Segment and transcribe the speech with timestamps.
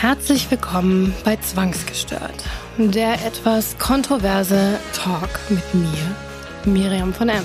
[0.00, 2.46] Herzlich willkommen bei Zwangsgestört,
[2.78, 6.16] der etwas kontroverse Talk mit mir,
[6.64, 7.44] Miriam von M.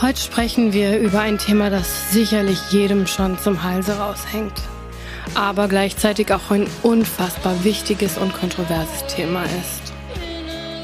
[0.00, 4.54] Heute sprechen wir über ein Thema, das sicherlich jedem schon zum Halse raushängt,
[5.34, 9.92] aber gleichzeitig auch ein unfassbar wichtiges und kontroverses Thema ist.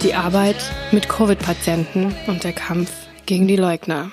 [0.02, 2.92] Die Arbeit mit Covid-Patienten und der Kampf
[3.24, 4.12] gegen die Leugner.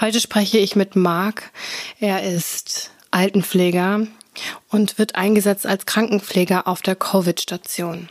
[0.00, 1.52] Heute spreche ich mit Marc.
[2.00, 4.08] Er ist Altenpfleger
[4.68, 8.08] und wird eingesetzt als Krankenpfleger auf der Covid-Station.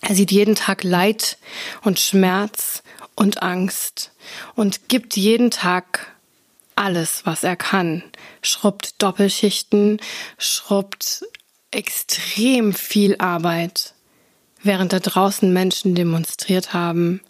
[0.00, 1.38] Er sieht jeden Tag Leid
[1.82, 2.82] und Schmerz
[3.14, 4.12] und Angst
[4.54, 6.12] und gibt jeden Tag
[6.74, 8.02] alles, was er kann.
[8.42, 10.00] Schrubbt Doppelschichten,
[10.38, 11.24] schrubbt
[11.70, 13.94] extrem viel Arbeit,
[14.62, 17.20] während da draußen Menschen demonstriert haben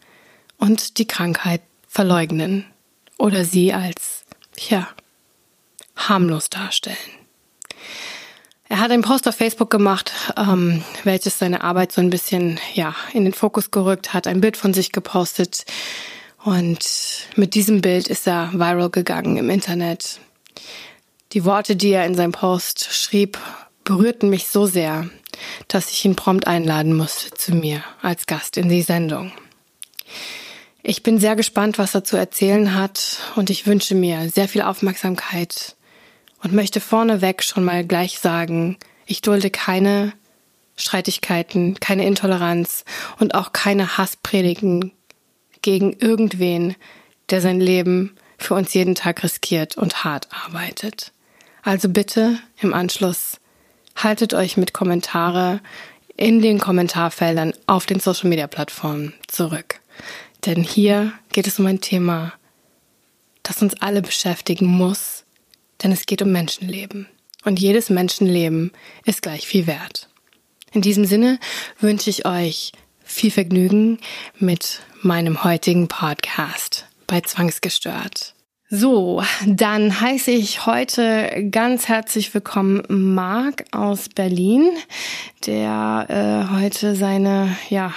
[0.57, 2.65] und die Krankheit verleugnen
[3.19, 4.25] oder sie als,
[4.69, 4.89] ja,
[5.97, 6.97] harmlos darstellen.
[8.73, 12.95] Er hat einen Post auf Facebook gemacht, ähm, welches seine Arbeit so ein bisschen ja
[13.13, 15.67] in den Fokus gerückt hat, ein Bild von sich gepostet
[16.43, 16.79] und
[17.37, 20.21] mit diesem Bild ist er viral gegangen im Internet.
[21.35, 23.39] Die Worte, die er in seinem Post schrieb,
[23.85, 25.11] berührten mich so sehr,
[25.69, 29.33] dass ich ihn prompt einladen musste zu mir als Gast in die Sendung.
[30.83, 34.63] Ich bin sehr gespannt, was er zu erzählen hat und ich wünsche mir sehr viel
[34.63, 35.77] Aufmerksamkeit
[36.43, 38.77] und möchte vorneweg schon mal gleich sagen,
[39.07, 40.13] ich dulde keine
[40.77, 42.85] Streitigkeiten, keine Intoleranz
[43.19, 44.93] und auch keine Hasspredigen
[45.61, 46.75] gegen irgendwen,
[47.31, 51.13] der sein Leben für uns jeden Tag riskiert und hart arbeitet.
[51.63, 53.39] Also bitte im Anschluss
[53.95, 55.61] haltet euch mit Kommentare
[56.17, 59.81] in den Kommentarfeldern auf den Social Media Plattformen zurück.
[60.45, 62.33] Denn hier geht es um ein Thema,
[63.45, 65.22] das uns alle beschäftigen muss
[65.83, 67.09] denn es geht um Menschenleben.
[67.45, 68.73] Und jedes Menschenleben
[69.05, 70.09] ist gleich viel wert.
[70.73, 71.39] In diesem Sinne
[71.81, 72.73] wünsche ich euch
[73.05, 73.99] viel Vergnügen
[74.39, 78.35] mit meinem heutigen Podcast bei Zwangsgestört.
[78.71, 84.71] So, dann heiße ich heute ganz herzlich willkommen Marc aus Berlin,
[85.45, 87.93] der äh, heute seine, ja,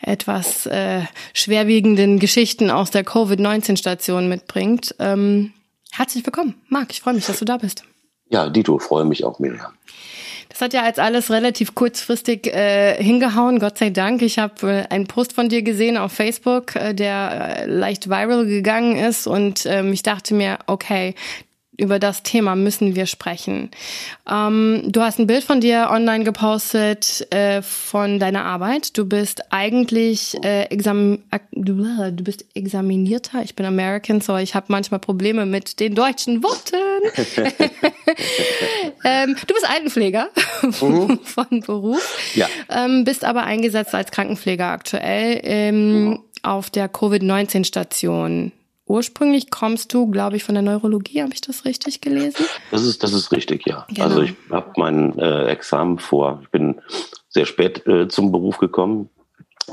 [0.00, 1.02] etwas äh,
[1.34, 4.96] schwerwiegenden Geschichten aus der Covid-19-Station mitbringt.
[4.98, 5.52] Ähm,
[5.94, 6.90] Herzlich willkommen, Marc.
[6.90, 7.84] Ich freue mich, dass du da bist.
[8.30, 9.74] Ja, Dito, freue mich auch, Miriam.
[10.48, 14.22] Das hat ja als alles relativ kurzfristig äh, hingehauen, Gott sei Dank.
[14.22, 18.46] Ich habe äh, einen Post von dir gesehen auf Facebook, äh, der äh, leicht viral
[18.46, 21.14] gegangen ist und ähm, ich dachte mir, okay,
[21.78, 23.70] über das Thema müssen wir sprechen.
[24.30, 28.96] Ähm, du hast ein Bild von dir online gepostet äh, von deiner Arbeit.
[28.98, 31.20] Du bist eigentlich äh, exam
[31.52, 33.42] du, äh, du bist examinierter.
[33.42, 36.76] Ich bin American, so ich habe manchmal Probleme mit den deutschen Worten.
[39.04, 40.28] ähm, du bist Altenpfleger
[40.62, 41.20] mhm.
[41.24, 42.34] von Beruf.
[42.34, 42.48] Ja.
[42.68, 46.20] Ähm, bist aber eingesetzt als Krankenpfleger aktuell ähm, mhm.
[46.42, 48.52] auf der Covid-19-Station
[48.92, 52.44] ursprünglich kommst du, glaube ich, von der Neurologie, habe ich das richtig gelesen?
[52.70, 53.86] Das ist, das ist richtig, ja.
[53.88, 54.04] Genau.
[54.04, 56.80] Also ich habe mein äh, Examen vor, ich bin
[57.30, 59.08] sehr spät äh, zum Beruf gekommen.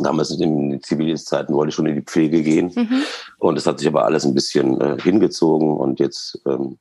[0.02, 2.72] Damals in den Zivildienstzeiten wollte ich schon in die Pflege gehen.
[2.74, 3.04] Mhm.
[3.40, 6.80] Und es hat sich aber alles ein bisschen äh, hingezogen und jetzt ähm,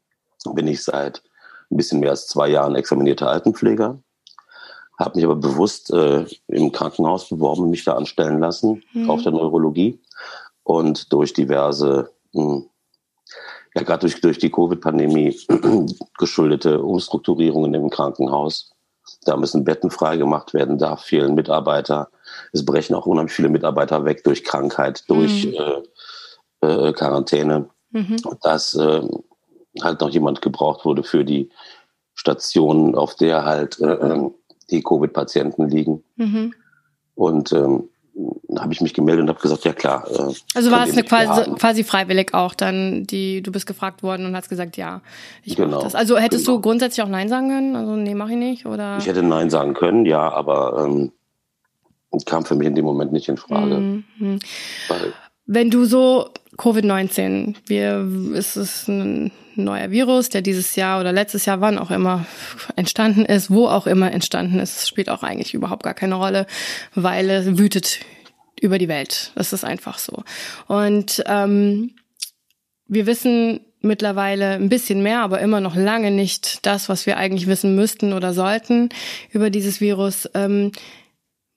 [0.54, 1.22] bin ich seit
[1.70, 3.98] ein bisschen mehr als zwei Jahren examinierter Altenpfleger.
[4.98, 9.10] Habe mich aber bewusst äh, im Krankenhaus beworben, mich da anstellen lassen mhm.
[9.10, 10.00] auf der Neurologie.
[10.62, 12.10] Und durch diverse.
[13.74, 15.38] Ja gerade durch, durch die Covid-Pandemie
[16.18, 18.72] geschuldete Umstrukturierungen im Krankenhaus.
[19.24, 22.10] Da müssen Betten freigemacht werden, da fehlen Mitarbeiter.
[22.52, 25.54] Es brechen auch unheimlich viele Mitarbeiter weg durch Krankheit, durch mhm.
[26.62, 27.70] äh, äh, Quarantäne.
[27.90, 28.16] Mhm.
[28.42, 29.02] Dass äh,
[29.82, 31.50] halt noch jemand gebraucht wurde für die
[32.14, 34.30] Station, auf der halt äh, äh
[34.70, 36.04] die Covid-Patienten liegen.
[36.16, 36.52] Mhm.
[37.14, 37.88] Und ähm,
[38.58, 40.06] habe ich mich gemeldet und habe gesagt, ja klar.
[40.10, 44.26] Äh, also war es eine quasi, quasi freiwillig auch dann, die du bist gefragt worden
[44.26, 45.02] und hast gesagt, ja,
[45.44, 45.94] ich genau, mach das.
[45.94, 46.58] Also hättest genau.
[46.58, 47.76] du grundsätzlich auch Nein sagen können?
[47.76, 48.98] Also nee, mache ich nicht oder?
[48.98, 51.12] Ich hätte Nein sagen können, ja, aber ähm,
[52.24, 53.76] kam für mich in dem Moment nicht in Frage.
[53.76, 54.38] Mhm.
[54.88, 55.12] Weil,
[55.46, 61.46] Wenn du so Covid-19, wir, ist es ein neuer Virus, der dieses Jahr oder letztes
[61.46, 62.26] Jahr, wann auch immer
[62.76, 66.46] entstanden ist, wo auch immer entstanden ist, spielt auch eigentlich überhaupt gar keine Rolle,
[66.94, 68.00] weil es wütet
[68.60, 69.32] über die Welt.
[69.34, 70.22] Das ist einfach so.
[70.66, 71.92] Und ähm,
[72.86, 77.46] wir wissen mittlerweile ein bisschen mehr, aber immer noch lange nicht das, was wir eigentlich
[77.46, 78.88] wissen müssten oder sollten
[79.30, 80.28] über dieses Virus.
[80.34, 80.72] Ähm,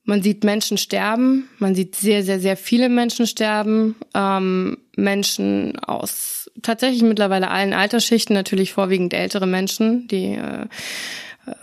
[0.04, 3.96] man sieht Menschen sterben, man sieht sehr, sehr, sehr viele Menschen sterben.
[4.14, 10.66] Ähm, Menschen aus tatsächlich mittlerweile allen Altersschichten, natürlich vorwiegend ältere Menschen, die äh,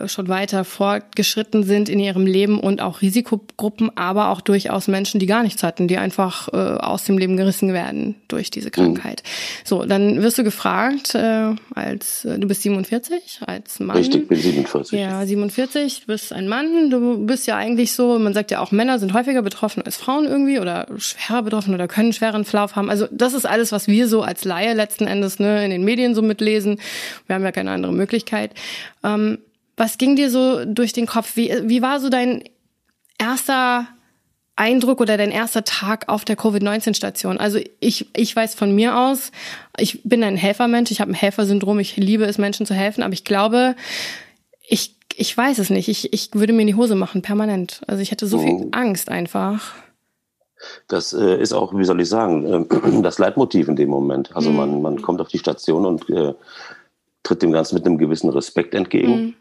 [0.06, 5.26] schon weiter fortgeschritten sind in ihrem Leben und auch Risikogruppen, aber auch durchaus Menschen, die
[5.26, 9.22] gar nichts hatten, die einfach äh, aus dem Leben gerissen werden durch diese Krankheit.
[9.24, 9.64] Mhm.
[9.64, 13.96] So, dann wirst du gefragt, äh, als äh, du bist 47, als Mann.
[13.96, 15.00] Richtig, bin 47.
[15.00, 18.72] Ja, 47, du bist ein Mann, du bist ja eigentlich so, man sagt ja auch,
[18.72, 22.90] Männer sind häufiger betroffen als Frauen irgendwie oder schwerer betroffen oder können schweren Verlauf haben.
[22.90, 26.14] Also das ist alles, was wir so als Laie letzten Endes ne, in den Medien
[26.14, 26.78] so mitlesen.
[27.26, 28.52] Wir haben ja keine andere Möglichkeit.
[29.02, 29.38] Ähm,
[29.80, 31.36] was ging dir so durch den Kopf?
[31.36, 32.44] Wie, wie war so dein
[33.18, 33.88] erster
[34.54, 37.38] Eindruck oder dein erster Tag auf der Covid-19-Station?
[37.38, 39.32] Also ich, ich weiß von mir aus,
[39.78, 43.14] ich bin ein Helfermensch, ich habe ein Helfersyndrom, ich liebe es, Menschen zu helfen, aber
[43.14, 43.74] ich glaube,
[44.68, 45.88] ich, ich weiß es nicht.
[45.88, 47.80] Ich, ich würde mir in die Hose machen, permanent.
[47.86, 48.68] Also ich hätte so viel oh.
[48.72, 49.72] Angst einfach.
[50.88, 54.36] Das äh, ist auch, wie soll ich sagen, äh, das Leitmotiv in dem Moment.
[54.36, 54.56] Also mhm.
[54.56, 56.34] man, man kommt auf die Station und äh,
[57.22, 59.22] tritt dem Ganzen mit einem gewissen Respekt entgegen.
[59.22, 59.34] Mhm.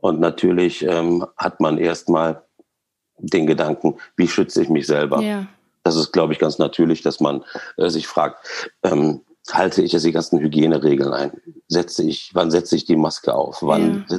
[0.00, 2.42] Und natürlich ähm, hat man erstmal
[3.18, 5.20] den Gedanken, wie schütze ich mich selber?
[5.22, 5.46] Ja.
[5.84, 7.44] Das ist, glaube ich, ganz natürlich, dass man
[7.76, 11.30] äh, sich fragt, ähm, halte ich jetzt die ganzen Hygieneregeln ein?
[11.68, 13.58] Setze ich, wann setze ich die Maske auf?
[13.62, 14.18] Wann ja.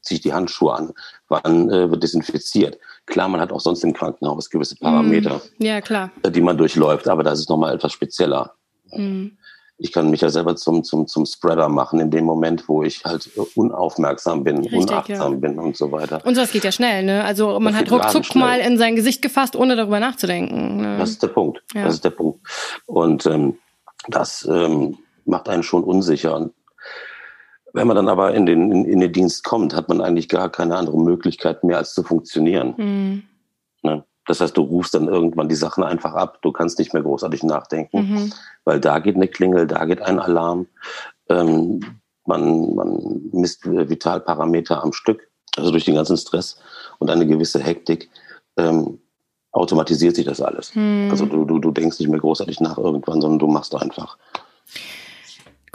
[0.00, 0.92] ziehe ich die Handschuhe an?
[1.28, 2.78] Wann äh, wird desinfiziert?
[3.06, 5.62] Klar, man hat auch sonst im Krankenhaus gewisse Parameter, mm.
[5.62, 6.10] ja, klar.
[6.28, 8.54] Die man durchläuft, aber das ist nochmal etwas spezieller.
[8.90, 9.28] Mm
[9.78, 13.04] ich kann mich ja selber zum, zum, zum Spreader machen in dem Moment, wo ich
[13.04, 15.38] halt unaufmerksam bin, Richtig, unachtsam ja.
[15.38, 16.24] bin und so weiter.
[16.24, 17.24] Und das geht ja schnell, ne?
[17.24, 20.78] Also man das hat ruckzuck mal in sein Gesicht gefasst, ohne darüber nachzudenken.
[20.78, 20.96] Ne?
[20.98, 21.62] Das ist der Punkt.
[21.74, 21.84] Ja.
[21.84, 22.40] Das ist der Punkt.
[22.86, 23.58] Und ähm,
[24.08, 24.96] das ähm,
[25.26, 26.36] macht einen schon unsicher.
[26.36, 26.52] Und
[27.74, 30.50] wenn man dann aber in den, in, in, den Dienst kommt, hat man eigentlich gar
[30.50, 32.74] keine andere Möglichkeit mehr, als zu funktionieren.
[32.78, 33.22] Mhm.
[33.82, 34.04] Ne?
[34.26, 36.38] Das heißt, du rufst dann irgendwann die Sachen einfach ab.
[36.42, 38.32] Du kannst nicht mehr großartig nachdenken, mhm.
[38.64, 40.66] weil da geht eine Klingel, da geht ein Alarm.
[41.28, 41.80] Ähm,
[42.26, 46.58] man, man misst Vitalparameter am Stück, also durch den ganzen Stress
[46.98, 48.10] und eine gewisse Hektik.
[48.56, 48.98] Ähm,
[49.52, 50.74] automatisiert sich das alles.
[50.74, 51.08] Mhm.
[51.10, 54.18] Also du, du, du denkst nicht mehr großartig nach irgendwann, sondern du machst einfach.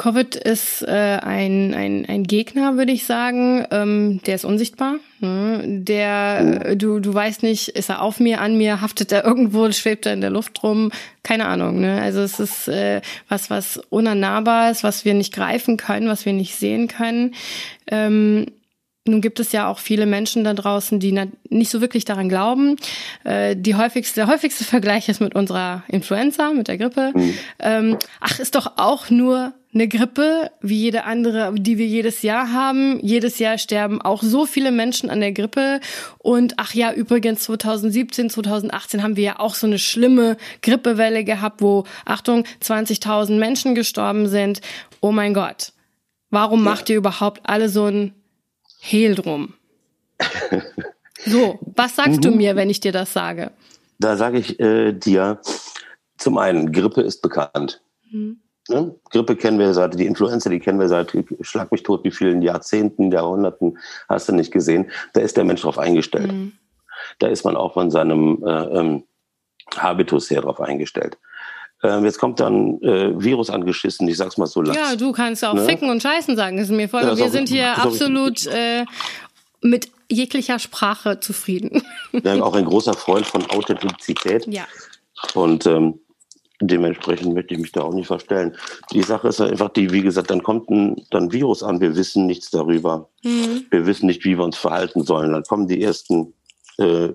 [0.02, 3.68] Covid ist äh, ein, ein, ein Gegner, würde ich sagen.
[3.70, 4.96] Ähm, der ist unsichtbar.
[5.20, 5.62] Ne?
[5.64, 6.76] Der, oh.
[6.76, 10.14] du, du weißt nicht, ist er auf mir, an mir, haftet er irgendwo, schwebt er
[10.14, 10.92] in der Luft rum?
[11.22, 11.82] Keine Ahnung.
[11.82, 12.02] Ne?
[12.02, 16.34] Also es ist äh, was, was unannahbar ist, was wir nicht greifen können, was wir
[16.34, 17.36] nicht sehen können.
[17.86, 18.48] Ähm,
[19.06, 21.16] nun gibt es ja auch viele Menschen da draußen, die
[21.50, 22.76] nicht so wirklich daran glauben.
[23.24, 27.12] Äh, die häufigste, der häufigste Vergleich ist mit unserer Influenza, mit der Grippe.
[27.14, 27.34] Mhm.
[27.60, 32.52] Ähm, ach, ist doch auch nur eine Grippe, wie jede andere, die wir jedes Jahr
[32.52, 33.00] haben.
[33.02, 35.80] Jedes Jahr sterben auch so viele Menschen an der Grippe.
[36.18, 41.62] Und ach ja, übrigens 2017, 2018 haben wir ja auch so eine schlimme Grippewelle gehabt,
[41.62, 44.62] wo, Achtung, 20.000 Menschen gestorben sind.
[45.00, 45.72] Oh mein Gott.
[46.30, 48.14] Warum macht ihr überhaupt alle so ein
[48.80, 49.54] Hehl drum?
[51.26, 52.22] so, was sagst mhm.
[52.22, 53.52] du mir, wenn ich dir das sage?
[54.00, 55.40] Da sage ich äh, dir,
[56.18, 57.82] zum einen, Grippe ist bekannt.
[58.12, 58.41] Mhm.
[58.72, 58.96] Ne?
[59.12, 62.42] Grippe kennen wir seit, die Influenza, die kennen wir seit, schlag mich tot, wie vielen
[62.42, 63.78] Jahrzehnten, Jahrhunderten,
[64.08, 64.90] hast du nicht gesehen.
[65.14, 66.32] Da ist der Mensch drauf eingestellt.
[66.32, 66.54] Mhm.
[67.20, 69.04] Da ist man auch von seinem äh, ähm,
[69.76, 71.18] Habitus her drauf eingestellt.
[71.84, 74.78] Ähm, jetzt kommt dann äh, Virus angeschissen, ich sag's mal so lax.
[74.78, 75.66] Ja, du kannst auch ne?
[75.66, 77.02] ficken und scheißen sagen, das ist mir voll.
[77.02, 78.86] Ja, wir sind hier absolut äh,
[79.62, 81.82] mit jeglicher Sprache zufrieden.
[82.12, 84.46] Ja, auch ein großer Freund von Authentizität.
[84.48, 84.66] Ja.
[85.34, 86.00] Und ähm,
[86.68, 88.56] Dementsprechend möchte ich mich da auch nicht verstellen.
[88.94, 92.26] Die Sache ist einfach die, wie gesagt, dann kommt ein dann Virus an, wir wissen
[92.26, 93.10] nichts darüber.
[93.24, 93.66] Mhm.
[93.70, 95.34] Wir wissen nicht, wie wir uns verhalten sollen.
[95.34, 96.34] Dann kommen die ersten
[96.78, 97.10] äh,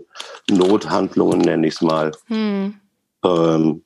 [0.51, 2.13] Nothandlungen, nenne ich es mal.
[2.29, 2.75] Mhm.
[3.25, 3.83] Ähm,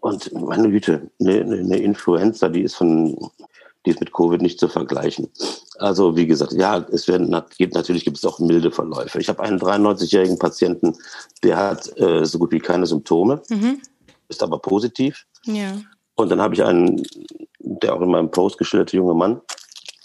[0.00, 3.16] und meine Güte, eine, eine Influenza, die ist von,
[3.84, 5.28] die ist mit Covid nicht zu vergleichen.
[5.78, 9.18] Also wie gesagt, ja, es werden natürlich gibt es auch milde Verläufe.
[9.18, 10.94] Ich habe einen 93-jährigen Patienten,
[11.42, 13.42] der hat äh, so gut wie keine Symptome.
[13.48, 13.80] Mhm
[14.32, 15.26] ist aber positiv.
[15.44, 15.72] Ja.
[16.14, 17.02] Und dann habe ich einen,
[17.58, 19.40] der auch in meinem Post geschilderte junge Mann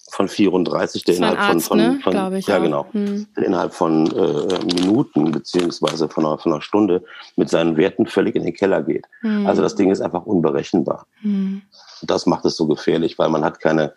[0.09, 1.99] von 34, der innerhalb Arzt, von, von, ne?
[2.01, 2.63] von ich ja auch.
[2.63, 3.27] genau, hm.
[3.35, 7.03] innerhalb von äh, Minuten beziehungsweise von einer, von einer Stunde
[7.35, 9.05] mit seinen Werten völlig in den Keller geht.
[9.21, 9.45] Hm.
[9.45, 11.05] Also das Ding ist einfach unberechenbar.
[11.21, 11.61] Hm.
[12.01, 13.93] Das macht es so gefährlich, weil man hat keine,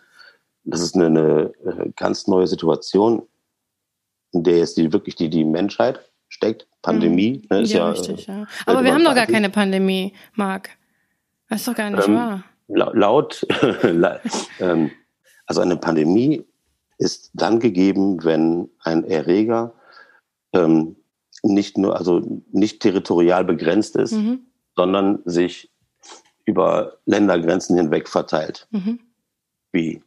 [0.63, 3.27] das ist eine, eine äh, ganz neue Situation,
[4.31, 6.67] in der jetzt die wirklich die, die Menschheit steckt.
[6.81, 7.45] Pandemie.
[7.49, 8.47] Ne, ist ja, ja, richtig, ja.
[8.65, 10.69] Aber wir haben doch gar keine Pandemie, Marc.
[11.49, 12.43] Das ist doch gar nicht ähm, wahr.
[12.67, 13.45] Laut,
[14.59, 14.91] ähm,
[15.45, 16.45] also eine Pandemie
[16.97, 19.73] ist dann gegeben, wenn ein Erreger
[20.53, 20.95] ähm,
[21.43, 24.45] nicht nur, also nicht territorial begrenzt ist, mhm.
[24.75, 25.70] sondern sich
[26.51, 28.67] über Ländergrenzen hinweg verteilt.
[28.71, 28.99] Mhm.
[29.71, 30.01] Wie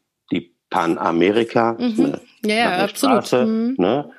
[0.75, 1.77] Panamerika.
[1.79, 2.05] Mhm.
[2.05, 3.27] Eine, ja, ja, absolut.
[3.27, 3.77] Straße, mhm.
[3.79, 4.11] ne?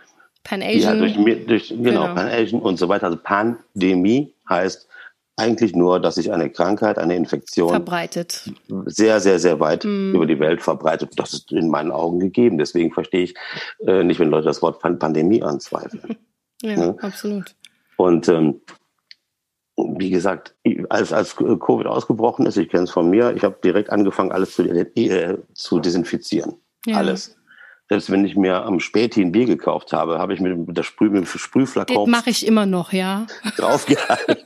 [0.46, 1.04] Pan-Asian.
[1.04, 2.14] Ja, durch, durch, genau, genau.
[2.14, 3.08] Pan-Asian und so weiter.
[3.08, 4.88] Also Pandemie heißt
[5.36, 8.50] eigentlich nur, dass sich eine Krankheit, eine Infektion verbreitet.
[8.86, 10.16] Sehr, sehr, sehr weit mm.
[10.16, 11.12] über die Welt verbreitet.
[11.18, 12.58] Das ist in meinen Augen gegeben.
[12.58, 13.36] Deswegen verstehe ich
[13.86, 16.16] äh, nicht, wenn Leute das Wort Pandemie anzweifeln.
[16.62, 16.96] ja, ne?
[17.02, 17.54] absolut.
[17.98, 18.62] Und ähm,
[19.76, 20.56] wie gesagt,
[20.90, 24.56] als, als Covid ausgebrochen ist, ich kenne es von mir, ich habe direkt angefangen, alles
[24.56, 26.56] zu, äh, zu desinfizieren.
[26.86, 26.98] Ja.
[26.98, 27.36] Alles.
[27.88, 31.10] Selbst wenn ich mir am Späti ein Bier gekauft habe, habe ich mit der Sprüh,
[31.10, 31.96] mit dem Sprühflakon.
[31.96, 33.28] Das mache ich immer noch, ja.
[33.58, 34.38] Draufgehalten.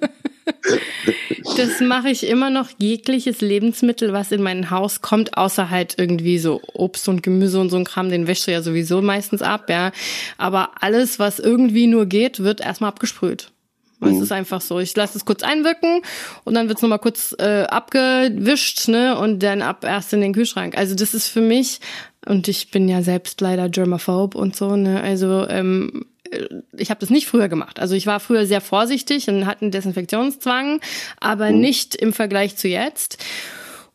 [1.58, 2.68] das mache ich immer noch.
[2.78, 7.70] Jegliches Lebensmittel, was in mein Haus kommt, außer halt irgendwie so Obst und Gemüse und
[7.70, 9.94] so ein Kram, den wäschst du ja sowieso meistens ab, ja.
[10.38, 13.54] Aber alles, was irgendwie nur geht, wird erstmal abgesprüht.
[14.02, 14.24] Es mhm.
[14.24, 14.80] ist einfach so.
[14.80, 16.02] Ich lasse es kurz einwirken
[16.46, 19.18] und dann wird's nochmal kurz äh, abgewischt, ne?
[19.18, 20.78] Und dann ab erst in den Kühlschrank.
[20.78, 21.80] Also das ist für mich,
[22.26, 25.02] und ich bin ja selbst leider germaphobe und so, ne?
[25.02, 26.46] Also ähm, äh,
[26.78, 27.80] ich habe das nicht früher gemacht.
[27.80, 30.80] Also ich war früher sehr vorsichtig und hatte einen Desinfektionszwang,
[31.20, 31.60] aber mhm.
[31.60, 33.18] nicht im Vergleich zu jetzt.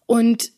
[0.07, 0.51] Und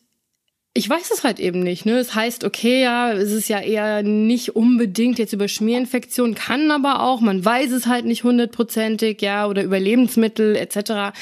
[0.77, 1.87] ich weiß es halt eben nicht.
[1.87, 1.97] Ne?
[1.97, 7.01] Es heißt, okay, ja, es ist ja eher nicht unbedingt jetzt über Schmierinfektion, kann aber
[7.01, 11.17] auch, man weiß es halt nicht hundertprozentig, ja, oder über Lebensmittel etc.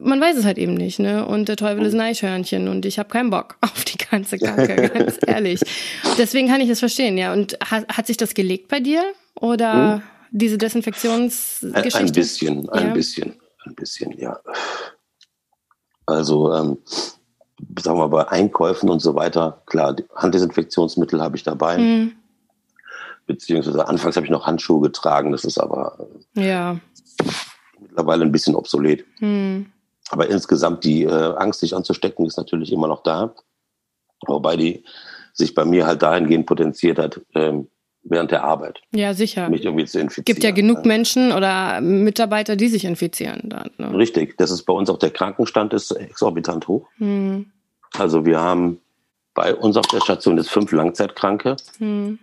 [0.00, 1.24] Man weiß es halt eben nicht, ne?
[1.24, 4.88] Und der Teufel ist ein Eichhörnchen und ich habe keinen Bock auf die ganze Kacke,
[4.94, 5.60] ganz ehrlich.
[6.18, 7.32] Deswegen kann ich das verstehen, ja.
[7.32, 9.04] Und hat, hat sich das gelegt bei dir?
[9.36, 10.02] Oder hm?
[10.32, 11.98] diese Desinfektionsgeschichte?
[11.98, 12.92] Ein bisschen, ein ja.
[12.92, 13.34] bisschen,
[13.66, 14.40] ein bisschen, ja.
[16.06, 16.78] Also, ähm,
[17.78, 21.78] sagen wir mal, bei Einkäufen und so weiter, klar, Handdesinfektionsmittel habe ich dabei.
[21.78, 22.12] Mhm.
[23.26, 26.78] Beziehungsweise anfangs habe ich noch Handschuhe getragen, das ist aber ja.
[27.80, 29.04] mittlerweile ein bisschen obsolet.
[29.20, 29.66] Mhm.
[30.10, 33.34] Aber insgesamt die äh, Angst, sich anzustecken, ist natürlich immer noch da.
[34.26, 34.84] Wobei die
[35.32, 37.68] sich bei mir halt dahingehend potenziert hat, ähm,
[38.02, 38.80] während der Arbeit.
[38.92, 39.48] Ja, sicher.
[39.48, 40.24] Mich irgendwie zu infizieren.
[40.24, 43.42] Gibt ja genug Menschen oder Mitarbeiter, die sich infizieren.
[43.44, 43.96] Dann, ne?
[43.96, 44.36] Richtig.
[44.38, 46.88] Das ist bei uns auch der Krankenstand ist exorbitant hoch.
[46.96, 47.46] Hm.
[47.98, 48.80] Also wir haben
[49.34, 51.56] bei uns auf der Station ist fünf Langzeitkranke.
[51.78, 52.18] Hm.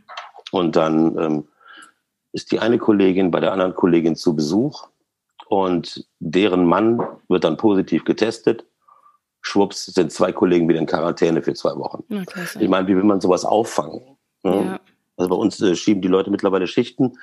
[0.52, 1.48] Und dann ähm,
[2.32, 4.88] ist die eine Kollegin bei der anderen Kollegin zu Besuch
[5.48, 8.66] und deren Mann wird dann positiv getestet.
[9.42, 12.04] Schwupps sind zwei Kollegen wieder in Quarantäne für zwei Wochen.
[12.12, 14.18] Okay, ich meine, wie will man sowas auffangen?
[14.44, 14.56] Ne?
[14.66, 14.80] Ja.
[15.18, 17.18] Also bei uns äh, schieben die Leute mittlerweile Schichten.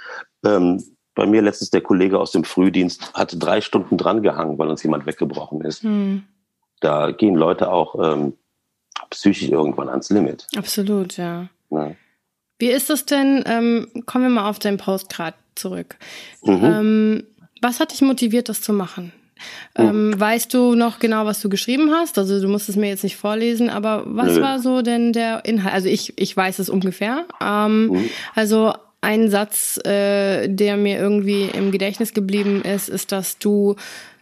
[0.44, 0.82] Ähm,
[1.14, 4.82] bei mir letztens der Kollege aus dem Frühdienst hatte drei Stunden dran gehangen, weil uns
[4.82, 5.82] jemand weggebrochen ist.
[5.82, 6.24] Hm.
[6.80, 8.34] Da gehen Leute auch ähm,
[9.10, 10.46] psychisch irgendwann ans Limit.
[10.56, 11.48] Absolut, ja.
[11.70, 11.92] ja.
[12.58, 15.96] Wie ist es denn, ähm, kommen wir mal auf deinen Postgrad zurück.
[16.42, 16.64] Mhm.
[16.64, 17.26] Ähm,
[17.62, 19.12] was hat dich motiviert, das zu machen?
[19.76, 20.20] Ähm, mhm.
[20.20, 22.18] Weißt du noch genau, was du geschrieben hast?
[22.18, 24.42] Also du musst es mir jetzt nicht vorlesen, aber was Nö.
[24.42, 25.74] war so denn der Inhalt?
[25.74, 27.26] Also ich, ich weiß es ungefähr.
[27.40, 28.10] Ähm, mhm.
[28.34, 33.76] Also ein Satz, äh, der mir irgendwie im Gedächtnis geblieben ist, ist, dass du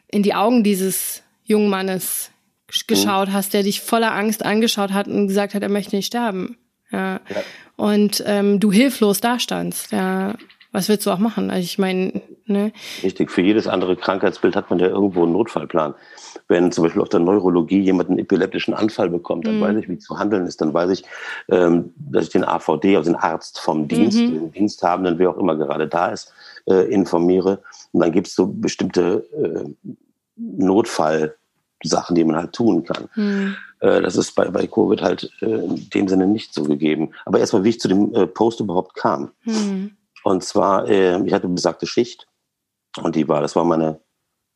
[0.08, 2.30] in die Augen dieses jungen Mannes
[2.86, 3.32] geschaut mhm.
[3.32, 6.56] hast, der dich voller Angst angeschaut hat und gesagt hat, er möchte nicht sterben.
[6.90, 7.14] Ja.
[7.14, 7.42] ja.
[7.76, 9.92] Und ähm, du hilflos dastandst.
[9.92, 10.34] Ja
[10.72, 11.50] was willst du auch machen?
[11.50, 12.72] Also ich meine, ne?
[13.02, 15.94] Richtig, für jedes andere Krankheitsbild hat man ja irgendwo einen Notfallplan.
[16.48, 19.62] Wenn zum Beispiel auf der Neurologie jemand einen epileptischen Anfall bekommt, dann mhm.
[19.62, 20.60] weiß ich, wie zu handeln ist.
[20.60, 21.04] Dann weiß ich,
[21.48, 24.32] ähm, dass ich den AVD, also den Arzt vom Dienst, mhm.
[24.32, 26.32] den Diensthabenden, wer auch immer gerade da ist,
[26.66, 27.62] äh, informiere.
[27.92, 29.90] Und dann gibt es so bestimmte äh,
[30.36, 33.08] Notfallsachen, die man halt tun kann.
[33.14, 33.56] Mhm.
[33.80, 37.12] Äh, das ist bei, bei Covid halt in dem Sinne nicht so gegeben.
[37.24, 39.30] Aber erstmal, wie ich zu dem Post überhaupt kam.
[39.44, 39.92] Mhm.
[40.24, 42.28] Und zwar, ich hatte besagte Schicht
[43.00, 44.00] und die war, das war meine,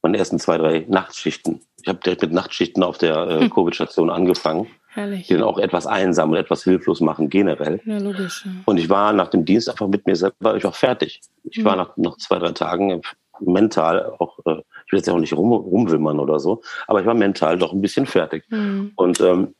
[0.02, 1.60] meine ersten zwei, drei Nachtschichten.
[1.82, 3.50] Ich habe direkt mit Nachtschichten auf der äh, hm.
[3.50, 4.66] Covid-Station angefangen.
[4.88, 5.26] Herrlich.
[5.26, 7.80] Die dann auch etwas einsam und etwas hilflos machen, generell.
[7.84, 8.44] Ja, logisch.
[8.46, 8.52] Ja.
[8.64, 11.20] Und ich war nach dem Dienst einfach mit mir selber, ich war fertig.
[11.44, 11.64] Ich mhm.
[11.64, 13.02] war nach, nach zwei, drei Tagen
[13.40, 17.06] mental auch, äh, ich will jetzt ja auch nicht rum, rumwimmern oder so, aber ich
[17.06, 18.44] war mental doch ein bisschen fertig.
[18.48, 18.92] Mhm.
[18.96, 19.54] Und ähm,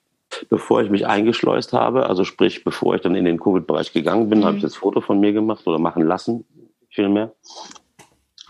[0.49, 4.41] bevor ich mich eingeschleust habe, also sprich, bevor ich dann in den Covid-Bereich gegangen bin,
[4.41, 4.45] mhm.
[4.45, 6.45] habe ich das Foto von mir gemacht oder machen lassen,
[6.89, 7.33] vielmehr.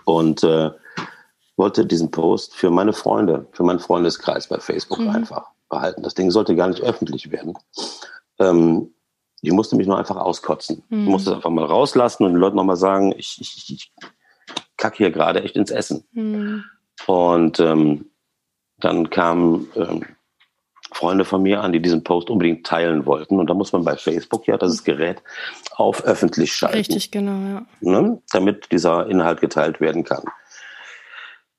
[0.06, 0.70] Und äh,
[1.56, 5.10] wollte diesen Post für meine Freunde, für meinen Freundeskreis bei Facebook mhm.
[5.10, 6.02] einfach behalten.
[6.02, 7.54] Das Ding sollte gar nicht öffentlich werden.
[8.38, 8.94] Ähm,
[9.42, 10.82] ich musste mich nur einfach auskotzen.
[10.88, 11.04] Mhm.
[11.04, 13.92] Ich musste es einfach mal rauslassen und den Leuten nochmal sagen, ich, ich, ich
[14.76, 16.04] kacke hier gerade echt ins Essen.
[16.12, 16.64] Mhm.
[17.06, 18.06] Und ähm,
[18.78, 20.04] dann kam ähm,
[20.92, 23.38] Freunde von mir an, die diesen Post unbedingt teilen wollten.
[23.38, 25.22] Und da muss man bei Facebook ja das Gerät
[25.72, 26.76] auf öffentlich schalten.
[26.76, 27.66] Richtig, genau, ja.
[27.80, 28.20] Ne?
[28.32, 30.24] Damit dieser Inhalt geteilt werden kann.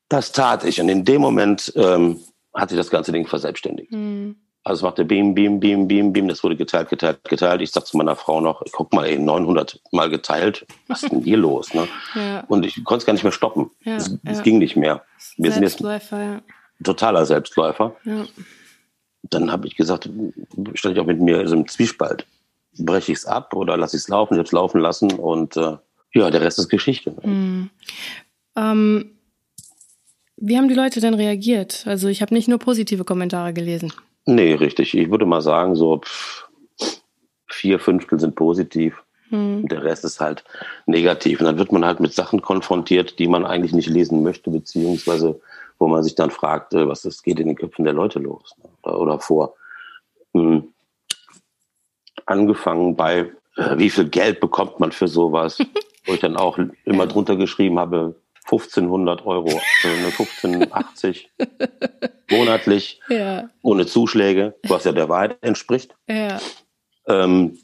[0.09, 0.79] Das tat ich.
[0.79, 2.19] Und in dem Moment ähm,
[2.53, 3.91] hat sich das ganze Ding verselbstständigt.
[3.91, 4.37] Mhm.
[4.63, 6.27] Also es machte Beam, Beam, Beam, Beam, Beam.
[6.27, 7.61] Das wurde geteilt, geteilt, geteilt.
[7.61, 10.65] Ich sagte zu meiner Frau noch, guck mal, ey, 900 Mal geteilt.
[10.87, 11.73] Was ist denn hier los?
[11.73, 11.87] Ne?
[12.15, 12.43] Ja.
[12.49, 13.71] Und ich konnte es gar nicht mehr stoppen.
[13.85, 14.17] Ja, es, ja.
[14.31, 15.03] es, ging nicht mehr.
[15.37, 16.41] Wir sind jetzt ja.
[16.83, 17.95] totaler Selbstläufer.
[19.29, 20.09] Dann habe ich gesagt,
[20.73, 22.25] stand ich auch mit mir also im Zwiespalt.
[22.77, 24.35] Breche ich es ab oder lasse ich es laufen?
[24.35, 25.77] Ich habe es laufen lassen und äh,
[26.13, 27.15] ja, der Rest ist Geschichte.
[27.23, 27.69] Mhm.
[28.55, 29.11] Ähm,
[30.37, 31.83] wie haben die Leute denn reagiert?
[31.87, 33.91] Also ich habe nicht nur positive Kommentare gelesen.
[34.25, 34.95] Nee, richtig.
[34.95, 36.01] Ich würde mal sagen, so
[37.47, 39.01] vier Fünftel sind positiv.
[39.29, 39.67] Hm.
[39.67, 40.43] Der Rest ist halt
[40.85, 41.39] negativ.
[41.39, 45.39] Und dann wird man halt mit Sachen konfrontiert, die man eigentlich nicht lesen möchte, beziehungsweise
[45.79, 48.55] wo man sich dann fragt, äh, was das geht in den Köpfen der Leute los
[48.57, 48.69] ne?
[48.83, 49.55] oder, oder vor.
[50.33, 50.73] Hm.
[52.25, 55.59] Angefangen bei, äh, wie viel Geld bekommt man für sowas,
[56.05, 58.15] wo ich dann auch immer drunter geschrieben habe,
[58.45, 59.49] 1500 Euro,
[59.83, 61.29] äh, 1580
[62.31, 63.49] monatlich, ja.
[63.61, 65.95] ohne Zuschläge, was ja der Wahrheit entspricht.
[66.07, 66.39] Ja.
[67.07, 67.59] Ähm,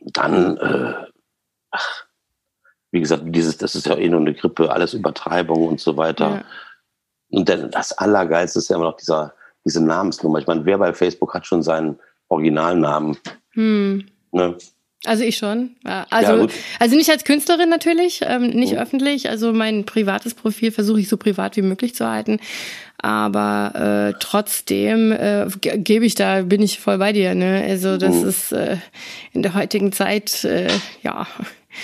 [0.00, 0.94] dann, äh,
[1.70, 2.06] ach,
[2.90, 6.44] wie gesagt, dieses, das ist ja eh nur eine Grippe, alles Übertreibung und so weiter.
[7.30, 7.38] Ja.
[7.38, 10.38] Und dann das Allergeilste ist ja immer noch dieser, diese Namensnummer.
[10.38, 13.16] Ich meine, wer bei Facebook hat schon seinen Originalnamen?
[13.50, 14.06] Hm.
[14.32, 14.56] Ne?
[15.04, 15.76] Also ich schon.
[15.84, 16.48] Also, ja,
[16.80, 18.78] also nicht als Künstlerin natürlich, ähm, nicht mhm.
[18.78, 19.28] öffentlich.
[19.28, 22.40] Also mein privates Profil versuche ich so privat wie möglich zu halten.
[22.98, 27.34] Aber äh, trotzdem äh, gebe ich da, bin ich voll bei dir.
[27.34, 27.64] Ne?
[27.68, 28.28] Also das mhm.
[28.28, 28.78] ist äh,
[29.32, 30.68] in der heutigen Zeit, äh,
[31.02, 31.26] ja.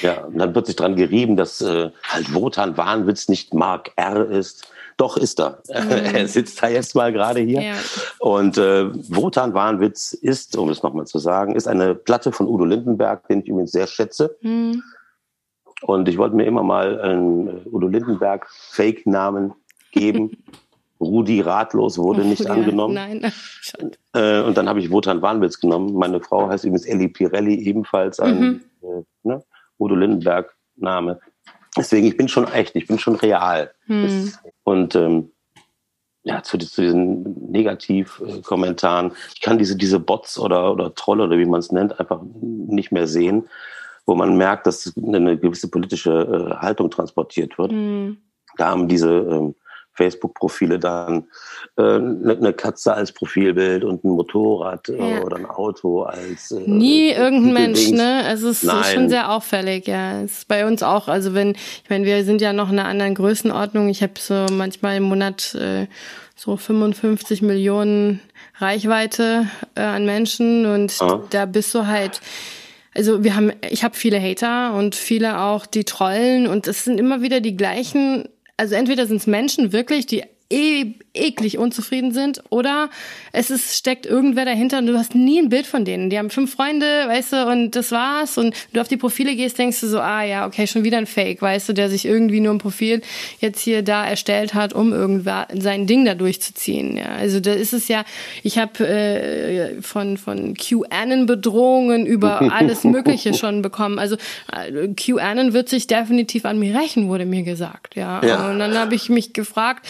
[0.01, 4.29] Ja, und dann wird sich dran gerieben, dass äh, halt Wotan Wahnwitz nicht Mark R
[4.31, 4.72] ist.
[5.03, 5.61] Doch ist er.
[5.69, 5.91] Mhm.
[6.15, 7.61] Er sitzt da jetzt mal gerade hier.
[7.61, 7.75] Ja.
[8.21, 12.65] Und äh, Wotan Wahnwitz ist, um es nochmal zu sagen, ist eine Platte von Udo
[12.65, 14.37] Lindenberg, den ich übrigens sehr schätze.
[14.43, 14.81] Mhm.
[15.81, 19.55] Und ich wollte mir immer mal einen Udo Lindenberg Fake-Namen
[19.91, 20.31] geben.
[21.01, 22.95] Rudi Ratlos wurde oh, nicht ja, angenommen.
[22.95, 23.33] Nein.
[24.15, 25.95] Äh, und dann habe ich Wotan Wahnwitz genommen.
[25.95, 28.61] Meine Frau heißt übrigens Ellie Pirelli, ebenfalls ein mhm.
[28.83, 29.43] äh, ne?
[29.81, 31.19] Udo Lindenberg Name.
[31.77, 33.73] Deswegen, ich bin schon echt, ich bin schon real.
[33.87, 34.33] Hm.
[34.65, 35.31] Und ähm,
[36.25, 41.47] ja, zu, zu diesen Negativkommentaren, ich kann diese, diese Bots oder, oder Trolle oder wie
[41.47, 43.49] man es nennt, einfach nicht mehr sehen,
[44.07, 47.73] wo man merkt, dass eine gewisse politische äh, Haltung transportiert wird.
[47.73, 48.19] Hm.
[48.57, 49.55] Da haben diese ähm,
[49.95, 51.25] Facebook-Profile dann
[51.77, 55.23] äh, eine ne Katze als Profilbild und ein Motorrad äh, ja.
[55.23, 58.23] oder ein Auto als äh, nie irgendein Mensch, ne?
[58.27, 58.81] Also es Nein.
[58.81, 60.23] ist schon sehr auffällig, ja.
[60.23, 61.09] Es ist bei uns auch.
[61.09, 63.89] Also wenn, ich meine, wir sind ja noch in einer anderen Größenordnung.
[63.89, 65.87] Ich habe so manchmal im Monat äh,
[66.37, 68.21] so 55 Millionen
[68.59, 71.23] Reichweite äh, an Menschen und ah.
[71.31, 72.21] da bist du halt
[72.95, 77.01] also wir haben, ich habe viele Hater und viele auch, die trollen und es sind
[77.01, 82.43] immer wieder die gleichen also entweder sind es Menschen wirklich, die e eklig unzufrieden sind
[82.49, 82.89] oder
[83.33, 86.11] es ist, steckt irgendwer dahinter und du hast nie ein Bild von denen.
[86.11, 88.39] Die haben fünf Freunde, weißt du, und das war's.
[88.39, 91.07] Und du auf die Profile gehst, denkst du so, ah ja, okay, schon wieder ein
[91.07, 93.03] Fake, weißt du, der sich irgendwie nur ein Profil
[93.41, 96.97] jetzt hier da erstellt hat, um irgendwer sein Ding da durchzuziehen.
[96.97, 98.05] Ja, also da ist es ja,
[98.43, 103.99] ich habe äh, von, von QAnon-Bedrohungen über alles Mögliche schon bekommen.
[103.99, 104.17] Also
[104.51, 107.97] äh, QAnon wird sich definitiv an mir rächen, wurde mir gesagt.
[107.97, 108.25] Ja.
[108.25, 108.51] ja.
[108.51, 109.87] Und dann habe ich mich gefragt,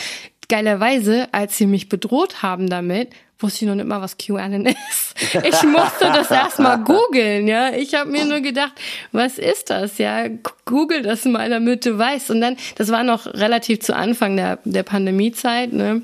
[0.53, 5.15] geilerweise, als sie mich bedroht haben damit, wusste ich noch nicht mal, was QAnon ist.
[5.33, 7.73] Ich musste das erstmal googeln, ja.
[7.73, 8.73] Ich habe mir nur gedacht,
[9.13, 10.29] was ist das, ja?
[10.67, 12.31] Google das mal, damit du weißt.
[12.31, 16.03] Und dann, das war noch relativ zu Anfang der, der Pandemiezeit, ne?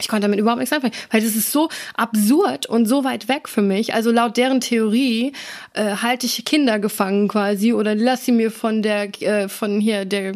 [0.00, 3.48] Ich konnte damit überhaupt nichts anfangen, weil das ist so absurd und so weit weg
[3.48, 3.94] für mich.
[3.94, 5.32] Also laut deren Theorie
[5.74, 10.04] äh, halte ich Kinder gefangen quasi oder lass sie mir von der äh, von hier
[10.04, 10.32] der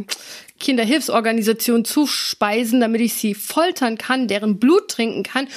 [0.58, 5.48] Kinderhilfsorganisation zuspeisen, damit ich sie foltern kann, deren Blut trinken kann,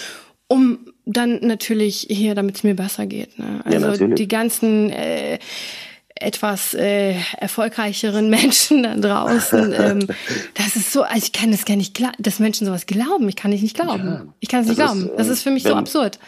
[0.48, 3.38] um dann natürlich hier, damit es mir besser geht.
[3.40, 3.62] Ne?
[3.64, 5.40] Also ja, die ganzen äh,
[6.16, 9.74] etwas äh, erfolgreicheren Menschen da draußen.
[9.78, 10.08] ähm,
[10.54, 13.28] das ist so, also ich kann das gar nicht glauben, dass Menschen sowas glauben.
[13.30, 14.08] Ich kann nicht glauben.
[14.08, 15.10] Ja, ich kann es nicht glauben.
[15.10, 16.20] Ist, das ist für mich wenn, so absurd.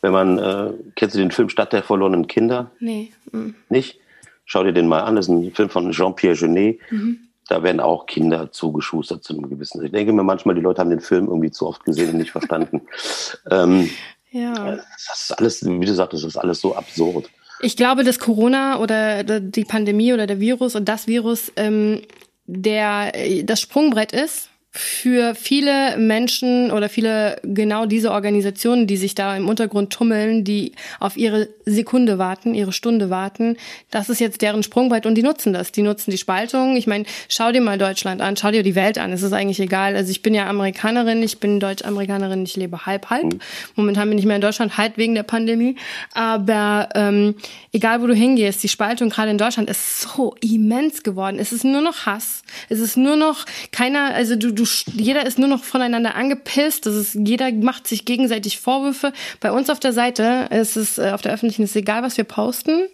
[0.00, 2.70] Wenn man, äh, kennst du den Film Stadt der verlorenen Kinder?
[2.78, 3.12] Nee.
[3.32, 3.54] Mhm.
[3.68, 3.98] Nicht?
[4.44, 5.16] Schau dir den mal an.
[5.16, 6.78] Das ist ein Film von Jean-Pierre Genet.
[6.90, 9.84] Mhm da werden auch Kinder zugeschustert zu einem gewissen.
[9.84, 12.30] Ich denke mir manchmal, die Leute haben den Film irgendwie zu oft gesehen und nicht
[12.30, 12.82] verstanden.
[13.50, 13.90] ähm,
[14.30, 14.76] ja.
[14.76, 17.28] Das ist alles, wie du sagst, das ist alles so absurd.
[17.60, 22.00] Ich glaube, dass Corona oder die Pandemie oder der Virus und das Virus ähm,
[22.46, 23.12] der
[23.44, 29.46] das Sprungbrett ist für viele Menschen oder viele genau diese Organisationen, die sich da im
[29.46, 33.58] Untergrund tummeln, die auf ihre Sekunde warten, ihre Stunde warten,
[33.90, 35.72] das ist jetzt deren Sprungbrett und die nutzen das.
[35.72, 36.76] Die nutzen die Spaltung.
[36.76, 39.12] Ich meine, schau dir mal Deutschland an, schau dir die Welt an.
[39.12, 39.94] Es ist eigentlich egal.
[39.94, 43.24] Also ich bin ja Amerikanerin, ich bin Deutsch-Amerikanerin, ich lebe halb halb.
[43.24, 43.40] Mhm.
[43.76, 45.76] Momentan bin ich mehr in Deutschland, halb wegen der Pandemie.
[46.14, 47.34] Aber ähm,
[47.72, 51.38] egal wo du hingehst, die Spaltung gerade in Deutschland ist so immens geworden.
[51.38, 52.42] Es ist nur noch Hass.
[52.70, 54.61] Es ist nur noch keiner, also du, du
[54.94, 56.86] jeder ist nur noch voneinander angepisst.
[56.86, 59.12] Das ist, jeder macht sich gegenseitig Vorwürfe.
[59.40, 62.24] Bei uns auf der Seite ist es, äh, auf der öffentlichen ist egal, was wir
[62.24, 62.88] posten.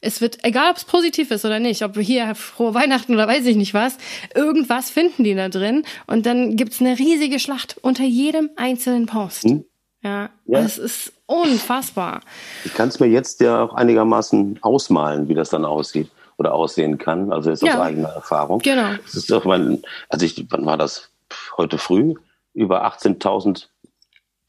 [0.00, 3.26] Es wird, egal ob es positiv ist oder nicht, ob wir hier frohe Weihnachten oder
[3.26, 3.96] weiß ich nicht was,
[4.34, 5.84] irgendwas finden die da drin.
[6.06, 9.44] Und dann gibt's eine riesige Schlacht unter jedem einzelnen Post.
[9.44, 9.64] Hm?
[10.02, 12.20] Ja, ja, es ist unfassbar.
[12.64, 16.98] Ich kann es mir jetzt ja auch einigermaßen ausmalen, wie das dann aussieht oder aussehen
[16.98, 17.32] kann.
[17.32, 17.74] Also ist ja.
[17.74, 18.60] aus eigener Erfahrung.
[18.60, 18.94] Genau.
[19.02, 21.10] Das ist doch mein, also ich, wann war das?
[21.56, 22.14] Heute früh
[22.54, 23.66] über 18.000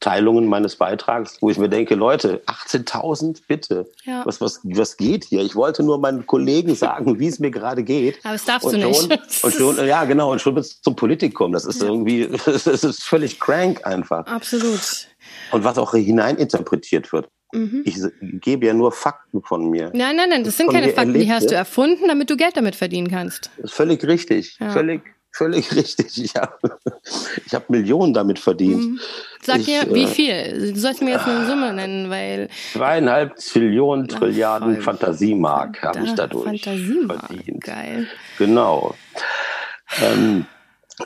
[0.00, 3.90] Teilungen meines Beitrags, wo ich mir denke, Leute, 18.000, bitte.
[4.04, 4.24] Ja.
[4.24, 5.42] Was, was, was geht hier?
[5.42, 8.20] Ich wollte nur meinen Kollegen sagen, wie es mir gerade geht.
[8.22, 9.44] Aber das darfst und du schon, nicht.
[9.44, 11.52] Und schon, ja, genau, und schon wird es zum Politikum.
[11.52, 11.88] Das ist ja.
[11.88, 14.26] irgendwie, das ist völlig crank einfach.
[14.26, 15.08] Absolut.
[15.50, 17.28] Und was auch hineininterpretiert wird.
[17.52, 17.82] Mhm.
[17.84, 17.96] Ich
[18.40, 19.90] gebe ja nur Fakten von mir.
[19.94, 21.26] Nein, nein, nein, das sind keine Fakten, erlebte.
[21.26, 23.50] die hast du erfunden, damit du Geld damit verdienen kannst.
[23.56, 24.58] Das ist völlig richtig.
[24.60, 24.70] Ja.
[24.70, 26.22] Völlig, völlig richtig.
[26.22, 26.78] Ich habe
[27.46, 28.82] ich hab Millionen damit verdient.
[28.82, 29.00] Mhm.
[29.42, 30.72] Sag mir, wie äh, viel?
[30.74, 32.48] Du sollst mir jetzt eine Summe nennen, weil.
[32.72, 37.26] Zweieinhalb Trillionen, Trilliarden oh, Fantasiemark habe ich dadurch Fantasiemark.
[37.28, 37.64] verdient.
[37.64, 38.08] Geil.
[38.36, 38.94] Genau.
[40.02, 40.44] Ähm,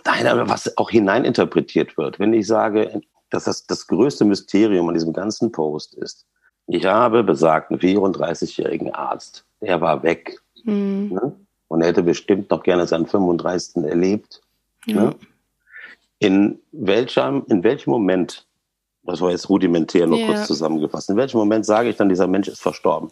[0.03, 2.19] was auch hineininterpretiert wird.
[2.19, 3.03] Wenn ich sage,
[3.33, 6.27] dass das das größte Mysterium an diesem ganzen Post ist,
[6.67, 10.41] ich habe besagten 34-jährigen Arzt, der war weg.
[10.65, 11.11] Mhm.
[11.13, 11.33] Ne?
[11.69, 13.85] Und er hätte bestimmt noch gerne seinen 35.
[13.85, 14.43] erlebt.
[14.87, 15.07] Ja.
[15.07, 15.15] Ne?
[16.19, 18.47] In welchem, in welchem Moment,
[19.03, 20.27] das war jetzt rudimentär nur ja.
[20.27, 23.11] kurz zusammengefasst, in welchem Moment sage ich dann, dieser Mensch ist verstorben?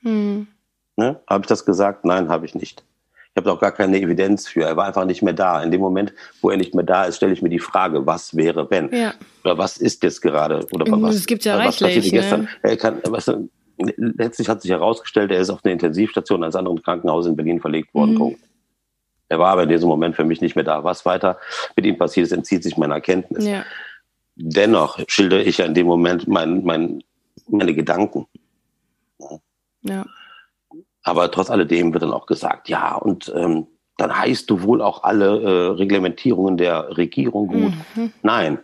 [0.00, 0.48] Mhm.
[0.96, 1.20] Ne?
[1.28, 2.04] Habe ich das gesagt?
[2.04, 2.82] Nein, habe ich nicht.
[3.38, 4.64] Ich habe auch gar keine Evidenz für.
[4.64, 5.62] Er war einfach nicht mehr da.
[5.62, 8.36] In dem Moment, wo er nicht mehr da ist, stelle ich mir die Frage, was
[8.36, 8.92] wäre, wenn?
[8.92, 9.14] Ja.
[9.44, 10.66] Oder was ist jetzt gerade?
[10.72, 12.42] Oder mhm, was, es gibt ja was reichlich, gestern?
[12.42, 12.48] Ne?
[12.62, 13.30] Er kann, was,
[13.76, 17.94] letztlich hat sich herausgestellt, er ist auf eine Intensivstation eines anderen Krankenhauses in Berlin verlegt
[17.94, 18.14] worden.
[18.14, 18.36] Mhm.
[19.28, 20.82] Er war aber in diesem Moment für mich nicht mehr da.
[20.82, 21.38] Was weiter
[21.76, 23.46] mit ihm passiert ist, entzieht sich meiner Kenntnis.
[23.46, 23.64] Ja.
[24.34, 27.04] Dennoch schildere ich ja in dem Moment mein, mein,
[27.46, 28.26] meine Gedanken.
[29.82, 30.04] Ja.
[31.02, 35.02] Aber trotz alledem wird dann auch gesagt, ja, und ähm, dann heißt du wohl auch
[35.02, 37.72] alle äh, Reglementierungen der Regierung gut.
[37.94, 38.12] Mhm.
[38.22, 38.58] Nein.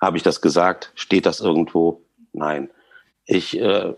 [0.00, 0.92] Habe ich das gesagt?
[0.96, 2.02] Steht das irgendwo?
[2.32, 2.68] Nein.
[3.26, 3.94] Ich äh,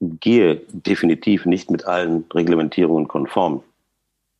[0.00, 3.62] gehe definitiv nicht mit allen Reglementierungen konform,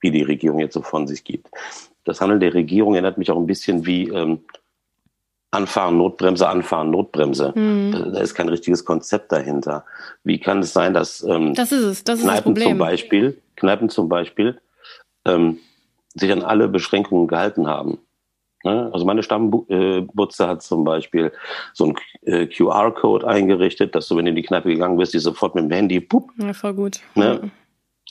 [0.01, 1.49] wie die Regierung jetzt so von sich gibt.
[2.05, 4.41] Das Handeln der Regierung erinnert mich auch ein bisschen wie ähm,
[5.53, 7.53] Anfahren, Notbremse, Anfahren, Notbremse.
[7.55, 8.13] Mhm.
[8.13, 9.85] Da ist kein richtiges Konzept dahinter.
[10.25, 13.39] Wie kann es sein, dass ähm, das ist es, das ist Kneipen das zum Beispiel,
[13.57, 14.61] Kneipen zum Beispiel,
[15.27, 15.59] ähm,
[16.15, 17.99] sich an alle Beschränkungen gehalten haben?
[18.65, 18.91] Ne?
[18.95, 21.33] Also meine Stammbutze hat zum Beispiel
[21.75, 25.19] so einen äh, QR-Code eingerichtet, dass du, wenn du in die Kneipe gegangen bist, die
[25.19, 27.01] sofort mit dem Handy, pup, ja, voll gut.
[27.15, 27.51] Ne,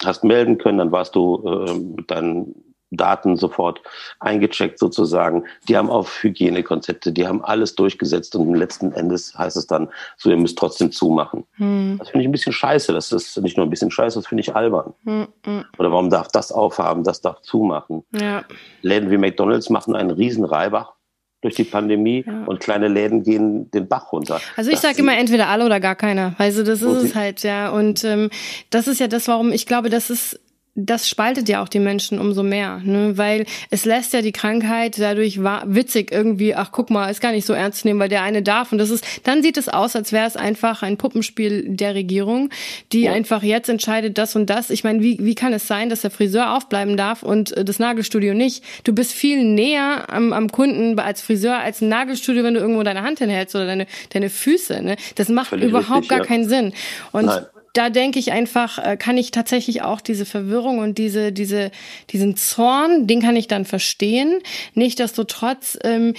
[0.03, 3.81] hast melden können, dann warst du äh, mit deinen Daten sofort
[4.19, 5.45] eingecheckt sozusagen.
[5.67, 10.29] Die haben auf Hygienekonzepte, die haben alles durchgesetzt und letzten Endes heißt es dann, so
[10.29, 11.45] ihr müsst trotzdem zumachen.
[11.53, 11.95] Hm.
[11.97, 12.93] Das finde ich ein bisschen scheiße.
[12.93, 14.93] Das ist nicht nur ein bisschen scheiße, das finde ich albern.
[15.05, 15.65] Hm, hm.
[15.77, 18.03] Oder warum darf das aufhaben, das darf zumachen?
[18.11, 18.43] Ja.
[18.81, 20.93] Läden wie McDonalds machen einen riesen Reibach
[21.41, 22.43] durch die Pandemie ja.
[22.45, 24.39] und kleine Läden gehen den Bach runter.
[24.55, 26.35] Also ich sage immer entweder alle oder gar keiner.
[26.37, 27.69] Also das ist es halt, ja.
[27.69, 28.29] Und ähm,
[28.69, 30.39] das ist ja das, warum ich glaube, das ist
[30.73, 33.17] das spaltet ja auch die Menschen umso mehr, ne?
[33.17, 37.45] weil es lässt ja die Krankheit dadurch witzig irgendwie, ach guck mal, ist gar nicht
[37.45, 39.97] so ernst zu nehmen, weil der eine darf und das ist, dann sieht es aus,
[39.97, 42.49] als wäre es einfach ein Puppenspiel der Regierung,
[42.93, 43.11] die ja.
[43.11, 44.69] einfach jetzt entscheidet das und das.
[44.69, 47.79] Ich meine, wie, wie kann es sein, dass der Friseur aufbleiben darf und äh, das
[47.79, 48.63] Nagelstudio nicht?
[48.85, 52.83] Du bist viel näher am, am Kunden als Friseur als ein Nagelstudio, wenn du irgendwo
[52.83, 54.81] deine Hand hinhältst oder deine, deine Füße.
[54.81, 54.95] Ne?
[55.15, 56.25] Das macht Völlig überhaupt richtig, gar ja.
[56.25, 56.73] keinen Sinn.
[57.11, 61.31] Und Nein da denke ich einfach, äh, kann ich tatsächlich auch diese Verwirrung und diese,
[61.31, 61.71] diese,
[62.09, 64.39] diesen Zorn, den kann ich dann verstehen.
[64.73, 66.13] Nichtsdestotrotz ähm,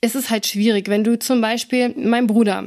[0.00, 2.64] ist es halt schwierig, wenn du zum Beispiel, mein Bruder,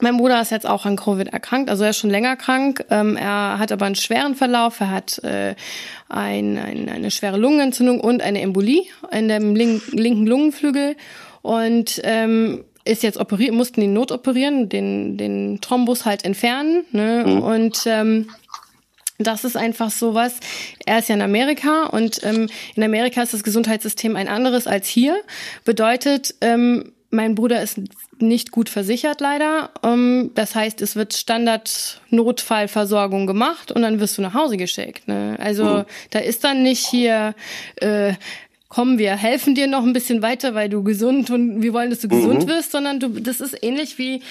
[0.00, 2.84] mein Bruder ist jetzt auch an Covid erkrankt, also er ist schon länger krank.
[2.90, 4.80] Ähm, er hat aber einen schweren Verlauf.
[4.80, 5.54] Er hat äh,
[6.08, 10.96] ein, ein, eine schwere Lungenentzündung und eine Embolie in dem link linken Lungenflügel.
[11.42, 16.84] Und ähm, ist jetzt operiert, mussten ihn notoperieren, den, den Thrombus halt entfernen.
[16.92, 17.24] Ne?
[17.26, 17.42] Mhm.
[17.42, 18.28] Und ähm,
[19.18, 20.36] Das ist einfach sowas.
[20.86, 24.88] Er ist ja in Amerika und ähm, in Amerika ist das Gesundheitssystem ein anderes als
[24.88, 25.16] hier.
[25.64, 27.78] Bedeutet, ähm, mein Bruder ist
[28.18, 29.70] nicht gut versichert leider.
[29.82, 35.08] Um, das heißt, es wird Standard-Notfallversorgung gemacht und dann wirst du nach Hause geschickt.
[35.08, 35.36] Ne?
[35.38, 35.84] Also mhm.
[36.10, 37.34] da ist dann nicht hier,
[37.76, 38.14] äh,
[38.72, 41.98] komm, wir helfen dir noch ein bisschen weiter, weil du gesund und wir wollen, dass
[41.98, 42.12] du mhm.
[42.12, 44.22] gesund wirst, sondern du, das ist ähnlich wie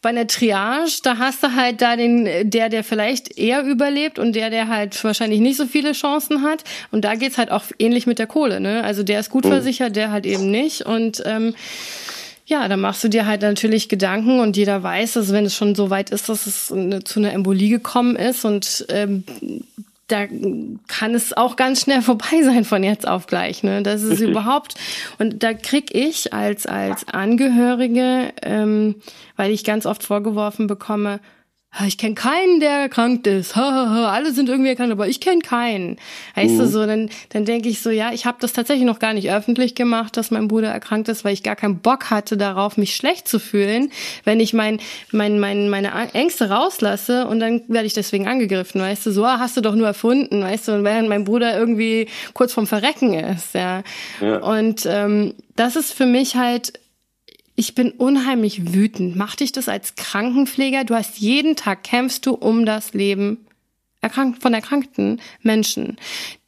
[0.00, 4.34] bei einer Triage, da hast du halt da den, der, der vielleicht eher überlebt und
[4.36, 6.62] der, der halt wahrscheinlich nicht so viele Chancen hat.
[6.92, 8.84] Und da geht's halt auch ähnlich mit der Kohle, ne?
[8.84, 9.48] Also der ist gut mhm.
[9.48, 10.82] versichert, der halt eben nicht.
[10.82, 11.56] Und ähm,
[12.46, 15.74] ja, dann machst du dir halt natürlich Gedanken und jeder weiß, also wenn es schon
[15.74, 19.24] so weit ist, dass es zu einer Embolie gekommen ist und ähm,
[20.08, 20.26] da
[20.88, 23.62] kann es auch ganz schnell vorbei sein von jetzt auf gleich.
[23.62, 23.82] Ne?
[23.82, 24.30] Das ist Richtig.
[24.30, 24.74] überhaupt
[25.18, 28.96] und da krieg ich als als Angehörige, ähm,
[29.36, 31.20] weil ich ganz oft vorgeworfen bekomme,
[31.86, 33.56] ich kenne keinen, der erkrankt ist.
[33.56, 35.96] Alle sind irgendwie erkrankt, aber ich kenne keinen.
[36.34, 36.58] Heißt mhm.
[36.58, 39.30] du so, dann, dann denke ich so, ja, ich habe das tatsächlich noch gar nicht
[39.30, 42.96] öffentlich gemacht, dass mein Bruder erkrankt ist, weil ich gar keinen Bock hatte darauf, mich
[42.96, 43.92] schlecht zu fühlen,
[44.24, 44.80] wenn ich mein,
[45.12, 49.38] mein, mein, meine Ängste rauslasse und dann werde ich deswegen angegriffen, weißt du, so ah,
[49.38, 53.14] hast du doch nur erfunden, weißt du, und während mein Bruder irgendwie kurz vorm Verrecken
[53.14, 53.82] ist, ja.
[54.20, 54.38] ja.
[54.38, 56.72] Und ähm, das ist für mich halt
[57.58, 59.16] ich bin unheimlich wütend.
[59.16, 60.84] Mach dich das als Krankenpfleger?
[60.84, 63.47] Du hast jeden Tag kämpfst du um das Leben
[64.08, 65.96] erkrankt, von erkrankten Menschen.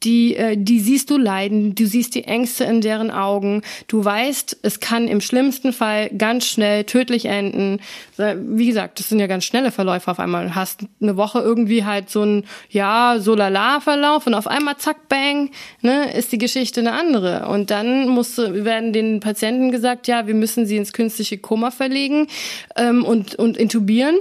[0.03, 3.61] Die, äh, die siehst du leiden, du siehst die Ängste in deren Augen.
[3.87, 7.79] Du weißt, es kann im schlimmsten Fall ganz schnell tödlich enden.
[8.17, 10.47] Wie gesagt, das sind ja ganz schnelle Verläufe auf einmal.
[10.47, 14.77] Du hast eine Woche irgendwie halt so ein, ja, so lala Verlauf und auf einmal
[14.77, 17.47] zack, bang, ne, ist die Geschichte eine andere.
[17.47, 21.71] Und dann musst du, werden den Patienten gesagt, ja, wir müssen sie ins künstliche Koma
[21.71, 22.27] verlegen
[22.75, 24.17] ähm, und, und intubieren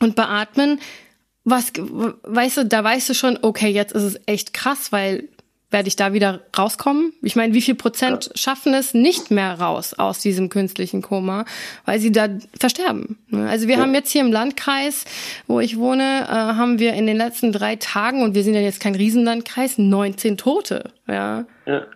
[0.00, 0.80] und beatmen
[1.50, 5.28] was, weißt du, da weißt du schon, okay, jetzt ist es echt krass, weil
[5.70, 7.12] werde ich da wieder rauskommen?
[7.22, 8.32] Ich meine, wie viel Prozent ja.
[8.34, 11.44] schaffen es nicht mehr raus aus diesem künstlichen Koma,
[11.84, 13.18] weil sie da versterben?
[13.28, 13.48] Ne?
[13.48, 13.82] Also wir ja.
[13.82, 15.04] haben jetzt hier im Landkreis,
[15.46, 18.60] wo ich wohne, äh, haben wir in den letzten drei Tagen, und wir sind ja
[18.60, 20.90] jetzt kein Riesenlandkreis, 19 Tote.
[21.06, 21.44] Ja.
[21.66, 21.86] ja.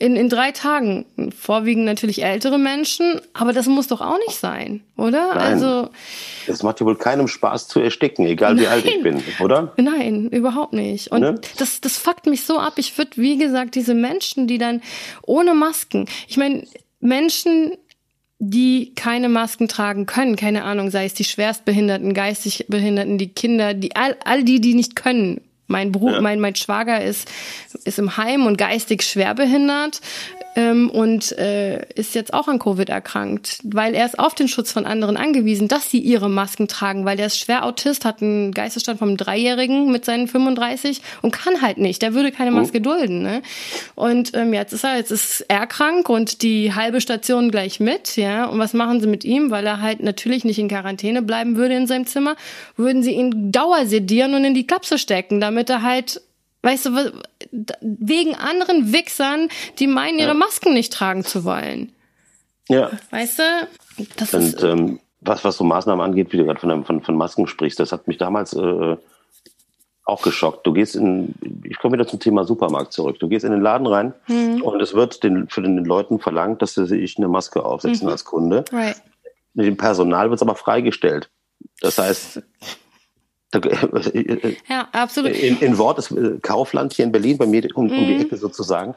[0.00, 1.06] In, in drei Tagen.
[1.36, 5.34] Vorwiegend natürlich ältere Menschen, aber das muss doch auch nicht sein, oder?
[5.34, 5.38] Nein.
[5.38, 5.90] Also.
[6.46, 8.64] Es macht ja wohl keinem Spaß zu ersticken, egal nein.
[8.64, 9.72] wie alt ich bin, oder?
[9.76, 11.10] Nein, überhaupt nicht.
[11.10, 11.40] Und ne?
[11.58, 12.74] das, das fuckt mich so ab.
[12.76, 14.82] Ich würde, wie gesagt, diese Menschen, die dann
[15.22, 16.64] ohne Masken, ich meine,
[17.00, 17.72] Menschen,
[18.38, 23.74] die keine Masken tragen können, keine Ahnung, sei es die Schwerstbehinderten, geistig Behinderten, die Kinder,
[23.74, 26.20] die all, all die, die nicht können, mein Bruder, ja.
[26.20, 27.30] mein, mein Schwager ist,
[27.84, 30.00] ist im Heim und geistig schwerbehindert
[30.56, 34.72] ähm, und äh, ist jetzt auch an Covid erkrankt, weil er ist auf den Schutz
[34.72, 38.52] von anderen angewiesen, dass sie ihre Masken tragen, weil der ist schwer Autist, hat einen
[38.52, 42.02] Geistesstand vom Dreijährigen mit seinen 35 und kann halt nicht.
[42.02, 42.82] Der würde keine Maske oh.
[42.82, 43.22] dulden.
[43.22, 43.42] Ne?
[43.94, 48.16] Und ähm, jetzt ist er, jetzt ist er krank und die halbe Station gleich mit,
[48.16, 48.46] ja.
[48.46, 49.50] Und was machen sie mit ihm?
[49.50, 52.36] Weil er halt natürlich nicht in Quarantäne bleiben würde in seinem Zimmer,
[52.76, 56.20] würden sie ihn dauersedieren und in die Klapse stecken, damit er halt
[56.60, 57.12] Weißt du,
[57.80, 60.34] wegen anderen Wichsern, die meinen, ihre.
[60.34, 61.92] Masken nicht tragen zu wollen.
[62.68, 62.90] Ja.
[63.10, 64.06] Weißt du?
[64.16, 67.16] Das Und ist, ähm, was, was so Maßnahmen angeht, wie du gerade von, von, von
[67.16, 68.96] Masken sprichst, das hat mich damals äh,
[70.04, 70.66] auch geschockt.
[70.66, 71.34] Du gehst in,
[71.64, 73.18] ich komme wieder zum Thema Supermarkt zurück.
[73.18, 74.62] Du gehst in den Laden rein mhm.
[74.62, 78.12] und es wird den, für den Leuten verlangt, dass sie sich eine Maske aufsetzen mhm.
[78.12, 78.64] als Kunde.
[78.72, 78.96] Right.
[79.54, 81.30] Mit dem Personal wird es aber freigestellt.
[81.80, 82.42] Das heißt,
[84.68, 85.32] ja, absolut.
[85.32, 88.20] In, in Wort ist äh, Kaufland hier in Berlin, bei mir um, um die mhm.
[88.20, 88.94] Ecke sozusagen,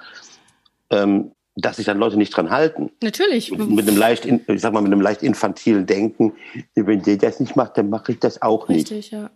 [0.89, 2.91] ähm, dass sich dann Leute nicht dran halten.
[3.01, 3.51] Natürlich.
[3.51, 6.33] Mit, mit, einem leicht, ich sag mal, mit einem leicht infantilen Denken.
[6.75, 8.91] Wenn der das nicht macht, dann mache ich das auch nicht.
[8.91, 9.29] Richtig, ja.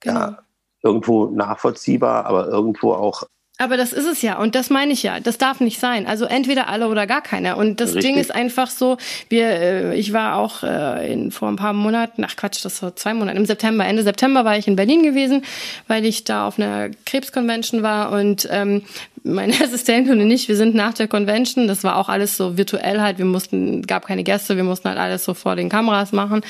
[0.00, 0.20] Genau.
[0.20, 0.38] Ja,
[0.82, 3.24] irgendwo nachvollziehbar, aber irgendwo auch
[3.56, 5.20] aber das ist es ja und das meine ich ja.
[5.20, 6.06] Das darf nicht sein.
[6.06, 7.56] Also entweder alle oder gar keiner.
[7.56, 8.04] Und das Richtig.
[8.04, 8.96] Ding ist einfach so.
[9.28, 12.96] Wir, äh, ich war auch äh, in, vor ein paar Monaten, ach Quatsch, das war
[12.96, 13.36] zwei Monate.
[13.36, 15.44] Im September, Ende September war ich in Berlin gewesen,
[15.86, 18.82] weil ich da auf einer Krebsconvention war und ähm,
[19.24, 23.00] meine Assistentin und ich, wir sind nach der Convention, das war auch alles so virtuell
[23.00, 26.36] halt, wir mussten, gab keine Gäste, wir mussten halt alles so vor den Kameras machen.
[26.36, 26.44] Und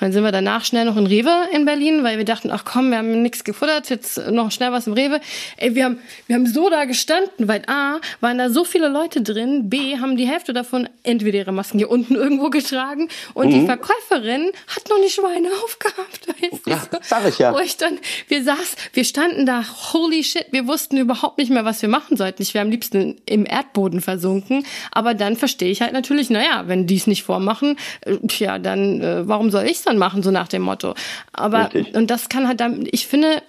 [0.00, 2.90] dann sind wir danach schnell noch in Rewe in Berlin, weil wir dachten, ach komm,
[2.90, 5.20] wir haben nichts gefuttert, jetzt noch schnell was im Rewe.
[5.56, 9.22] Ey, wir haben, wir haben so da gestanden, weil A, waren da so viele Leute
[9.22, 13.52] drin, B, haben die Hälfte davon entweder ihre Masken hier unten irgendwo getragen und mhm.
[13.52, 16.28] die Verkäuferin hat noch nicht Schweine aufgehabt.
[16.28, 16.70] Weißt du?
[16.70, 17.52] Ja, sag ich ja.
[17.52, 21.64] Wo ich dann, wir saß, wir standen da, holy shit, wir wussten überhaupt nicht mehr,
[21.64, 22.42] was wir machen sollten.
[22.42, 24.64] Ich wäre am liebsten im Erdboden versunken.
[24.92, 29.00] Aber dann verstehe ich halt natürlich, naja, wenn die es nicht vormachen, äh, ja, dann
[29.00, 30.94] äh, warum soll ich es dann machen, so nach dem Motto.
[31.32, 31.94] Aber Richtig.
[31.94, 33.42] und das kann halt dann, ich finde,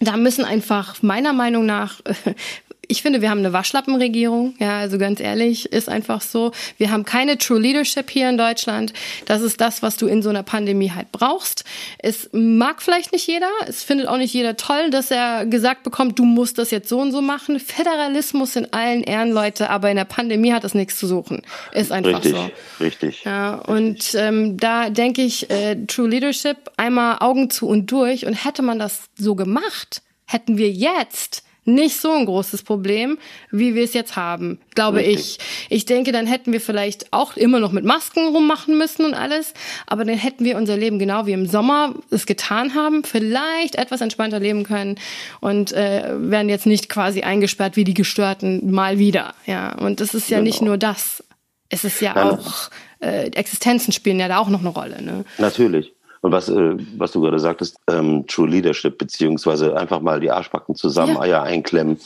[0.00, 2.00] da müssen einfach meiner Meinung nach
[2.90, 4.54] ich finde, wir haben eine Waschlappenregierung.
[4.58, 6.50] Ja, also ganz ehrlich, ist einfach so.
[6.76, 8.92] Wir haben keine True Leadership hier in Deutschland.
[9.26, 11.64] Das ist das, was du in so einer Pandemie halt brauchst.
[11.98, 13.48] Es mag vielleicht nicht jeder.
[13.68, 16.98] Es findet auch nicht jeder toll, dass er gesagt bekommt, du musst das jetzt so
[16.98, 17.60] und so machen.
[17.60, 21.42] Föderalismus in allen Ehren, Leute, aber in der Pandemie hat das nichts zu suchen.
[21.72, 22.84] Ist einfach richtig, so.
[22.84, 23.24] Richtig.
[23.24, 28.26] Ja, und ähm, da denke ich, äh, True Leadership einmal Augen zu und durch.
[28.26, 33.18] Und hätte man das so gemacht, hätten wir jetzt nicht so ein großes Problem,
[33.50, 35.38] wie wir es jetzt haben, glaube Richtig.
[35.38, 35.38] ich.
[35.68, 39.54] Ich denke, dann hätten wir vielleicht auch immer noch mit Masken rummachen müssen und alles,
[39.86, 44.00] aber dann hätten wir unser Leben genau wie im Sommer es getan haben, vielleicht etwas
[44.00, 44.98] entspannter leben können
[45.40, 49.34] und äh, wären jetzt nicht quasi eingesperrt wie die Gestörten mal wieder.
[49.46, 50.46] Ja, und es ist ja genau.
[50.48, 51.24] nicht nur das.
[51.68, 52.30] Es ist ja Nein.
[52.30, 55.02] auch äh, Existenzen spielen ja da auch noch eine Rolle.
[55.02, 55.24] Ne?
[55.38, 55.92] Natürlich.
[56.22, 60.74] Und was, äh, was du gerade sagtest, ähm, True Leadership, beziehungsweise einfach mal die Arschbacken
[60.74, 61.20] zusammen, ja.
[61.20, 61.98] Eier einklemmen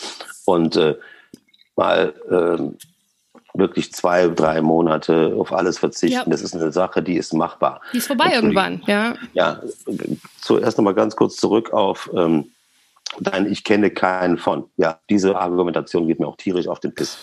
[0.44, 0.94] und äh,
[1.76, 6.16] mal äh, wirklich zwei, drei Monate auf alles verzichten.
[6.16, 6.24] Ja.
[6.26, 7.80] Das ist eine Sache, die ist machbar.
[7.92, 9.14] Die ist vorbei irgendwann, ja.
[9.32, 9.60] Ja,
[10.40, 12.50] zuerst nochmal ganz kurz zurück auf ähm,
[13.20, 14.64] dein Ich kenne keinen von.
[14.76, 17.18] Ja, diese Argumentation geht mir auch tierisch auf den Piss.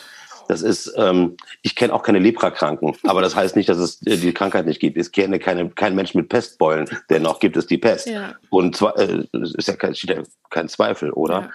[0.51, 4.17] Das ist, ähm, ich kenne auch keine Leprakranken, aber das heißt nicht, dass es äh,
[4.17, 4.97] die Krankheit nicht gibt.
[4.97, 8.07] Ich kenne keine, keinen Menschen mit Pestbeulen, dennoch gibt es die Pest.
[8.07, 8.35] Ja.
[8.49, 11.51] Und zwar äh, ist ja kein, ja kein Zweifel, oder?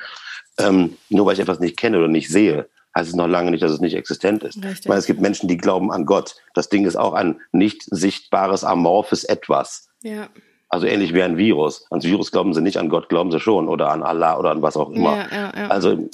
[0.58, 0.68] Ja.
[0.68, 3.62] Ähm, nur weil ich etwas nicht kenne oder nicht sehe, heißt es noch lange nicht,
[3.62, 4.56] dass es nicht existent ist.
[4.64, 4.80] Richtig.
[4.80, 6.36] Ich meine, es gibt Menschen, die glauben an Gott.
[6.54, 9.90] Das Ding ist auch ein nicht sichtbares, amorphes Etwas.
[10.02, 10.28] Ja.
[10.70, 11.84] Also ähnlich wie ein Virus.
[11.90, 14.62] Ans Virus glauben sie nicht, an Gott glauben sie schon oder an Allah oder an
[14.62, 15.16] was auch immer.
[15.16, 15.68] Ja, ja, ja.
[15.68, 16.08] Also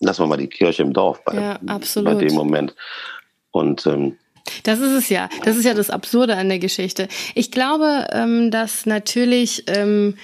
[0.00, 2.74] lassen wir mal die Kirche im Dorf bei, ja, bei dem Moment.
[3.50, 4.16] Und ähm,
[4.62, 5.28] das ist es ja.
[5.44, 7.08] Das ist ja das Absurde an der Geschichte.
[7.34, 10.14] Ich glaube, ähm, dass natürlich ähm,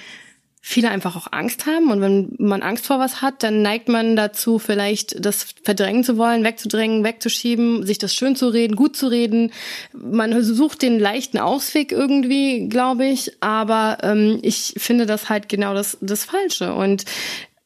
[0.65, 4.15] viele einfach auch Angst haben und wenn man Angst vor was hat, dann neigt man
[4.15, 9.07] dazu, vielleicht das verdrängen zu wollen, wegzudrängen, wegzuschieben, sich das schön zu reden, gut zu
[9.07, 9.51] reden.
[9.91, 15.73] Man sucht den leichten Ausweg irgendwie, glaube ich, aber ähm, ich finde das halt genau
[15.73, 16.73] das, das Falsche.
[16.73, 17.03] Und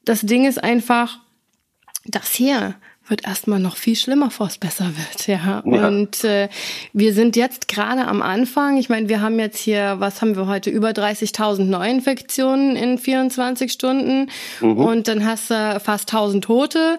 [0.04, 1.20] das Ding ist einfach,
[2.08, 2.76] das hier
[3.10, 5.64] wird erstmal noch viel schlimmer, bevor es besser wird, ja.
[5.66, 5.88] ja.
[5.88, 6.50] Und äh,
[6.94, 8.78] wir sind jetzt gerade am Anfang.
[8.78, 13.72] Ich meine, wir haben jetzt hier, was haben wir heute, über 30.000 Neuinfektionen in 24
[13.72, 14.78] Stunden mhm.
[14.78, 16.98] und dann hast du fast 1.000 Tote.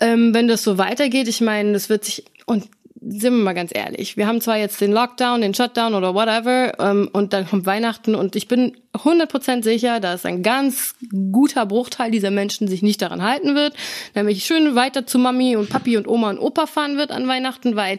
[0.00, 2.68] Ähm, wenn das so weitergeht, ich meine, das wird sich und
[3.00, 6.74] sind wir mal ganz ehrlich, wir haben zwar jetzt den Lockdown, den Shutdown oder whatever
[6.78, 10.94] ähm, und dann kommt Weihnachten und ich bin 100% sicher, dass ein ganz
[11.32, 13.74] guter Bruchteil dieser Menschen sich nicht daran halten wird,
[14.14, 17.74] nämlich schön weiter zu Mami und Papi und Oma und Opa fahren wird an Weihnachten,
[17.74, 17.96] weil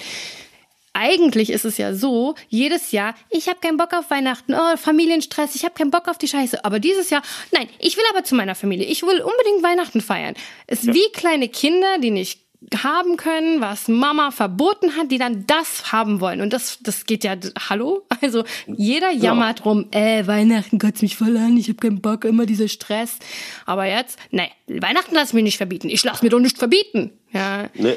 [0.94, 5.56] eigentlich ist es ja so, jedes Jahr, ich habe keinen Bock auf Weihnachten, oh, Familienstress,
[5.56, 6.66] ich habe keinen Bock auf die Scheiße.
[6.66, 10.36] Aber dieses Jahr, nein, ich will aber zu meiner Familie, ich will unbedingt Weihnachten feiern.
[10.68, 10.94] Es ist ja.
[10.94, 12.41] wie kleine Kinder, die nicht
[12.84, 16.42] haben können, was Mama verboten hat, die dann das haben wollen.
[16.42, 17.36] Und das, das geht ja,
[17.70, 18.06] hallo?
[18.22, 19.66] Also jeder jammert ja.
[19.66, 23.18] rum, äh, Weihnachten kotzt mich voll an, ich habe keinen Bock, immer dieser Stress.
[23.66, 25.90] Aber jetzt, nee, Weihnachten lass mich nicht verbieten.
[25.90, 27.14] Ich lass mir doch nicht verbieten.
[27.32, 27.68] Ja.
[27.74, 27.96] Nee.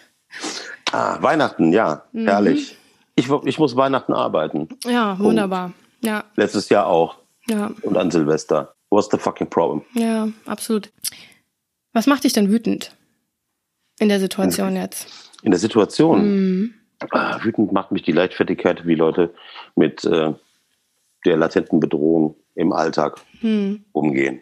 [0.92, 2.28] ah, Weihnachten, ja, mhm.
[2.28, 2.76] herrlich.
[3.14, 4.68] Ich, ich muss Weihnachten arbeiten.
[4.86, 5.74] Ja, wunderbar.
[6.00, 6.24] Ja.
[6.36, 7.16] Letztes Jahr auch.
[7.46, 7.72] Ja.
[7.82, 8.74] Und an Silvester.
[8.88, 9.82] What's the fucking problem?
[9.92, 10.90] Ja, absolut.
[11.92, 12.92] Was macht dich denn wütend?
[14.00, 15.06] In der Situation jetzt.
[15.42, 16.22] In der Situation.
[16.22, 16.74] Mhm.
[17.10, 19.32] Ah, wütend macht mich die Leichtfertigkeit, wie Leute
[19.76, 20.32] mit äh,
[21.24, 23.84] der latenten Bedrohung im Alltag mhm.
[23.92, 24.40] umgehen.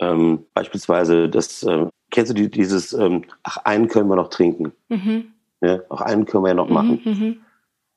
[0.00, 4.72] Ähm, beispielsweise, das, äh, kennst du die, dieses, ähm, ach, einen können wir noch trinken.
[4.88, 5.26] Mhm.
[5.60, 7.00] Ja, ach, einen können wir ja noch mhm, machen.
[7.04, 7.36] Mhm.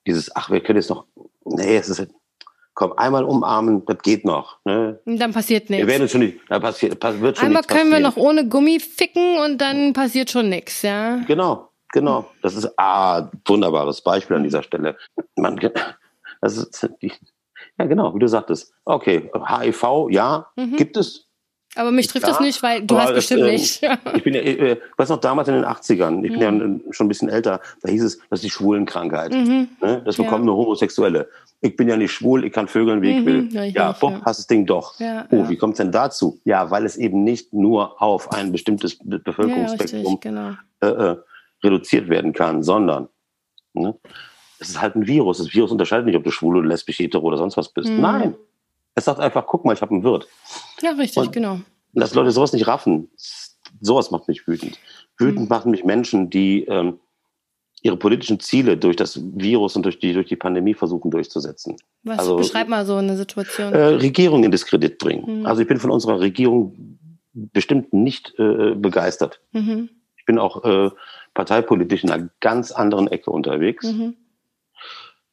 [0.06, 1.06] Dieses, ach, wir können jetzt noch,
[1.46, 2.08] nee, es ist,
[2.78, 4.60] komm, einmal umarmen, das geht noch.
[4.64, 5.00] Ne?
[5.06, 5.86] Dann passiert nichts.
[5.86, 9.40] Wir werden schon nicht, da passiert, wird schon Einmal können wir noch ohne Gummi ficken
[9.40, 11.18] und dann passiert schon nichts, ja.
[11.26, 12.30] Genau, genau.
[12.44, 14.96] Das ist ah wunderbares Beispiel an dieser Stelle.
[15.36, 15.60] Man,
[16.40, 17.12] das ist die,
[17.80, 18.72] ja genau, wie du sagtest.
[18.86, 20.76] Okay, HIV, ja, mhm.
[20.76, 21.26] gibt es.
[21.76, 23.82] Aber mich trifft ja, das nicht, weil du hast bestimmt äh, nicht.
[24.14, 26.84] ich bin ja, äh, weiß noch damals in den 80ern, ich bin ja mhm.
[26.92, 29.34] schon ein bisschen älter, da hieß es, das ist die Schwulenkrankheit.
[29.34, 29.70] Mhm.
[29.82, 30.04] Ne?
[30.06, 30.46] Das bekommen ja.
[30.46, 31.28] nur Homosexuelle
[31.62, 33.40] ich bin ja nicht schwul, ich kann vögeln, wie ich mhm, will.
[33.40, 34.22] Richtig, ja, boah, ja.
[34.26, 35.00] hast das Ding doch.
[35.00, 35.50] Ja, oh, ja.
[35.50, 36.40] wie kommt es denn dazu?
[36.44, 40.52] Ja, weil es eben nicht nur auf ein bestimmtes Bevölkerungsspektrum genau.
[40.82, 41.18] äh, äh,
[41.64, 43.10] reduziert werden kann, sondern
[43.74, 43.96] ne,
[44.60, 45.40] es ist halt ein Virus.
[45.40, 47.90] Das Virus unterscheidet nicht, ob du schwul oder lesbisch, hetero oder sonst was bist.
[47.90, 48.02] Mhm.
[48.02, 48.36] Nein.
[48.94, 50.28] Es sagt einfach, guck mal, ich habe einen Wirt.
[50.82, 51.60] Ja, richtig, Und genau.
[51.94, 53.10] Dass Leute sowas nicht raffen,
[53.80, 54.78] sowas macht mich wütend.
[55.18, 55.48] Wütend mhm.
[55.48, 57.00] machen mich Menschen, die ähm,
[57.88, 61.76] ihre politischen Ziele durch das Virus und durch die, durch die Pandemie versuchen durchzusetzen.
[62.04, 63.74] Was also, beschreib mal so eine Situation.
[63.74, 65.40] Äh, Regierung in Diskredit bringen.
[65.40, 65.46] Mhm.
[65.46, 67.00] Also ich bin von unserer Regierung
[67.34, 69.42] bestimmt nicht äh, begeistert.
[69.54, 69.90] Mhm.
[70.18, 70.92] Ich bin auch äh,
[71.34, 73.86] parteipolitisch in einer ganz anderen Ecke unterwegs.
[73.86, 74.16] Mhm.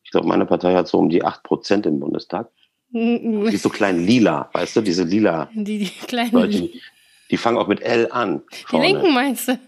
[0.05, 2.49] Ich glaube, meine Partei hat so um die acht Prozent im Bundestag.
[2.91, 3.49] Mhm.
[3.49, 5.51] Die ist so klein lila, weißt du, diese lila.
[5.55, 6.33] Die, die kleinen.
[6.33, 6.71] Leute,
[7.31, 8.43] die fangen auch mit L an.
[8.71, 9.59] Die Linken meinst du?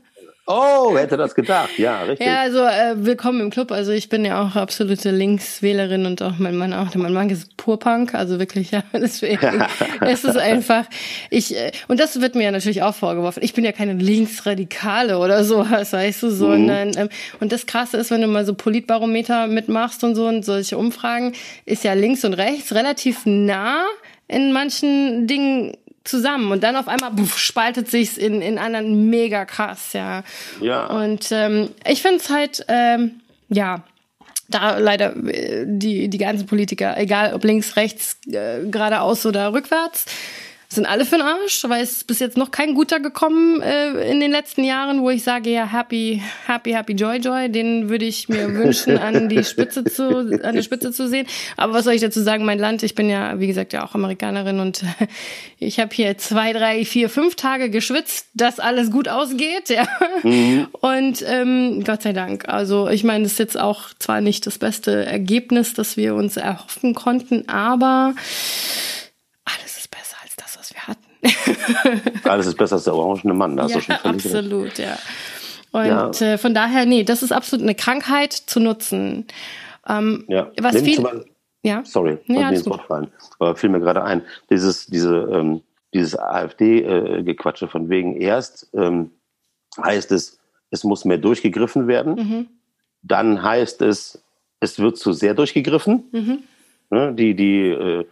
[0.49, 1.76] Oh, wer hätte das gedacht?
[1.76, 2.24] Ja, richtig.
[2.24, 3.72] Ja, also äh, willkommen im Club.
[3.72, 6.94] Also ich bin ja auch absolute Linkswählerin und auch mein Mann auch.
[6.94, 8.84] Mein Mann ist Purpunk, also wirklich, ja.
[8.92, 9.40] Deswegen
[10.03, 10.84] es ist einfach,
[11.30, 13.42] ich, äh, und das wird mir ja natürlich auch vorgeworfen.
[13.42, 16.99] Ich bin ja keine Linksradikale oder sowas, weißt du, sondern, mhm.
[16.99, 17.09] ähm,
[17.40, 21.32] und das Krasse ist, wenn du mal so Politbarometer mitmachst und so und solche Umfragen,
[21.64, 23.84] ist ja links und rechts relativ nah
[24.28, 25.76] in manchen Dingen
[26.07, 30.22] zusammen und dann auf einmal buff, spaltet sich's in, in anderen mega krass, ja.
[30.61, 30.86] Ja.
[30.86, 33.84] Und ähm, ich finde es halt, ähm, ja,
[34.48, 40.07] da leider äh, die, die ganzen Politiker, egal ob links, rechts, äh, geradeaus oder rückwärts,
[40.68, 44.10] sind alle für den Arsch, weil es ist bis jetzt noch kein guter gekommen äh,
[44.10, 48.04] in den letzten Jahren, wo ich sage, ja, happy, happy, happy, joy, joy, den würde
[48.04, 50.08] ich mir wünschen, an die Spitze zu,
[50.42, 51.26] an der Spitze zu sehen.
[51.56, 53.94] Aber was soll ich dazu sagen, mein Land, ich bin ja, wie gesagt, ja auch
[53.94, 54.82] Amerikanerin und
[55.58, 59.86] ich habe hier zwei, drei, vier, fünf Tage geschwitzt, dass alles gut ausgeht, ja.
[60.22, 60.68] Mhm.
[60.72, 62.48] Und ähm, Gott sei Dank.
[62.48, 66.36] Also ich meine, das ist jetzt auch zwar nicht das beste Ergebnis, das wir uns
[66.36, 68.14] erhoffen konnten, aber
[69.44, 69.76] Alles
[72.38, 73.56] ist besser als der orangene Mann.
[73.56, 74.78] Da hast ja, du schon absolut, recht.
[74.78, 74.98] ja.
[75.72, 76.34] Und ja.
[76.34, 79.26] Äh, von daher, nee, das ist absolut eine Krankheit zu nutzen.
[79.88, 80.50] Ähm, ja.
[80.60, 81.24] Was Nimm viel, mal,
[81.62, 81.82] ja.
[81.84, 83.08] Sorry, ja, mir ins Wort fallen.
[83.38, 85.62] Aber fiel mir gerade ein, dieses, diese, ähm,
[85.92, 89.10] dieses AfD-Gequatsche äh, von wegen erst ähm,
[89.82, 90.38] heißt es,
[90.70, 92.14] es muss mehr durchgegriffen werden.
[92.14, 92.46] Mhm.
[93.02, 94.22] Dann heißt es,
[94.60, 96.04] es wird zu sehr durchgegriffen.
[96.12, 96.38] Mhm.
[96.90, 98.06] Ne, die, die, äh,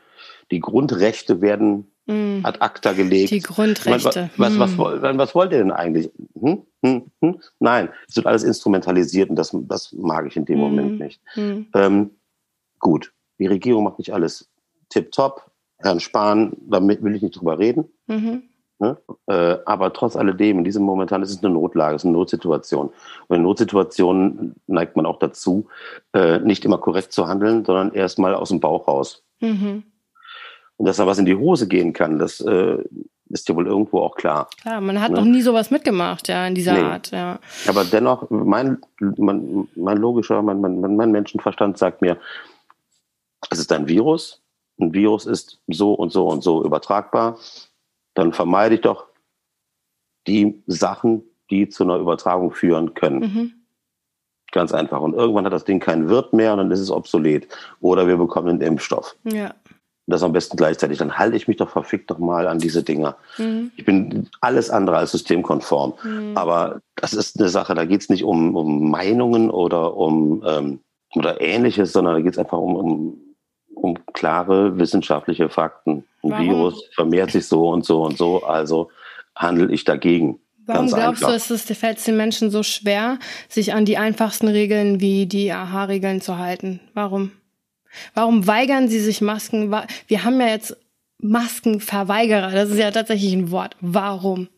[0.51, 2.41] die Grundrechte werden mm.
[2.45, 3.31] ad acta gelegt.
[3.31, 4.31] Die Grundrechte.
[4.37, 6.11] was, was, was, was, wollt ihr denn eigentlich?
[6.41, 6.63] Hm?
[6.85, 7.11] Hm?
[7.21, 7.41] Hm?
[7.61, 11.21] Nein, es wird alles instrumentalisiert und das, das mag ich in dem Moment nicht.
[11.37, 12.11] Ähm,
[12.79, 14.49] gut, die Regierung macht nicht alles
[14.91, 15.51] tipptopp.
[15.79, 17.85] Herrn Spahn, damit will ich nicht drüber reden.
[18.07, 18.45] Mhm.
[18.79, 18.97] Ne?
[19.27, 22.91] Äh, aber trotz alledem, in diesem Momentan ist es eine Notlage, es ist eine Notsituation.
[23.29, 25.67] Und in Notsituationen neigt man auch dazu,
[26.13, 29.23] äh, nicht immer korrekt zu handeln, sondern erstmal aus dem Bauch raus.
[29.41, 29.85] Mhm.
[30.77, 32.79] Und dass da was in die Hose gehen kann, das äh,
[33.29, 34.49] ist ja wohl irgendwo auch klar.
[34.61, 35.19] Klar, man hat ne?
[35.19, 36.81] noch nie sowas mitgemacht, ja, in dieser nee.
[36.81, 37.39] Art, ja.
[37.67, 42.19] Aber dennoch, mein, mein, mein logischer, mein, mein, mein Menschenverstand sagt mir,
[43.51, 44.41] es ist ein Virus.
[44.81, 47.39] Ein Virus ist so und so und so übertragbar.
[48.15, 49.07] Dann vermeide ich doch
[50.27, 53.21] die Sachen, die zu einer Übertragung führen können.
[53.21, 53.53] Mhm.
[54.51, 55.01] Ganz einfach.
[55.01, 57.49] Und irgendwann hat das Ding keinen Wirt mehr und dann ist es obsolet.
[57.81, 59.17] Oder wir bekommen einen Impfstoff.
[59.25, 59.55] Ja
[60.07, 63.17] das am besten gleichzeitig, dann halte ich mich doch verfickt doch mal an diese Dinger.
[63.39, 63.71] Mhm.
[63.77, 65.95] Ich bin alles andere als systemkonform.
[66.03, 66.37] Mhm.
[66.37, 70.81] Aber das ist eine Sache, da geht es nicht um, um Meinungen oder um ähm,
[71.15, 73.19] oder ähnliches, sondern da geht es einfach um, um,
[73.75, 76.05] um klare wissenschaftliche Fakten.
[76.23, 76.45] Ein Warum?
[76.45, 78.91] Virus vermehrt sich so und so und so, also
[79.37, 80.41] handle ich dagegen.
[80.67, 81.29] Warum glaubst einfach.
[81.29, 85.27] du, ist es fällt es den Menschen so schwer, sich an die einfachsten Regeln wie
[85.27, 86.81] die AHA-Regeln zu halten?
[86.95, 87.33] Warum?
[88.15, 89.75] Warum weigern sie sich Masken?
[90.07, 90.77] Wir haben ja jetzt
[91.19, 92.51] Maskenverweigerer.
[92.51, 93.77] Das ist ja tatsächlich ein Wort.
[93.81, 94.49] Warum?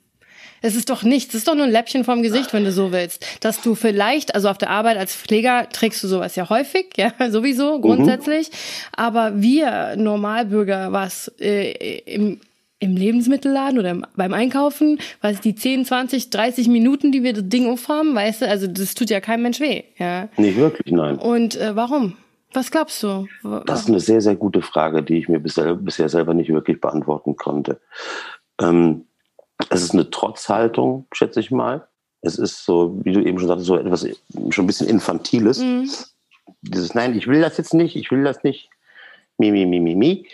[0.63, 1.35] Es ist doch nichts.
[1.35, 3.25] Es ist doch nur ein Läppchen vom Gesicht, wenn du so willst.
[3.41, 7.13] Dass du vielleicht, also auf der Arbeit als Pfleger trägst du sowas ja häufig, ja,
[7.31, 8.49] sowieso, grundsätzlich.
[8.49, 8.55] Mhm.
[8.97, 12.41] Aber wir Normalbürger, was äh, im,
[12.79, 17.69] im Lebensmittelladen oder beim Einkaufen, was die 10, 20, 30 Minuten, die wir das Ding
[17.69, 20.29] aufhaben, weißt du, also das tut ja keinem Mensch weh, ja.
[20.37, 21.17] Nicht wirklich, nein.
[21.17, 22.17] Und äh, warum?
[22.57, 23.29] Was glaubst du?
[23.67, 26.81] Das ist eine sehr, sehr gute Frage, die ich mir bisher, bisher selber nicht wirklich
[26.81, 27.83] beantworten konnte.
[28.59, 29.05] Ähm,
[29.69, 31.87] es ist eine Trotzhaltung, schätze ich mal.
[32.23, 34.09] Es ist so, wie du eben schon sagtest, so etwas
[34.49, 35.59] schon ein bisschen Infantiles.
[35.59, 35.91] Mhm.
[36.63, 38.71] Dieses Nein, ich will das jetzt nicht, ich will das nicht.
[39.37, 40.27] Mi, mi, mi, mi, mi.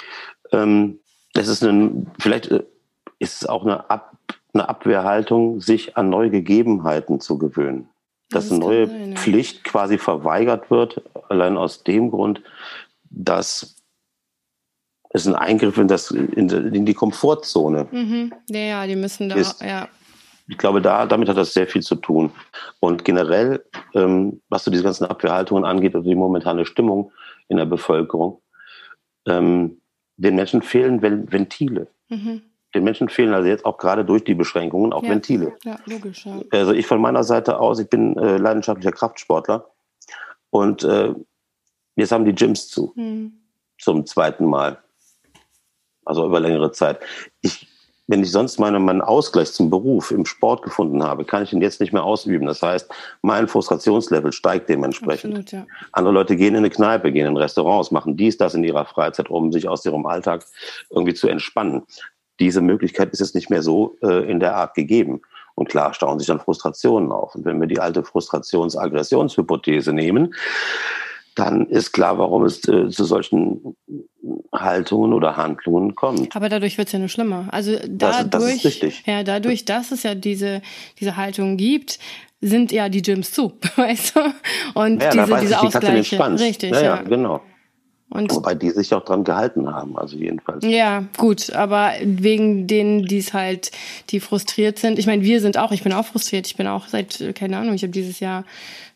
[0.52, 1.00] Ähm,
[1.34, 2.62] es ist ein, vielleicht äh,
[3.18, 4.16] ist es auch eine, Ab,
[4.54, 7.88] eine Abwehrhaltung, sich an neue Gegebenheiten zu gewöhnen
[8.32, 9.16] dass eine neue sein, ja.
[9.16, 12.42] Pflicht quasi verweigert wird, allein aus dem Grund,
[13.10, 13.76] dass
[15.10, 18.32] es ein Eingriff in, das, in, die Komfortzone mhm.
[18.48, 19.60] Ja, ja, die müssen da, ist.
[19.60, 19.88] ja.
[20.48, 22.32] Ich glaube, da, damit hat das sehr viel zu tun.
[22.80, 23.64] Und generell,
[23.94, 27.12] ähm, was so diese ganzen Abwehrhaltungen angeht, also die momentane Stimmung
[27.48, 28.42] in der Bevölkerung,
[29.26, 29.80] ähm,
[30.16, 31.86] den Menschen fehlen Ventile.
[32.08, 32.42] Mhm
[32.74, 35.10] den Menschen fehlen also jetzt auch gerade durch die Beschränkungen auch ja.
[35.10, 35.56] Ventile.
[35.64, 36.26] Ja, logisch.
[36.26, 36.40] Ja.
[36.50, 39.66] Also ich von meiner Seite aus, ich bin äh, leidenschaftlicher Kraftsportler
[40.50, 41.14] Und äh,
[41.96, 42.92] jetzt haben die Gyms zu.
[42.96, 43.32] Mhm.
[43.78, 44.78] Zum zweiten Mal.
[46.04, 47.00] Also über längere Zeit.
[47.40, 47.68] Ich
[48.08, 51.62] wenn ich sonst meine, meinen Ausgleich zum Beruf im Sport gefunden habe, kann ich ihn
[51.62, 52.46] jetzt nicht mehr ausüben.
[52.46, 52.92] Das heißt,
[53.22, 55.38] mein Frustrationslevel steigt dementsprechend.
[55.38, 55.66] Absolut, ja.
[55.92, 59.30] Andere Leute gehen in eine Kneipe, gehen in Restaurants, machen dies, das in ihrer Freizeit,
[59.30, 60.44] um sich aus ihrem Alltag
[60.90, 61.84] irgendwie zu entspannen.
[62.40, 65.22] Diese Möglichkeit ist jetzt nicht mehr so äh, in der Art gegeben.
[65.54, 67.34] Und klar stauen sich dann Frustrationen auf.
[67.34, 70.34] Und wenn wir die alte Frustrations-Aggressionshypothese nehmen,
[71.34, 73.76] dann ist klar, warum es äh, zu solchen
[74.52, 76.34] Haltungen oder Handlungen kommt.
[76.36, 77.48] Aber dadurch wird es ja nur schlimmer.
[77.50, 79.02] Also dadurch, das, das ist richtig.
[79.06, 80.62] ja, dadurch, dass es ja diese,
[81.00, 81.98] diese Haltungen gibt,
[82.40, 84.20] sind ja die Gyms zu, weißt du?
[84.74, 86.38] Und ja, diese, diese Ausgleiche.
[86.38, 87.40] Richtig, ja, ja, genau.
[88.12, 90.64] Und Wobei die sich auch dran gehalten haben, also jedenfalls.
[90.66, 93.70] Ja, gut, aber wegen denen, die es halt,
[94.10, 94.98] die frustriert sind.
[94.98, 96.46] Ich meine, wir sind auch, ich bin auch frustriert.
[96.46, 98.44] Ich bin auch seit, keine Ahnung, ich habe dieses Jahr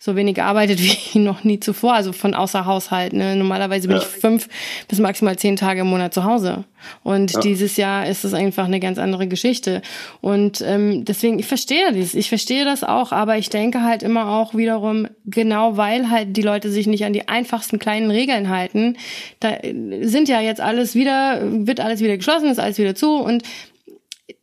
[0.07, 0.81] so wenig gearbeitet
[1.15, 3.13] wie noch nie zuvor, also von außer Haushalt.
[3.13, 3.37] Ne?
[3.37, 4.03] Normalerweise bin ja.
[4.03, 4.49] ich fünf
[4.89, 6.65] bis maximal zehn Tage im Monat zu Hause.
[7.03, 7.41] Und ja.
[7.41, 9.83] dieses Jahr ist es einfach eine ganz andere Geschichte.
[10.21, 14.31] Und ähm, deswegen, ich verstehe das, ich verstehe das auch, aber ich denke halt immer
[14.31, 18.97] auch wiederum, genau weil halt die Leute sich nicht an die einfachsten kleinen Regeln halten,
[19.41, 19.59] da
[20.03, 23.43] sind ja jetzt alles wieder, wird alles wieder geschlossen, ist alles wieder zu und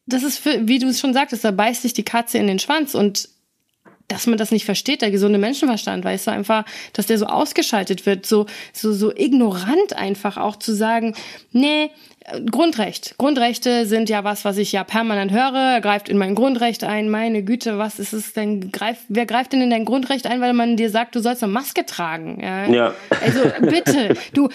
[0.05, 2.59] das ist, für, wie du es schon sagtest, da beißt sich die Katze in den
[2.59, 3.29] Schwanz und
[4.13, 8.05] dass man das nicht versteht, der gesunde Menschenverstand, weißt du, einfach, dass der so ausgeschaltet
[8.05, 11.15] wird, so, so, so ignorant einfach auch zu sagen,
[11.51, 11.89] nee,
[12.49, 13.15] Grundrecht.
[13.17, 15.73] Grundrechte sind ja was, was ich ja permanent höre.
[15.73, 17.09] Er greift in mein Grundrecht ein.
[17.09, 18.71] Meine Güte, was ist es denn?
[18.71, 21.51] Greif, wer greift denn in dein Grundrecht ein, weil man dir sagt, du sollst eine
[21.51, 22.39] Maske tragen?
[22.41, 22.65] Ja.
[22.67, 22.93] ja.
[23.21, 24.47] Also bitte, du,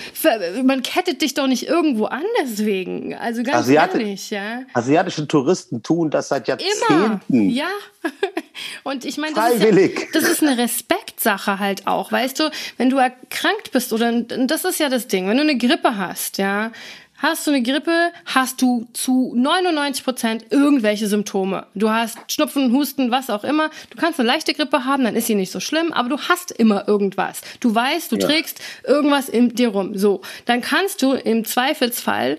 [0.64, 3.14] man kettet dich doch nicht irgendwo an deswegen.
[3.14, 4.62] Also ganz Asiati ehrlich, ja.
[4.72, 7.20] Asiatische Touristen tun das seit Jahrzehnten.
[7.28, 7.42] Immer.
[7.50, 7.68] Ja.
[8.82, 12.90] Und ich meine, das, ist ja, das ist eine Respektsache halt auch, weißt du, wenn
[12.90, 16.72] du erkrankt bist oder das ist ja das Ding, wenn du eine Grippe hast, ja,
[17.20, 21.66] Hast du eine Grippe, hast du zu 99 Prozent irgendwelche Symptome.
[21.74, 23.70] Du hast Schnupfen, Husten, was auch immer.
[23.90, 26.52] Du kannst eine leichte Grippe haben, dann ist sie nicht so schlimm, aber du hast
[26.52, 27.40] immer irgendwas.
[27.58, 28.26] Du weißt, du ja.
[28.26, 29.98] trägst irgendwas in dir rum.
[29.98, 32.38] So, dann kannst du im Zweifelsfall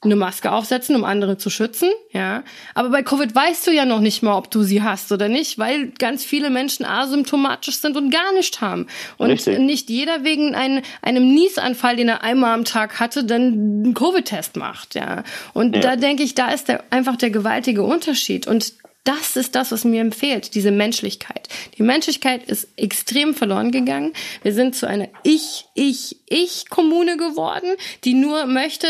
[0.00, 2.44] eine Maske aufsetzen, um andere zu schützen, ja.
[2.74, 5.58] Aber bei Covid weißt du ja noch nicht mal, ob du sie hast oder nicht,
[5.58, 8.86] weil ganz viele Menschen asymptomatisch sind und gar nicht haben.
[9.16, 9.58] Und Richtig.
[9.58, 14.56] nicht jeder wegen ein, einem Niesanfall, den er einmal am Tag hatte, dann einen Covid-Test
[14.56, 15.24] macht, ja.
[15.52, 15.82] Und ja.
[15.82, 18.46] da denke ich, da ist der, einfach der gewaltige Unterschied.
[18.46, 21.48] Und das ist das, was mir empfiehlt, diese Menschlichkeit.
[21.78, 24.12] Die Menschlichkeit ist extrem verloren gegangen.
[24.42, 27.74] Wir sind zu einer Ich, Ich, Ich-Kommune geworden,
[28.04, 28.86] die nur möchte,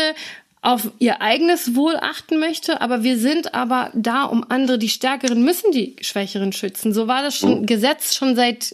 [0.61, 5.43] auf ihr eigenes Wohl achten möchte, aber wir sind aber da, um andere, die Stärkeren
[5.43, 6.93] müssen die Schwächeren schützen.
[6.93, 7.65] So war das schon mhm.
[7.65, 8.73] Gesetz schon seit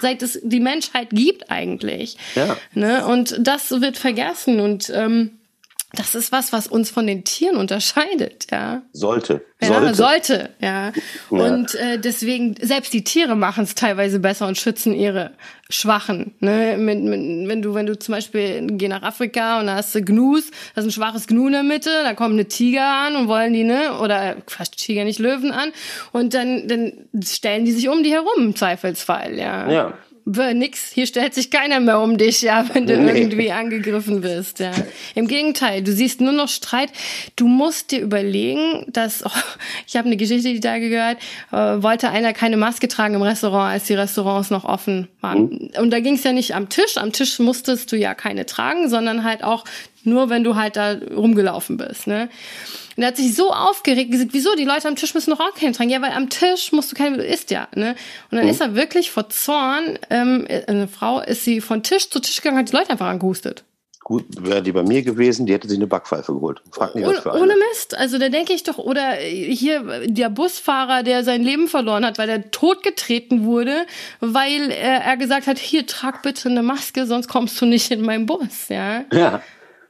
[0.00, 2.16] seit es die Menschheit gibt eigentlich.
[2.34, 2.56] Ja.
[2.72, 3.04] Ne?
[3.06, 5.32] Und das wird vergessen und ähm,
[5.92, 8.82] das ist was, was uns von den Tieren unterscheidet, ja.
[8.92, 9.46] Sollte.
[9.60, 9.94] Ja, sollte.
[9.94, 10.92] sollte, ja.
[10.92, 10.92] ja.
[11.30, 15.32] Und äh, deswegen, selbst die Tiere machen es teilweise besser und schützen ihre
[15.70, 16.34] Schwachen.
[16.40, 16.76] Ne?
[16.78, 20.02] Mit, mit, wenn du, wenn du zum Beispiel geh nach Afrika und da hast du
[20.02, 23.28] Gnus, da ist ein schwaches Gnu in der Mitte, da kommen eine Tiger an und
[23.28, 25.72] wollen die, ne, oder fast Tiger, nicht Löwen an,
[26.12, 26.92] und dann, dann
[27.24, 29.70] stellen die sich um die herum im Zweifelsfall, ja.
[29.70, 29.94] Ja
[30.54, 33.18] nix, hier stellt sich keiner mehr um dich, ja, wenn du nee.
[33.18, 34.72] irgendwie angegriffen bist, ja.
[35.14, 36.90] Im Gegenteil, du siehst nur noch Streit.
[37.36, 39.30] Du musst dir überlegen, dass, oh,
[39.86, 41.18] ich habe eine Geschichte, die da gehört,
[41.52, 45.44] äh, wollte einer keine Maske tragen im Restaurant, als die Restaurants noch offen waren.
[45.44, 45.70] Mhm.
[45.80, 46.96] Und da ging es ja nicht am Tisch.
[46.96, 49.64] Am Tisch musstest du ja keine tragen, sondern halt auch
[50.04, 52.28] nur, wenn du halt da rumgelaufen bist, ne.
[52.98, 55.54] Und er hat sich so aufgeregt, gesagt, wieso, die Leute am Tisch müssen doch auch
[55.54, 55.88] keinen tragen.
[55.88, 57.94] Ja, weil am Tisch musst du keinen, isst ja, ne?
[58.32, 58.50] Und dann mhm.
[58.50, 62.58] ist er wirklich vor Zorn, ähm, eine Frau, ist sie von Tisch zu Tisch gegangen,
[62.58, 63.62] hat die Leute einfach angehustet.
[64.02, 66.60] Gut, wäre die bei mir gewesen, die hätte sich eine Backpfeife geholt.
[66.72, 67.40] Frag mich, eine.
[67.40, 67.96] Ohne Mist.
[67.96, 72.28] Also da denke ich doch, oder hier der Busfahrer, der sein Leben verloren hat, weil
[72.28, 73.86] er totgetreten wurde,
[74.18, 78.00] weil er, er gesagt hat, hier, trag bitte eine Maske, sonst kommst du nicht in
[78.00, 79.04] meinen Bus, ja.
[79.12, 79.40] Ja.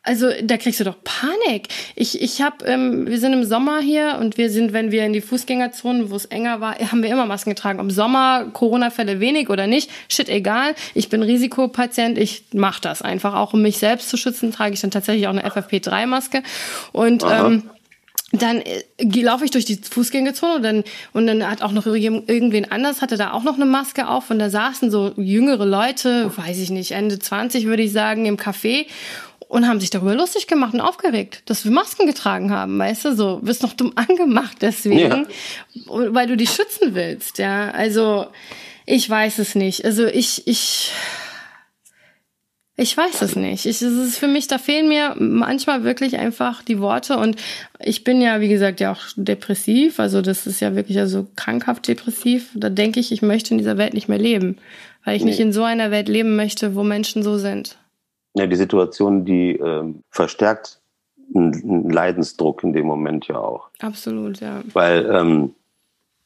[0.08, 1.68] Also da kriegst du doch Panik.
[1.94, 5.12] Ich, ich habe, ähm, wir sind im Sommer hier und wir sind, wenn wir in
[5.12, 7.78] die Fußgängerzonen, wo es enger war, haben wir immer Masken getragen.
[7.78, 10.74] Im Sommer Corona-Fälle wenig oder nicht, shit egal.
[10.94, 14.80] Ich bin Risikopatient, ich mache das einfach auch, um mich selbst zu schützen, trage ich
[14.80, 16.42] dann tatsächlich auch eine FFP3-Maske
[16.92, 17.64] und ähm,
[18.32, 18.82] dann äh,
[19.20, 23.18] laufe ich durch die Fußgängerzone und dann, und dann hat auch noch irgendwen anders, hatte
[23.18, 26.92] da auch noch eine Maske auf und da saßen so jüngere Leute, weiß ich nicht,
[26.92, 28.86] Ende 20 würde ich sagen, im Café
[29.48, 33.16] und haben sich darüber lustig gemacht und aufgeregt, dass wir Masken getragen haben, weißt du,
[33.16, 36.14] so, wirst noch dumm angemacht deswegen, ja.
[36.14, 38.26] weil du dich schützen willst, ja, also
[38.86, 40.92] ich weiß es nicht, also ich, ich,
[42.80, 43.66] Ich weiß es nicht.
[43.66, 47.18] Ich, es ist für mich, da fehlen mir manchmal wirklich einfach die Worte.
[47.18, 47.34] Und
[47.80, 49.98] ich bin ja, wie gesagt, ja auch depressiv.
[49.98, 52.50] Also das ist ja wirklich also krankhaft depressiv.
[52.54, 54.58] Da denke ich, ich möchte in dieser Welt nicht mehr leben.
[55.04, 55.30] Weil ich nee.
[55.30, 57.78] nicht in so einer Welt leben möchte, wo Menschen so sind.
[58.38, 60.80] Ja, die Situation, die ähm, verstärkt
[61.34, 63.68] einen Leidensdruck in dem Moment ja auch.
[63.80, 64.62] Absolut, ja.
[64.72, 65.54] Weil ähm,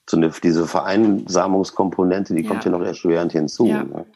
[0.09, 2.49] so eine, diese Vereinsamungskomponente, die ja.
[2.49, 3.67] kommt ja noch erschwerend hinzu.
[3.67, 3.85] Ja.
[3.85, 4.07] Ne?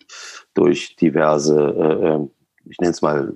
[0.55, 2.30] Durch diverse, äh, ähm,
[2.66, 3.34] ich nenne es mal,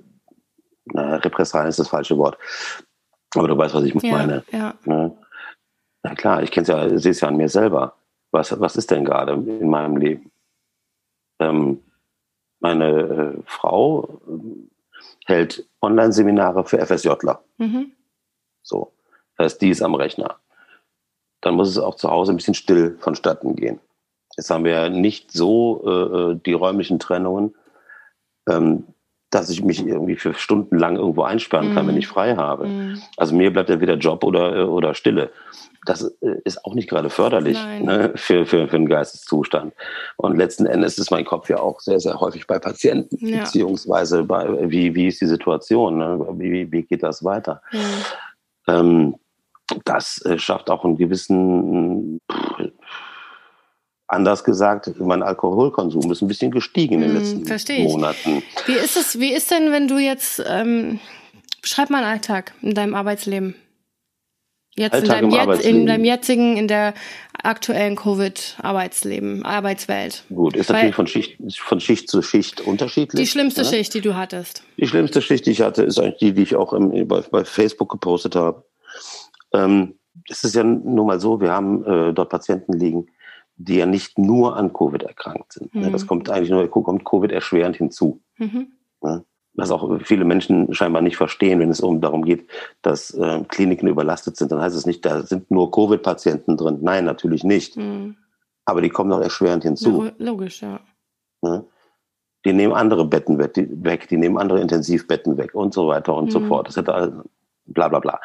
[0.85, 2.37] na, Repressalien ist das falsche Wort.
[3.35, 4.43] Aber du weißt, was ich meine.
[4.51, 4.75] Ja.
[4.85, 5.15] Ne?
[6.03, 7.95] Na klar, ich kenne es ja, sehe es ja an mir selber.
[8.31, 10.31] Was, was ist denn gerade in meinem Leben?
[11.39, 11.79] Ähm,
[12.61, 17.43] meine äh, Frau äh, hält Online-Seminare für FSJler.
[17.57, 17.91] Mhm.
[18.63, 18.93] So.
[19.37, 20.39] Das heißt, die ist am Rechner
[21.41, 23.79] dann muss es auch zu Hause ein bisschen still vonstatten gehen.
[24.37, 27.55] Jetzt haben wir nicht so äh, die räumlichen Trennungen,
[28.47, 28.85] ähm,
[29.31, 31.87] dass ich mich irgendwie für Stunden lang irgendwo einsperren kann, mm.
[31.87, 32.67] wenn ich frei habe.
[32.67, 33.01] Mm.
[33.15, 35.31] Also mir bleibt entweder Job oder, äh, oder Stille.
[35.85, 39.73] Das äh, ist auch nicht gerade förderlich ne, für, für, für einen Geisteszustand.
[40.17, 43.39] Und letzten Endes ist mein Kopf ja auch sehr, sehr häufig bei Patienten, ja.
[43.39, 46.27] beziehungsweise bei, wie, wie ist die Situation, ne?
[46.33, 47.61] wie, wie geht das weiter.
[47.71, 48.81] Ja.
[48.81, 49.15] Ähm,
[49.85, 52.19] das äh, schafft auch einen gewissen,
[54.11, 58.43] anders gesagt, mein Alkoholkonsum ist ein bisschen gestiegen in den hm, letzten Monaten.
[58.65, 60.99] Wie ist es, wie ist denn, wenn du jetzt, ähm,
[61.61, 63.55] beschreib mal einen Alltag in deinem Arbeitsleben?
[64.75, 66.93] Jetzt in deinem, jetzt, in deinem, jetzigen, in der
[67.43, 70.23] aktuellen Covid-Arbeitsleben, Arbeitswelt.
[70.29, 73.21] Gut, ist Weil natürlich von Schicht, von Schicht zu Schicht unterschiedlich.
[73.21, 73.67] Die schlimmste ne?
[73.67, 74.63] Schicht, die du hattest.
[74.77, 77.43] Die schlimmste Schicht, die ich hatte, ist eigentlich die, die ich auch im, bei, bei
[77.43, 78.63] Facebook gepostet habe.
[79.53, 79.95] Ähm,
[80.29, 83.07] es ist ja nun mal so, wir haben äh, dort Patienten liegen,
[83.63, 85.73] die ja nicht nur an Covid erkrankt sind.
[85.75, 85.87] Ne?
[85.87, 85.91] Mhm.
[85.91, 88.21] Das kommt eigentlich nur, kommt Covid erschwerend hinzu.
[88.37, 88.73] Mhm.
[89.01, 89.25] Ne?
[89.53, 92.47] Was auch viele Menschen scheinbar nicht verstehen, wenn es um darum geht,
[92.81, 96.79] dass äh, Kliniken überlastet sind, dann heißt es nicht, da sind nur Covid-Patienten drin.
[96.81, 97.75] Nein, natürlich nicht.
[97.75, 98.15] Mhm.
[98.65, 100.09] Aber die kommen auch erschwerend hinzu.
[100.17, 100.79] Logisch, ja.
[101.41, 101.65] Ne?
[102.45, 106.39] Die nehmen andere Betten weg die, nehmen andere Intensivbetten weg und so weiter und so
[106.39, 106.47] mhm.
[106.47, 106.67] fort.
[106.67, 108.19] Das hat bla bla bla.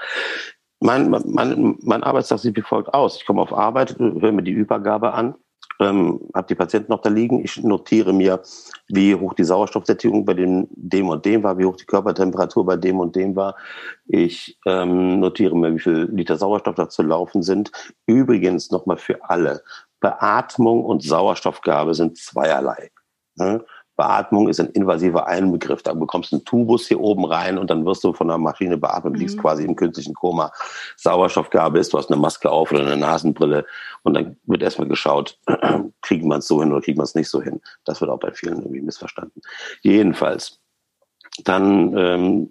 [0.81, 3.17] Mein, mein, mein Arbeitstag sieht wie folgt aus.
[3.17, 5.35] Ich komme auf Arbeit, höre mir die Übergabe an,
[5.81, 7.43] ähm, habe die Patienten noch da liegen.
[7.43, 8.43] Ich notiere mir,
[8.89, 12.77] wie hoch die Sauerstoffsättigung bei dem, dem und dem war, wie hoch die Körpertemperatur bei
[12.77, 13.57] dem und dem war.
[14.07, 17.73] Ich ähm, notiere mir, wie viel Liter Sauerstoff da zu laufen sind.
[18.07, 19.63] Übrigens nochmal für alle.
[20.01, 22.91] Beatmung und Sauerstoffgabe sind zweierlei.
[23.37, 23.65] Ne?
[23.97, 25.83] Beatmung ist ein invasiver Einbegriff.
[25.83, 28.77] Da bekommst du einen Tubus hier oben rein und dann wirst du von der Maschine
[28.77, 29.21] beatmet, mhm.
[29.21, 30.53] liegst quasi im künstlichen Koma.
[30.97, 33.65] Sauerstoffgabe ist, du hast eine Maske auf oder eine Nasenbrille
[34.03, 35.39] und dann wird erstmal geschaut,
[36.03, 37.61] kriegen wir es so hin oder kriegen wir es nicht so hin.
[37.85, 39.41] Das wird auch bei vielen irgendwie missverstanden.
[39.83, 40.61] Jedenfalls,
[41.45, 42.51] dann ähm,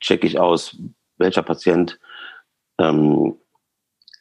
[0.00, 0.76] checke ich aus,
[1.18, 1.98] welcher Patient,
[2.78, 3.36] ähm,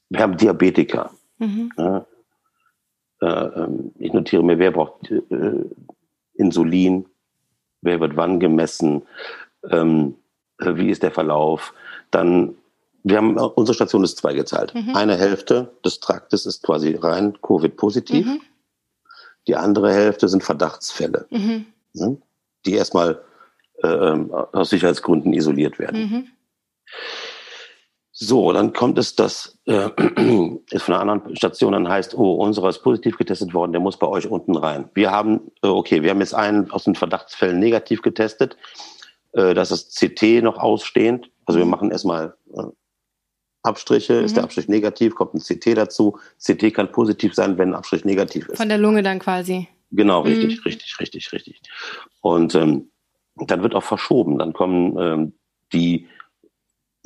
[0.10, 1.12] wir haben Diabetiker.
[1.40, 1.72] Mhm.
[1.78, 2.06] Ja,
[3.22, 5.66] äh, ähm, ich notiere mir, wer braucht äh,
[6.40, 7.06] Insulin,
[7.82, 9.04] wer wird wann gemessen,
[9.70, 10.16] ähm,
[10.60, 11.74] äh, wie ist der Verlauf.
[12.12, 12.56] Dann,
[13.04, 14.74] wir haben, unsere Station ist zweigeteilt.
[14.74, 14.96] Mhm.
[14.96, 18.26] Eine Hälfte des Traktes ist quasi rein Covid-positiv.
[18.26, 18.42] Mhm.
[19.48, 21.66] Die andere Hälfte sind Verdachtsfälle, mhm.
[21.94, 22.18] ne,
[22.66, 23.22] die erstmal
[23.84, 26.32] äh, ähm, aus Sicherheitsgründen isoliert werden.
[28.20, 28.26] Mhm.
[28.26, 29.90] So, dann kommt es, dass äh,
[30.72, 33.98] es von einer anderen Station dann heißt, oh, unserer ist positiv getestet worden, der muss
[33.98, 34.90] bei euch unten rein.
[34.94, 38.58] Wir haben, äh, okay, wir haben jetzt einen aus den Verdachtsfällen negativ getestet.
[39.34, 41.30] Äh, das ist CT noch ausstehend.
[41.46, 41.72] Also wir mhm.
[41.72, 42.64] machen erstmal äh,
[43.64, 44.20] Abstriche.
[44.20, 44.26] Mhm.
[44.26, 46.18] Ist der Abstrich negativ, kommt ein CT dazu.
[46.44, 48.58] CT kann positiv sein, wenn ein Abstrich negativ ist.
[48.58, 49.68] Von der Lunge dann quasi.
[49.92, 50.64] Genau, richtig, mhm.
[50.66, 51.62] richtig, richtig, richtig.
[52.22, 52.92] Und ähm,
[53.36, 54.38] dann wird auch verschoben.
[54.38, 55.34] Dann kommen ähm,
[55.74, 56.08] die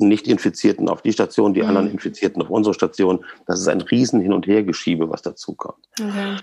[0.08, 1.68] nicht-Infizierten auf die Station, die mhm.
[1.68, 3.24] anderen Infizierten auf unsere Station.
[3.46, 5.86] Das ist ein riesen Hin- und Hergeschiebe, was dazu kommt.
[6.00, 6.36] Okay.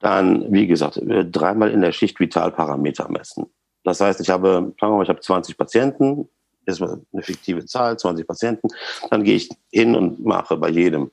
[0.00, 3.46] Dann, wie gesagt, dreimal in der Schicht Vitalparameter messen.
[3.84, 6.28] Das heißt, ich habe, sagen wir mal, ich habe 20 Patienten,
[6.66, 8.68] das ist eine fiktive Zahl, 20 Patienten.
[9.10, 11.10] Dann gehe ich hin und mache bei jedem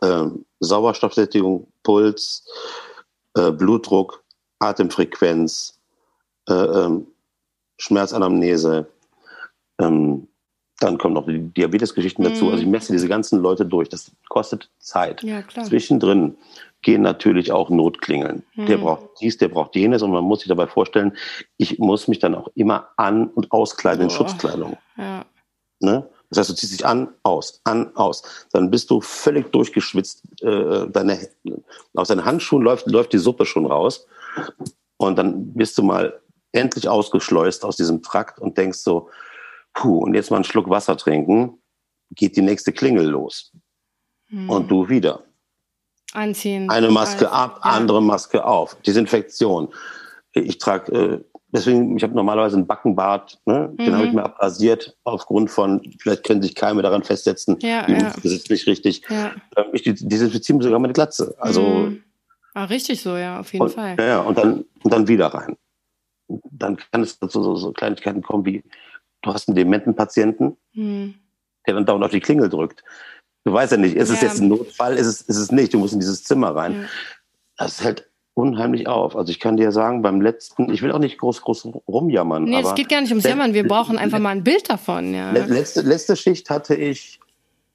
[0.00, 0.26] äh,
[0.60, 2.44] Sauerstoffsättigung, Puls,
[3.34, 4.24] äh, Blutdruck,
[4.58, 5.78] Atemfrequenz,
[6.48, 7.06] äh, ähm,
[7.78, 8.86] Schmerzanamnese,
[9.80, 10.28] ähm,
[10.82, 12.46] dann kommen noch die Diabetesgeschichten dazu.
[12.46, 12.72] Also ich mhm.
[12.72, 13.88] messe diese ganzen Leute durch.
[13.88, 15.22] Das kostet Zeit.
[15.22, 15.42] Ja.
[15.48, 16.36] Zwischendrin
[16.82, 18.42] gehen natürlich auch Notklingeln.
[18.54, 18.66] Mhm.
[18.66, 20.02] Der braucht dies, der braucht jenes.
[20.02, 21.16] Und man muss sich dabei vorstellen,
[21.56, 24.04] ich muss mich dann auch immer an- und auskleiden oh.
[24.04, 24.76] in Schutzkleidung.
[24.96, 25.24] Ja.
[25.80, 26.08] Ne?
[26.30, 28.46] Das heißt, du ziehst dich an, aus, an, aus.
[28.52, 30.22] Dann bist du völlig durchgeschwitzt.
[30.40, 31.28] Äh, deine,
[31.94, 34.06] aus deinen Handschuhen läuft, läuft die Suppe schon raus.
[34.96, 36.20] Und dann bist du mal
[36.52, 39.10] endlich ausgeschleust aus diesem Trakt und denkst so,
[39.74, 41.58] puh, und jetzt mal einen Schluck Wasser trinken,
[42.10, 43.52] geht die nächste Klingel los.
[44.28, 44.48] Hm.
[44.48, 45.24] Und du wieder.
[46.12, 46.68] Anziehen.
[46.70, 47.70] Eine Maske ab, ja.
[47.70, 48.76] andere Maske auf.
[48.82, 49.68] Desinfektion.
[50.34, 53.74] Ich trage, äh, deswegen, ich habe normalerweise einen Backenbart, ne?
[53.78, 53.94] den mhm.
[53.94, 58.12] habe ich mir abrasiert, aufgrund von, vielleicht können sich Keime daran festsetzen, ja, ja.
[58.14, 59.02] das ist nicht richtig.
[59.08, 59.32] Ja.
[59.56, 61.34] Ähm, ich desinfiziere sogar meine Glatze.
[61.38, 62.02] Also, mhm.
[62.54, 63.96] ah, richtig so, ja, auf jeden und, Fall.
[63.98, 65.56] Ja, und dann, und dann wieder rein.
[66.50, 68.64] Dann kann es zu so, so Kleinigkeiten kommen wie,
[69.22, 71.14] du hast einen dementen Patienten, mhm.
[71.66, 72.84] der dann dauernd auf die Klingel drückt.
[73.44, 75.78] Du weißt ja nicht, ist es jetzt ein Notfall, ist es, ist es nicht, du
[75.78, 76.88] musst in dieses Zimmer rein.
[77.56, 79.16] Das hält unheimlich auf.
[79.16, 82.44] Also ich kann dir sagen, beim letzten, ich will auch nicht groß, groß rumjammern.
[82.44, 85.12] Nee, es geht gar nicht ums Jammern, wir brauchen einfach mal ein Bild davon.
[85.12, 85.32] Ja.
[85.32, 87.20] Letzte, letzte Schicht hatte ich,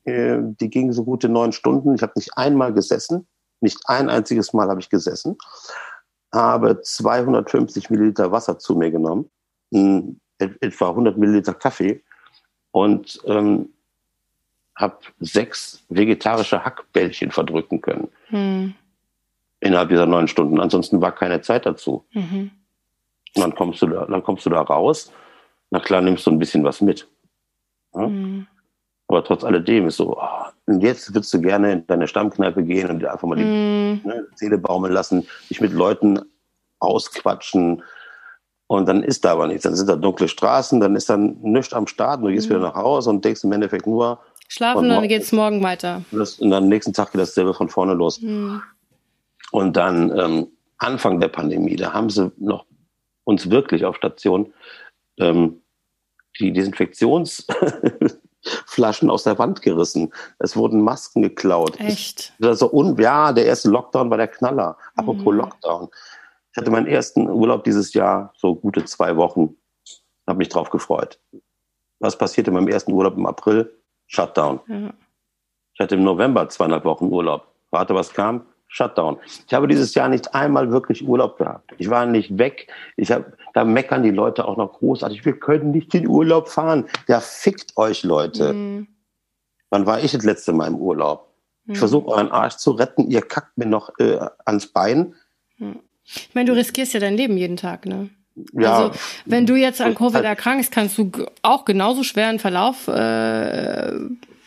[0.05, 1.93] äh, die ging so gute neun Stunden.
[1.93, 3.27] Ich habe nicht einmal gesessen,
[3.59, 5.37] nicht ein einziges Mal habe ich gesessen,
[6.33, 9.29] habe 250 Milliliter Wasser zu mir genommen,
[10.39, 12.01] etwa 100 Milliliter Kaffee
[12.71, 13.69] und ähm,
[14.75, 18.09] habe sechs vegetarische Hackbällchen verdrücken können.
[18.27, 18.73] Hm
[19.59, 20.59] innerhalb dieser neun Stunden.
[20.59, 22.05] Ansonsten war keine Zeit dazu.
[22.13, 22.51] Mhm.
[23.35, 25.11] Und dann kommst du da, dann kommst du da raus.
[25.69, 27.07] Na klar, nimmst du ein bisschen was mit.
[27.93, 28.07] Ja?
[28.07, 28.47] Mhm.
[29.09, 32.89] Aber trotz alledem ist so, oh, und jetzt würdest du gerne in deine Stammkneipe gehen
[32.89, 34.01] und dir einfach mal die mhm.
[34.03, 36.19] ne, Seele baumeln lassen, dich mit Leuten
[36.79, 37.83] ausquatschen.
[38.67, 39.63] Und dann ist da aber nichts.
[39.63, 42.21] Dann sind da dunkle Straßen, dann ist dann nichts am Start.
[42.21, 42.55] Du gehst mhm.
[42.55, 44.19] wieder nach Hause und denkst im Endeffekt nur.
[44.49, 46.03] Schlafen und dann geht es morgen weiter.
[46.11, 48.21] Und dann am nächsten Tag geht dasselbe von vorne los.
[48.21, 48.61] Mhm.
[49.51, 50.47] Und dann ähm,
[50.77, 52.65] Anfang der Pandemie, da haben sie noch
[53.23, 54.53] uns wirklich auf Station
[55.19, 55.61] ähm,
[56.39, 57.49] die Desinfektionsflaschen
[59.09, 60.13] aus der Wand gerissen.
[60.39, 61.79] Es wurden Masken geklaut.
[61.79, 62.33] Echt?
[62.39, 64.77] Das so un ja, der erste Lockdown war der Knaller.
[64.95, 65.39] Apropos mhm.
[65.39, 65.89] Lockdown.
[66.57, 69.55] Ich hatte meinen ersten Urlaub dieses Jahr, so gute zwei Wochen.
[70.25, 71.19] Habe mich drauf gefreut.
[71.99, 73.79] Was passierte in meinem ersten Urlaub im April?
[74.07, 74.59] Shutdown.
[74.67, 74.91] Ja.
[75.75, 77.45] Ich hatte im November zweieinhalb Wochen Urlaub.
[77.69, 78.47] Warte, was kam?
[78.69, 79.19] Shutdown.
[79.45, 81.75] Ich habe dieses Jahr nicht einmal wirklich Urlaub gehabt.
[81.77, 82.73] Ich war nicht weg.
[82.95, 85.25] Ich habe, da meckern die Leute auch noch großartig.
[85.25, 86.89] Wir können nicht in Urlaub fahren.
[87.07, 88.53] Ja, fickt euch, Leute.
[88.53, 88.87] Mhm.
[89.69, 91.35] Wann war ich das letzte Mal im Urlaub?
[91.65, 91.73] Mhm.
[91.73, 93.11] Ich versuche euren Arsch zu retten.
[93.11, 95.13] Ihr kackt mir noch äh, ans Bein.
[95.59, 95.81] Mhm.
[96.07, 98.09] Ich meine, du riskierst ja dein Leben jeden Tag, ne?
[98.53, 103.93] Ja, also, wenn du jetzt an Covid erkrankst, kannst du auch genauso schweren Verlauf äh,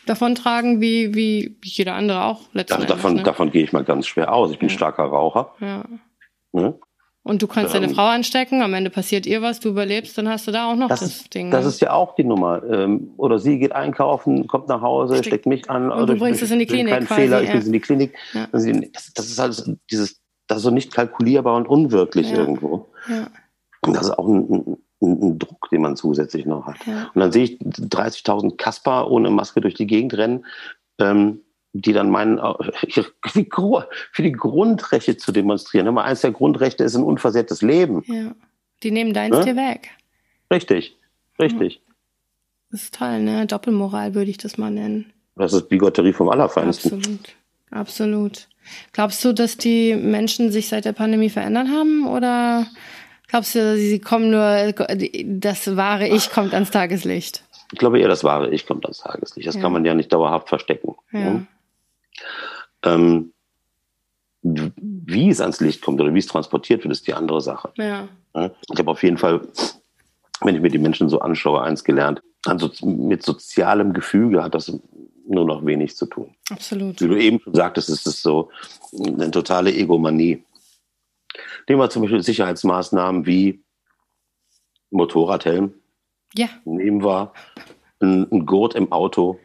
[0.06, 2.90] davontragen wie, wie jeder andere auch letztendlich.
[2.90, 3.22] Also davon, ne?
[3.24, 4.52] davon gehe ich mal ganz schwer aus.
[4.52, 4.74] Ich bin ja.
[4.74, 5.54] starker Raucher.
[5.60, 5.84] Ja.
[6.52, 6.78] Ne?
[7.22, 10.28] Und du kannst ähm, deine Frau anstecken, am Ende passiert ihr was, du überlebst, dann
[10.28, 11.50] hast du da auch noch das, das Ding.
[11.50, 11.68] Das ne?
[11.68, 12.62] ist ja auch die Nummer.
[12.64, 15.90] Ähm, oder sie geht einkaufen, kommt nach Hause, Steck, steckt mich an.
[15.92, 16.94] Und du bringst es in die Klinik.
[16.94, 18.14] Kein Fehler, ich bringe es in die Klinik.
[18.32, 18.46] Ja.
[18.50, 18.64] Das,
[19.14, 20.19] das, ist halt dieses,
[20.50, 22.38] das ist so nicht kalkulierbar und unwirklich ja.
[22.38, 22.88] irgendwo.
[23.08, 23.28] Ja.
[23.82, 26.84] Und das ist auch ein, ein Druck, den man zusätzlich noch hat.
[26.86, 27.10] Ja.
[27.14, 30.44] Und dann sehe ich 30.000 Kasper ohne Maske durch die Gegend rennen,
[30.98, 31.40] ähm,
[31.72, 32.38] die dann meinen,
[32.90, 35.86] für die Grundrechte zu demonstrieren.
[35.86, 38.02] Nummer eins der Grundrechte ist ein unversehrtes Leben.
[38.06, 38.34] Ja.
[38.82, 39.44] Die nehmen deins ja?
[39.44, 39.90] dir weg.
[40.52, 40.98] Richtig,
[41.38, 41.80] richtig.
[42.70, 43.46] Das ist toll, ne?
[43.46, 45.12] Doppelmoral würde ich das mal nennen.
[45.36, 46.98] Das ist Bigotterie vom Allerfeinsten.
[46.98, 47.36] Absolut.
[47.70, 48.48] Absolut.
[48.92, 52.66] Glaubst du, dass die Menschen sich seit der Pandemie verändern haben oder
[53.30, 54.72] Glaubst du, sie kommen nur,
[55.24, 57.44] das wahre Ich kommt ans Tageslicht?
[57.72, 59.46] Ich glaube eher, das wahre Ich kommt ans Tageslicht.
[59.46, 59.60] Das ja.
[59.60, 60.96] kann man ja nicht dauerhaft verstecken.
[61.12, 61.20] Ja.
[61.20, 61.46] Ne?
[62.82, 63.32] Ähm,
[64.42, 67.70] wie es ans Licht kommt oder wie es transportiert wird, ist die andere Sache.
[67.76, 68.08] Ja.
[68.34, 69.40] Ich habe auf jeden Fall,
[70.40, 72.22] wenn ich mir die Menschen so anschaue, eins gelernt.
[72.46, 74.72] Also mit sozialem Gefüge hat das
[75.26, 76.34] nur noch wenig zu tun.
[76.50, 77.00] Absolut.
[77.00, 78.50] Wie du eben schon sagtest, ist es so
[78.92, 80.44] eine totale Egomanie.
[81.68, 83.62] Nehmen wir zum Beispiel Sicherheitsmaßnahmen wie
[84.90, 85.74] Motorradhelm.
[86.34, 86.48] Ja.
[86.64, 87.32] Nehmen wir
[88.00, 89.38] einen Gurt im Auto.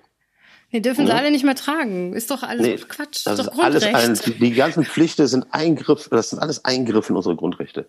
[0.71, 2.13] Nee, dürfen sie alle nicht mehr tragen.
[2.13, 3.25] Ist doch alles nee, Quatsch.
[3.25, 7.15] Das ist, doch alles ein, die ganzen Pflichten sind Eingriff, das sind alles Eingriffe in
[7.15, 7.87] unsere Grundrechte.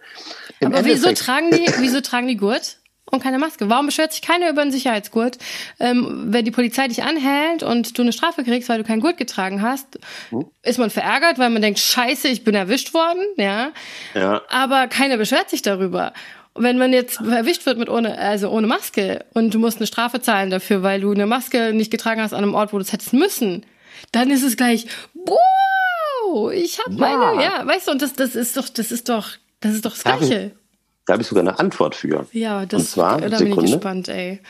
[0.61, 2.79] Im Aber wieso tragen die, wieso tragen die Gurt?
[3.11, 3.69] Und keine Maske.
[3.71, 5.39] Warum beschwert sich keiner über einen Sicherheitsgurt?
[5.79, 9.17] Ähm, wenn die Polizei dich anhält und du eine Strafe kriegst, weil du keinen Gurt
[9.17, 9.99] getragen hast,
[10.31, 10.47] hm?
[10.63, 13.71] ist man verärgert, weil man denkt, scheiße, ich bin erwischt worden, ja.
[14.15, 14.43] ja.
[14.49, 16.13] Aber keiner beschwert sich darüber.
[16.55, 20.21] Wenn man jetzt erwischt wird mit ohne, also ohne Maske und du musst eine Strafe
[20.21, 22.93] zahlen dafür, weil du eine Maske nicht getragen hast an einem Ort, wo du es
[22.93, 23.65] hättest müssen,
[24.13, 28.57] dann ist es gleich, wow, ich habe meine, ja, weißt du, und das, das ist
[28.57, 29.29] doch, das ist doch,
[29.61, 30.53] das ist doch das Gleiche.
[31.07, 32.27] Da habe ich sogar eine Antwort für.
[32.33, 34.41] Ja, das, Und zwar, da bin ich gespannt, ey.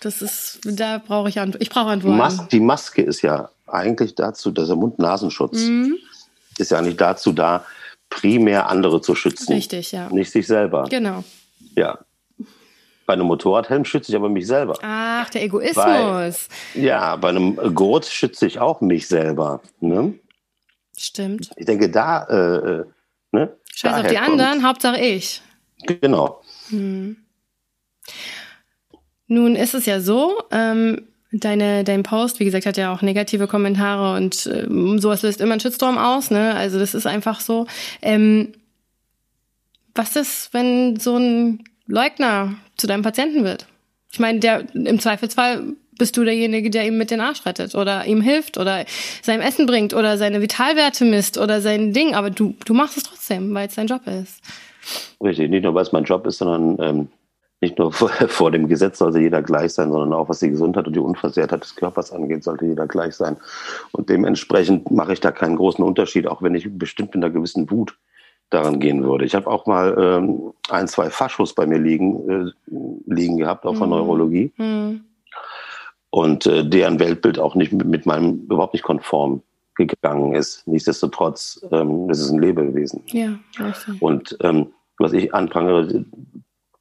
[0.00, 1.62] Das ist, da brauche ich Antworten.
[1.62, 2.16] Ich brauche Antworten.
[2.16, 5.96] Mas die Maske ist ja eigentlich dazu, dieser Mund-Nasenschutz mhm.
[6.58, 7.64] ist ja nicht dazu da,
[8.08, 9.52] primär andere zu schützen.
[9.52, 10.08] Richtig, ja.
[10.10, 10.84] Nicht sich selber.
[10.88, 11.24] Genau.
[11.74, 11.98] Ja.
[13.06, 14.78] Bei einem Motorradhelm schütze ich aber mich selber.
[14.82, 15.74] Ach, der Egoismus.
[15.76, 16.34] Bei,
[16.74, 19.60] ja, bei einem Gurt schütze ich auch mich selber.
[19.80, 20.14] Ne?
[20.96, 21.50] Stimmt.
[21.56, 22.24] Ich denke, da.
[22.24, 22.84] Äh, äh
[23.32, 23.56] ne?
[23.74, 25.42] Scheiß auf die anderen, Hauptsache ich.
[25.86, 26.42] Genau.
[26.70, 27.16] Hm.
[29.28, 33.48] Nun ist es ja so, ähm, Deine, dein Post, wie gesagt, hat ja auch negative
[33.48, 34.66] Kommentare und äh,
[34.98, 36.54] sowas löst immer einen Shitstorm aus, ne?
[36.54, 37.66] Also das ist einfach so.
[38.00, 38.52] Ähm,
[39.94, 43.66] was ist, wenn so ein Leugner zu deinem Patienten wird?
[44.12, 45.62] Ich meine, der im Zweifelsfall
[45.98, 48.84] bist du derjenige, der ihm mit den Arsch rettet oder ihm hilft oder
[49.22, 53.02] seinem Essen bringt oder seine Vitalwerte misst oder sein Ding, aber du, du machst es
[53.02, 54.40] trotzdem, weil es dein Job ist.
[55.22, 57.08] Richtig, nicht nur weil es mein Job ist, sondern ähm,
[57.60, 60.86] nicht nur vor, vor, dem Gesetz sollte jeder gleich sein, sondern auch was die Gesundheit
[60.86, 63.36] und die Unversehrtheit des Körpers angeht, sollte jeder gleich sein.
[63.92, 67.70] Und dementsprechend mache ich da keinen großen Unterschied, auch wenn ich bestimmt in einer gewissen
[67.70, 67.96] Wut
[68.50, 69.24] daran gehen würde.
[69.24, 72.52] Ich habe auch mal ähm, ein, zwei Faschos bei mir liegen, äh,
[73.06, 73.96] liegen gehabt, auch von mhm.
[73.96, 74.52] Neurologie.
[74.56, 75.04] Mhm.
[76.10, 79.42] Und äh, deren Weltbild auch nicht mit, mit, meinem überhaupt nicht konform
[79.74, 80.66] gegangen ist.
[80.66, 83.02] Nichtsdestotrotz ähm, ist es ein Lebewesen.
[83.08, 83.38] Ja,
[84.00, 84.68] Und ähm,
[84.98, 86.04] was ich anprangere,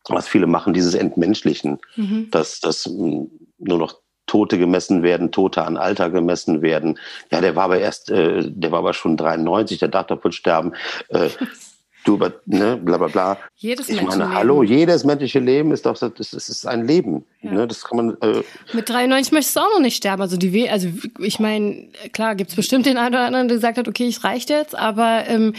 [0.07, 2.30] was viele machen, dieses Entmenschlichen, mhm.
[2.32, 3.95] dass, dass hm, nur noch
[4.28, 6.97] Tote gemessen werden, Tote an Alter gemessen werden.
[7.32, 10.74] Ja, der war aber erst, äh, der war aber schon 93, der darf davon sterben.
[11.09, 11.30] Äh,
[12.05, 13.38] du, ne, bla bla bla.
[13.55, 17.26] Jedes ich meine, hallo, jedes menschliche Leben ist doch, das, ist ein Leben.
[17.41, 17.51] Ja.
[17.51, 18.18] Ne, das kann man.
[18.22, 18.41] Äh,
[18.74, 20.22] Mit 93 möchtest du auch noch nicht sterben.
[20.22, 20.88] Also die, also
[21.20, 24.49] ich meine, klar, gibt's bestimmt den einen oder anderen, der gesagt hat, okay, ich reicht
[24.49, 25.53] jetzt, aber ähm,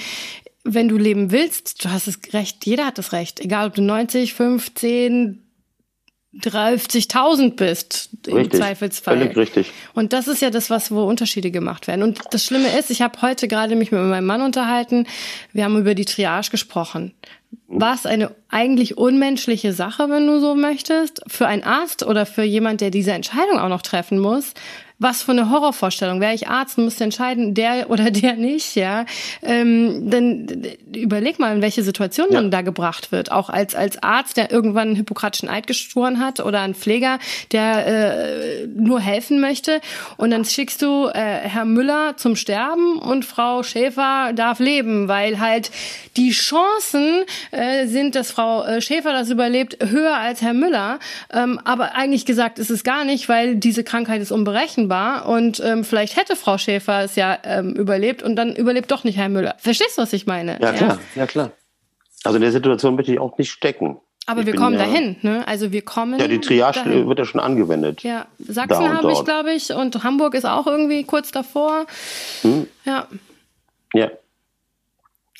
[0.66, 3.82] wenn du leben willst, du hast das Recht, jeder hat das Recht, egal ob du
[3.82, 5.42] 90, 15,
[6.40, 9.16] 30.000 bist im richtig, Zweifelsfall.
[9.18, 9.72] Völlig richtig.
[9.94, 12.02] Und das ist ja das, was wo Unterschiede gemacht werden.
[12.02, 15.06] Und das Schlimme ist, ich habe heute gerade mich mit meinem Mann unterhalten.
[15.52, 17.14] Wir haben über die Triage gesprochen.
[17.68, 22.80] Was eine eigentlich unmenschliche Sache, wenn du so möchtest, für einen Arzt oder für jemand,
[22.80, 24.54] der diese Entscheidung auch noch treffen muss,
[24.98, 26.20] was für eine Horrorvorstellung.
[26.20, 29.04] Wäre ich Arzt und müsste entscheiden, der oder der nicht, ja,
[29.42, 30.62] ähm, dann
[30.94, 32.40] überleg mal, in welche Situation ja.
[32.40, 33.30] man da gebracht wird.
[33.30, 37.18] Auch als, als Arzt, der irgendwann einen hippokratischen Eid geschworen hat oder ein Pfleger,
[37.52, 39.80] der äh, nur helfen möchte.
[40.16, 45.40] Und dann schickst du äh, Herr Müller zum Sterben und Frau Schäfer darf leben, weil
[45.40, 45.70] halt
[46.16, 47.24] die Chancen
[47.56, 50.98] äh, sind, dass Frau äh, Schäfer das überlebt, höher als Herr Müller.
[51.32, 55.84] Ähm, aber eigentlich gesagt ist es gar nicht, weil diese Krankheit ist unberechenbar und ähm,
[55.84, 59.54] vielleicht hätte Frau Schäfer es ja ähm, überlebt und dann überlebt doch nicht Herr Müller.
[59.58, 60.58] Verstehst du, was ich meine?
[60.60, 61.52] Ja, klar, ja, ja klar.
[62.24, 63.98] Also in der Situation möchte ich auch nicht stecken.
[64.26, 65.46] Aber ich wir kommen ja, dahin, ne?
[65.46, 66.18] Also wir kommen.
[66.18, 67.08] Ja, die Triage dahin.
[67.08, 68.02] wird ja schon angewendet.
[68.02, 71.86] Ja, Sachsen habe ich, glaube ich, und Hamburg ist auch irgendwie kurz davor.
[72.42, 72.66] Hm.
[72.84, 73.06] Ja.
[73.94, 74.10] Ja.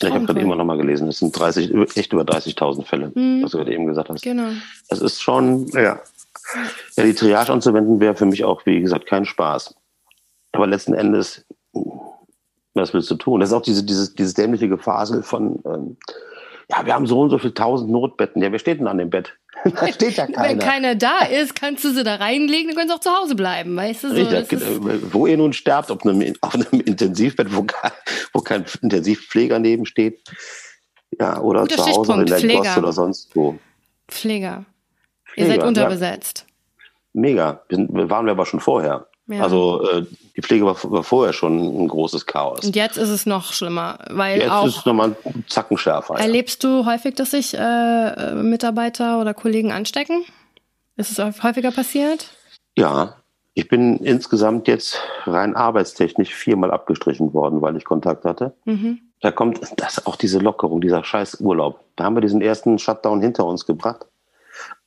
[0.01, 3.13] Ja, ich habe gerade immer noch mal gelesen, es sind 30, echt über 30.000 Fälle,
[3.15, 3.43] mhm.
[3.43, 4.23] was du gerade eben gesagt hast.
[4.23, 4.51] Genau.
[4.89, 6.01] Das ist schon, ja,
[6.97, 9.75] ja, die Triage anzuwenden wäre für mich auch, wie gesagt, kein Spaß.
[10.53, 11.45] Aber letzten Endes,
[12.75, 13.41] was willst du tun?
[13.41, 15.97] Das ist auch diese, dieses, dieses dämliche Gefasel von, ähm,
[16.71, 18.43] ja, wir haben so und so viel tausend Notbetten.
[18.43, 19.35] Ja, wer steht denn an dem Bett?
[19.71, 20.49] Da steht ja keiner.
[20.49, 23.35] Wenn keiner da ist, kannst du sie da reinlegen, dann können sie auch zu Hause
[23.35, 24.09] bleiben, weißt du?
[24.09, 24.61] So, Richtig,
[25.13, 27.93] wo ihr nun sterbt, auf einem, auf einem Intensivbett, wo kein,
[28.33, 30.23] wo kein Intensivpfleger nebensteht.
[31.19, 32.79] Ja, oder Guter zu Hause in der Pfleger.
[32.79, 33.59] oder sonst wo.
[34.09, 34.65] Pfleger.
[35.37, 36.45] Ihr seid unterbesetzt.
[36.47, 36.53] Ja.
[37.13, 37.63] Mega.
[37.71, 39.07] Waren wir aber schon vorher.
[39.29, 39.43] Ja.
[39.43, 40.07] Also äh,
[40.37, 42.65] die Pflege war, war, vorher schon ein großes Chaos.
[42.65, 46.15] Und jetzt ist es noch schlimmer, weil jetzt auch ist es nochmal ein Zacken schärfer.
[46.15, 50.25] Erlebst du häufig, dass sich äh, Mitarbeiter oder Kollegen anstecken?
[50.97, 52.31] Ist es häufiger passiert?
[52.77, 53.17] Ja,
[53.55, 58.55] ich bin insgesamt jetzt rein arbeitstechnisch viermal abgestrichen worden, weil ich Kontakt hatte.
[58.65, 59.01] Mhm.
[59.21, 61.81] Da kommt das auch diese Lockerung, dieser scheiß Urlaub.
[61.97, 64.07] Da haben wir diesen ersten Shutdown hinter uns gebracht.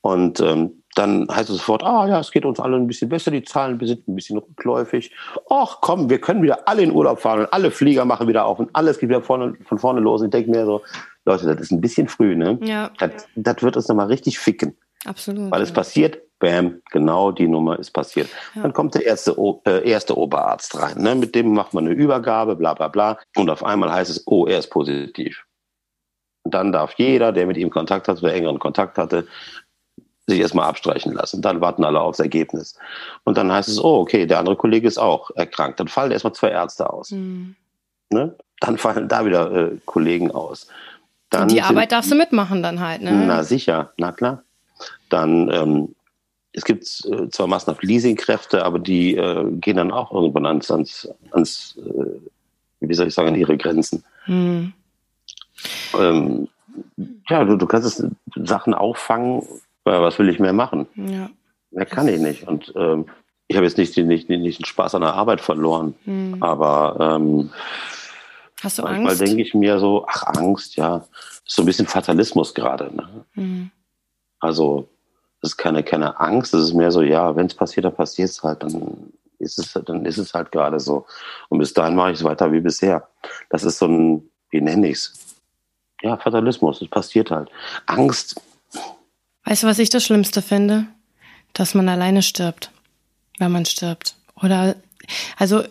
[0.01, 3.31] Und ähm, dann heißt es sofort, ah ja, es geht uns alle ein bisschen besser,
[3.31, 5.11] die Zahlen sind ein bisschen rückläufig.
[5.49, 8.59] Ach komm, wir können wieder alle in Urlaub fahren und alle Flieger machen wieder auf
[8.59, 10.21] und alles geht wieder vorne, von vorne los.
[10.21, 10.81] Ich denke mir so,
[11.25, 12.57] Leute, das ist ein bisschen früh, ne?
[12.63, 12.91] Ja.
[12.97, 14.77] Das, das wird uns nochmal richtig ficken.
[15.05, 15.51] Absolut.
[15.51, 18.29] Weil es passiert, bam, genau die Nummer ist passiert.
[18.55, 18.63] Ja.
[18.63, 19.35] Dann kommt der erste,
[19.65, 21.15] äh, erste Oberarzt rein, ne?
[21.15, 23.19] mit dem macht man eine Übergabe, bla bla bla.
[23.37, 25.45] Und auf einmal heißt es, oh, er ist positiv.
[26.43, 29.27] Und dann darf jeder, der mit ihm Kontakt hat oder engeren Kontakt hatte,
[30.29, 31.41] sich erstmal abstreichen lassen.
[31.41, 32.77] Dann warten alle aufs Ergebnis.
[33.23, 35.79] Und dann heißt es, oh, okay, der andere Kollege ist auch erkrankt.
[35.79, 37.11] Dann fallen erstmal zwei Ärzte aus.
[37.11, 37.55] Mhm.
[38.09, 38.35] Ne?
[38.59, 40.67] Dann fallen da wieder äh, Kollegen aus.
[41.29, 43.11] Dann die Arbeit darfst du mitmachen dann halt, ne?
[43.11, 44.43] Na sicher, na klar.
[45.09, 45.95] Dann, ähm,
[46.53, 51.07] es gibt äh, zwar massenhaft Leasingkräfte, aber die äh, gehen dann auch irgendwann ans, ans,
[51.31, 52.19] ans äh,
[52.79, 54.03] wie soll ich sagen, an ihre Grenzen.
[54.25, 54.73] Mhm.
[55.97, 56.47] Ähm,
[57.29, 59.43] ja, du, du kannst es Sachen auffangen,
[59.83, 60.87] was will ich mehr machen?
[60.95, 61.29] Ja.
[61.71, 62.47] Mehr kann ich nicht.
[62.47, 63.05] Und ähm,
[63.47, 66.37] ich habe jetzt nicht, nicht, nicht den Spaß an der Arbeit verloren, mhm.
[66.41, 67.49] aber ähm,
[68.61, 69.21] Hast du manchmal Angst?
[69.21, 72.93] denke ich mir so, ach Angst, ja, ist so ein bisschen Fatalismus gerade.
[72.95, 73.25] Ne?
[73.35, 73.71] Mhm.
[74.39, 74.89] Also
[75.41, 78.29] das ist keine, keine Angst, das ist mehr so, ja, wenn es passiert, dann passiert
[78.29, 81.05] es halt, dann ist es, dann ist es halt gerade so.
[81.47, 83.07] Und bis dahin mache ich es weiter wie bisher.
[83.49, 85.35] Das ist so ein, wie nenne ich es?
[86.01, 87.49] Ja, Fatalismus, es passiert halt.
[87.85, 88.39] Angst.
[89.49, 90.85] Weißt du, was ich das Schlimmste finde?
[91.53, 92.69] Dass man alleine stirbt,
[93.39, 94.13] wenn man stirbt.
[94.39, 94.75] Oder
[95.37, 95.63] also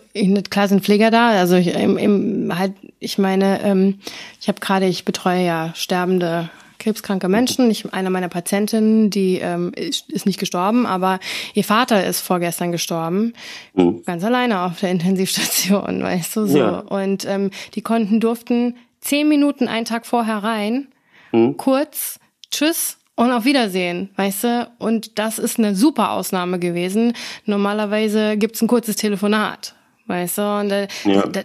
[0.49, 3.99] klar sind Pfleger da, also ich, im, im, halt, ich meine, ähm,
[4.41, 7.71] ich habe gerade, ich betreue ja sterbende krebskranke Menschen.
[7.71, 11.21] Ich, eine meiner Patientinnen, die ähm, ist, ist nicht gestorben, aber
[11.53, 13.31] ihr Vater ist vorgestern gestorben.
[13.75, 14.03] Mhm.
[14.03, 16.57] Ganz alleine auf der Intensivstation, weißt du so.
[16.57, 16.79] Ja.
[16.79, 20.89] Und ähm, die konnten, durften zehn Minuten einen Tag vorher rein,
[21.31, 21.55] mhm.
[21.55, 22.19] kurz,
[22.51, 24.71] tschüss, und auf Wiedersehen, weißt du?
[24.77, 27.11] Und das ist eine super Ausnahme gewesen.
[27.43, 29.75] Normalerweise gibt's ein kurzes Telefonat,
[30.07, 30.41] weißt du?
[30.41, 31.27] Und da, ja.
[31.27, 31.41] da,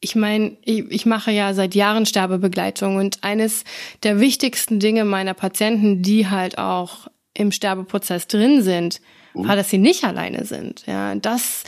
[0.00, 3.62] ich meine, ich, ich mache ja seit Jahren Sterbebegleitung und eines
[4.02, 9.00] der wichtigsten Dinge meiner Patienten, die halt auch im Sterbeprozess drin sind,
[9.34, 9.46] mhm.
[9.46, 10.82] war, dass sie nicht alleine sind.
[10.86, 11.62] Ja, das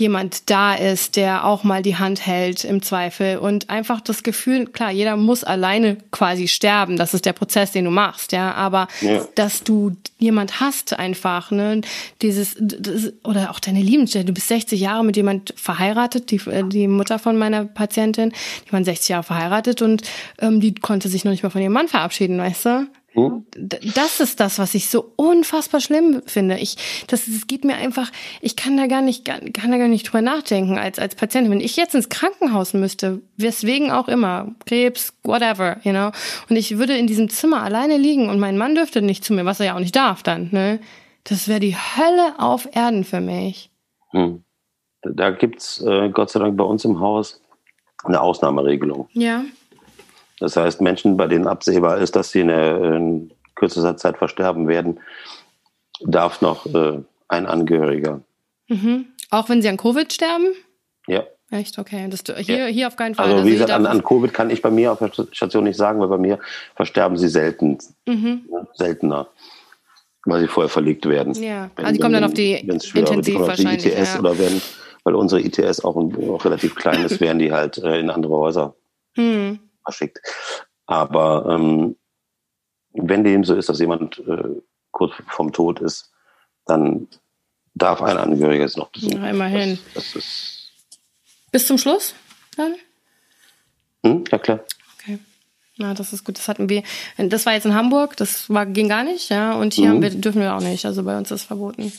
[0.00, 4.66] jemand da ist, der auch mal die Hand hält im Zweifel und einfach das Gefühl,
[4.66, 8.88] klar, jeder muss alleine quasi sterben, das ist der Prozess, den du machst, ja, aber
[9.02, 9.24] ja.
[9.34, 11.82] dass du jemand hast einfach, ne,
[12.22, 16.88] dieses das, oder auch deine Lieben, du bist 60 Jahre mit jemand verheiratet, die die
[16.88, 18.32] Mutter von meiner Patientin,
[18.66, 20.02] die waren 60 Jahre verheiratet und
[20.40, 22.86] ähm, die konnte sich noch nicht mal von ihrem Mann verabschieden, weißt du?
[23.12, 23.44] Hm?
[23.94, 26.58] Das ist das, was ich so unfassbar schlimm finde.
[26.58, 26.76] Ich,
[27.08, 30.22] das, das geht mir einfach, ich kann da gar nicht, kann da gar nicht drüber
[30.22, 31.50] nachdenken als, als Patientin.
[31.50, 36.12] Wenn ich jetzt ins Krankenhaus müsste, weswegen auch immer, Krebs, whatever, you know,
[36.48, 39.44] und ich würde in diesem Zimmer alleine liegen und mein Mann dürfte nicht zu mir,
[39.44, 40.78] was er ja auch nicht darf dann, ne?
[41.24, 43.70] Das wäre die Hölle auf Erden für mich.
[44.12, 44.42] Hm.
[45.02, 47.42] Da gibt's äh, Gott sei Dank bei uns im Haus
[48.04, 49.08] eine Ausnahmeregelung.
[49.12, 49.44] Ja.
[50.40, 54.98] Das heißt, Menschen, bei denen absehbar ist, dass sie in, in kürzester Zeit versterben werden,
[56.00, 58.22] darf noch äh, ein Angehöriger.
[58.68, 59.06] Mhm.
[59.30, 60.46] Auch wenn sie an Covid sterben?
[61.06, 61.24] Ja.
[61.50, 61.78] Echt?
[61.78, 62.08] Okay.
[62.08, 62.66] Das, hier, ja.
[62.66, 63.26] hier auf keinen Fall.
[63.26, 65.76] Also, also wie gesagt, an, an, Covid kann ich bei mir auf der Station nicht
[65.76, 66.38] sagen, weil bei mir
[66.74, 67.78] versterben sie selten.
[68.06, 68.48] Mhm.
[68.74, 69.28] Seltener.
[70.24, 71.34] Weil sie vorher verlegt werden.
[71.34, 71.70] Ja.
[71.76, 74.20] Wenn, also, die kommen dann auf die Intensiv auf die ITS ja.
[74.20, 74.62] oder werden,
[75.04, 78.74] weil unsere ITS auch, auch relativ klein ist, werden die halt äh, in andere Häuser.
[79.16, 80.20] Mhm verschickt.
[80.86, 81.96] Aber ähm,
[82.92, 84.60] wenn dem so ist, dass jemand äh,
[84.90, 86.10] kurz vom Tod ist,
[86.66, 87.08] dann
[87.74, 89.22] darf ein Angehöriger es noch besuchen.
[89.22, 89.78] Ja, immerhin.
[89.94, 90.72] Das, das
[91.52, 92.14] Bis zum Schluss
[92.56, 92.74] dann?
[94.04, 94.24] Hm?
[94.30, 94.60] Ja, klar.
[94.98, 95.18] Okay.
[95.76, 96.38] Na, das ist gut.
[96.38, 96.82] Das hatten wir.
[97.16, 99.54] Das war jetzt in Hamburg, das war, ging gar nicht, ja.
[99.54, 100.02] Und hier mhm.
[100.02, 100.84] wir, dürfen wir auch nicht.
[100.84, 101.92] Also bei uns ist es verboten.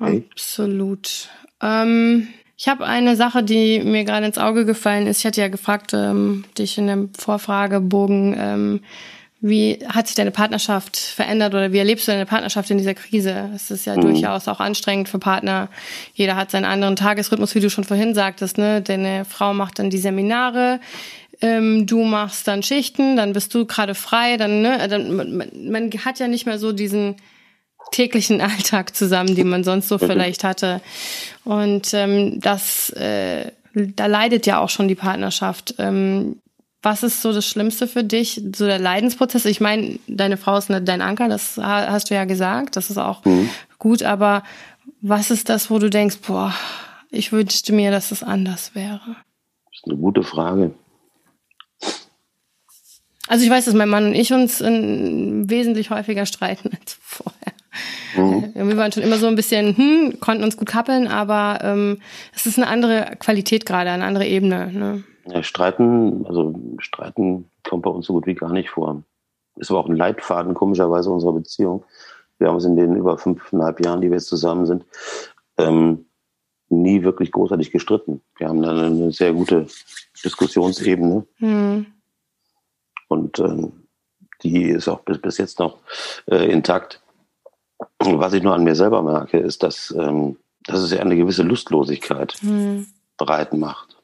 [0.00, 0.24] Okay.
[0.30, 1.28] Absolut.
[1.60, 2.28] Ähm,
[2.62, 5.18] ich habe eine Sache, die mir gerade ins Auge gefallen ist.
[5.18, 8.80] Ich hatte ja gefragt, ähm, dich in dem Vorfragebogen, ähm,
[9.40, 13.50] wie hat sich deine Partnerschaft verändert oder wie erlebst du deine Partnerschaft in dieser Krise?
[13.52, 14.02] Es ist ja mhm.
[14.02, 15.70] durchaus auch anstrengend für Partner.
[16.14, 18.58] Jeder hat seinen anderen Tagesrhythmus, wie du schon vorhin sagtest.
[18.58, 18.80] Ne?
[18.80, 20.78] Deine Frau macht dann die Seminare,
[21.40, 24.36] ähm, du machst dann Schichten, dann bist du gerade frei.
[24.36, 24.86] Dann, ne?
[24.88, 27.16] dann man, man hat ja nicht mehr so diesen
[27.90, 30.80] täglichen Alltag zusammen, den man sonst so vielleicht hatte.
[31.44, 35.74] Und ähm, das, äh, da leidet ja auch schon die Partnerschaft.
[35.78, 36.36] Ähm,
[36.82, 39.44] was ist so das Schlimmste für dich, so der Leidensprozess?
[39.44, 42.98] Ich meine, deine Frau ist ne, dein Anker, das hast du ja gesagt, das ist
[42.98, 43.48] auch mhm.
[43.78, 44.42] gut, aber
[45.00, 46.52] was ist das, wo du denkst, boah,
[47.10, 49.00] ich wünschte mir, dass es anders wäre?
[49.66, 50.74] Das ist eine gute Frage.
[53.28, 57.51] Also ich weiß, dass mein Mann und ich uns in, wesentlich häufiger streiten als vorher.
[58.16, 58.52] Mhm.
[58.54, 62.00] Wir waren schon immer so ein bisschen, hm, konnten uns gut kappeln, aber ähm,
[62.34, 64.72] es ist eine andere Qualität gerade, eine andere Ebene.
[64.72, 65.04] Ne?
[65.26, 69.02] Ja, streiten, also streiten kommt bei uns so gut wie gar nicht vor.
[69.56, 71.84] Ist aber auch ein Leitfaden komischerweise unserer Beziehung.
[72.38, 74.84] Wir haben uns in den über fünfeinhalb Jahren, die wir jetzt zusammen sind,
[75.58, 76.06] ähm,
[76.68, 78.22] nie wirklich großartig gestritten.
[78.36, 79.66] Wir haben dann eine sehr gute
[80.24, 81.26] Diskussionsebene.
[81.38, 81.86] Mhm.
[83.08, 83.72] Und ähm,
[84.42, 85.78] die ist auch bis, bis jetzt noch
[86.26, 87.01] äh, intakt.
[87.98, 91.42] Was ich nur an mir selber merke, ist, dass, ähm, dass es ja eine gewisse
[91.42, 92.86] Lustlosigkeit mhm.
[93.16, 93.96] bereit macht.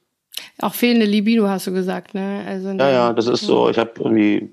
[0.61, 2.45] Auch fehlende Libido, hast du gesagt, ne?
[2.47, 3.69] Also ja, ja, das ist so.
[3.71, 4.53] Ich habe irgendwie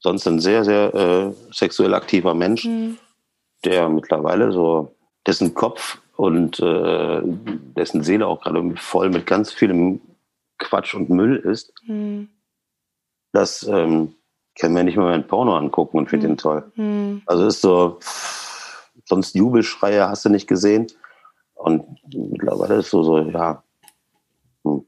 [0.00, 2.98] sonst ein sehr, sehr äh, sexuell aktiver Mensch, mhm.
[3.64, 4.94] der mittlerweile so,
[5.26, 7.20] dessen Kopf und äh,
[7.76, 10.00] dessen Seele auch gerade voll mit ganz vielem
[10.58, 11.72] Quatsch und Müll ist.
[11.86, 12.28] Mhm.
[13.32, 14.14] das ähm,
[14.58, 16.34] kann mir nicht mal mein Porno angucken und finde mhm.
[16.34, 16.72] ihn toll.
[16.76, 17.22] Mhm.
[17.26, 17.98] Also ist so,
[19.12, 20.86] sonst Jubelschreie hast du nicht gesehen.
[21.54, 23.62] Und mittlerweile ist so, so, ja.
[24.64, 24.84] Hm.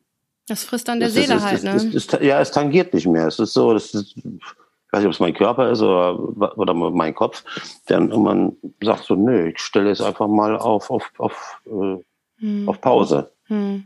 [0.49, 1.75] Das frisst dann der das Seele ist, halt, ne?
[1.93, 3.27] Ist, ja, es tangiert nicht mehr.
[3.27, 4.23] Es ist so, das ist, ich
[4.93, 7.45] weiß nicht, ob es mein Körper ist oder, oder mein Kopf,
[7.89, 11.97] der dann irgendwann sagt so, nö, ich stelle es einfach mal auf, auf, auf, äh,
[12.39, 12.69] hm.
[12.69, 13.31] auf Pause.
[13.45, 13.85] Hm.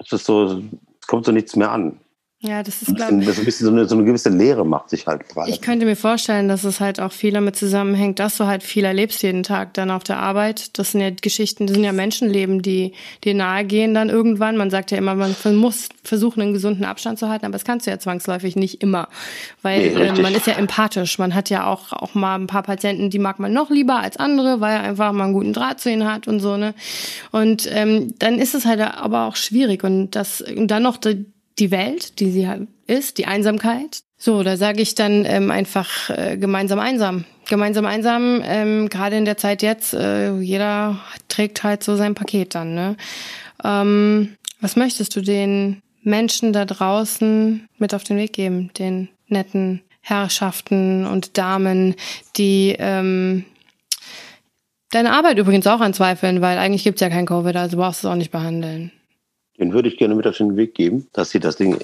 [0.00, 0.62] Es ist so,
[1.00, 2.00] es kommt so nichts mehr an.
[2.46, 3.38] Ja, das ist, glaube ich.
[3.38, 5.50] ein bisschen so eine, so eine gewisse Leere macht sich halt gerade.
[5.50, 8.84] Ich könnte mir vorstellen, dass es halt auch viel damit zusammenhängt, dass du halt viel
[8.84, 10.78] erlebst jeden Tag dann auf der Arbeit.
[10.78, 12.92] Das sind ja Geschichten, das sind ja Menschenleben, die
[13.24, 14.58] dir nahe gehen dann irgendwann.
[14.58, 17.86] Man sagt ja immer, man muss versuchen, einen gesunden Abstand zu halten, aber das kannst
[17.86, 19.08] du ja zwangsläufig nicht immer.
[19.62, 21.18] Weil nee, äh, man ist ja empathisch.
[21.18, 24.18] Man hat ja auch, auch mal ein paar Patienten, die mag man noch lieber als
[24.18, 26.74] andere, weil er einfach mal einen guten Draht zu ihnen hat und so, ne?
[27.32, 29.82] Und ähm, dann ist es halt aber auch schwierig.
[29.82, 31.24] Und das, und dann noch die,
[31.58, 32.48] die Welt, die sie
[32.86, 34.02] ist, die Einsamkeit.
[34.16, 37.24] So, da sage ich dann ähm, einfach äh, gemeinsam einsam.
[37.46, 40.98] Gemeinsam einsam, ähm, gerade in der Zeit jetzt, äh, jeder
[41.28, 42.74] trägt halt so sein Paket dann.
[42.74, 42.96] Ne?
[43.62, 49.82] Ähm, was möchtest du den Menschen da draußen mit auf den Weg geben, den netten
[50.00, 51.94] Herrschaften und Damen,
[52.36, 53.44] die ähm,
[54.90, 58.12] deine Arbeit übrigens auch anzweifeln, weil eigentlich gibt's ja kein Covid, also brauchst du es
[58.12, 58.90] auch nicht behandeln
[59.58, 61.78] den würde ich gerne mit auf den Weg geben, dass sie das Ding,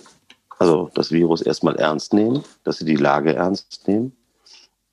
[0.59, 4.17] also das Virus erstmal ernst nehmen, dass sie die Lage ernst nehmen,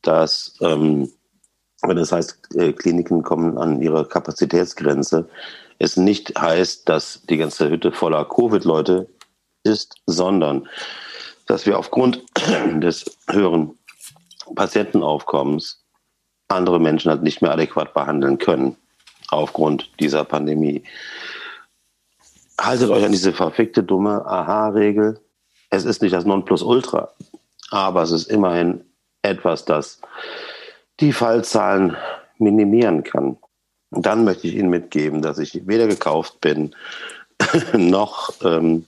[0.02, 1.12] dass, ähm,
[1.82, 5.28] wenn das heißt, äh, Kliniken kommen an ihre Kapazitätsgrenze,
[5.80, 9.08] es nicht heißt, dass die ganze Hütte voller Covid-Leute
[9.64, 10.68] ist, sondern
[11.46, 12.24] dass wir aufgrund
[12.82, 13.78] des höheren
[14.56, 15.84] Patientenaufkommens
[16.48, 18.78] andere Menschen halt nicht mehr adäquat behandeln können
[19.30, 20.84] aufgrund dieser Pandemie
[22.60, 25.20] haltet euch an diese verfickte, dumme Aha-Regel.
[25.70, 27.12] Es ist nicht das Nonplusultra,
[27.72, 28.82] aber es ist immerhin
[29.22, 30.02] etwas, das
[31.00, 31.96] die Fallzahlen
[32.38, 33.38] minimieren kann.
[33.90, 36.76] Und dann möchte ich Ihnen mitgeben, dass ich weder gekauft bin,
[37.74, 38.86] noch ähm,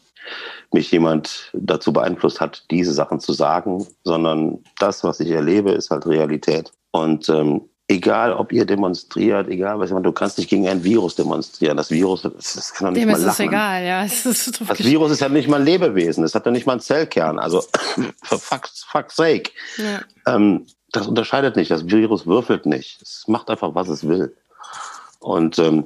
[0.72, 5.90] mich jemand dazu beeinflusst hat, diese Sachen zu sagen, sondern das, was ich erlebe, ist
[5.90, 6.72] halt Realität.
[6.92, 11.76] Und ähm, egal ob ihr demonstriert, egal was, du kannst nicht gegen ein Virus demonstrieren.
[11.76, 13.48] Das Virus, das, das kann doch nicht Dem mal ist lachen.
[13.48, 14.04] egal, ja.
[14.24, 17.40] das Virus ist ja nicht mal ein Lebewesen, es hat ja nicht mal einen Zellkern.
[17.40, 17.62] Also,
[18.24, 19.52] for fuck's, fuck's sake.
[19.78, 20.02] Ja.
[20.34, 23.02] Ähm, das unterscheidet nicht, das Virus würfelt nicht.
[23.02, 24.36] Es macht einfach, was es will.
[25.20, 25.86] Und ähm,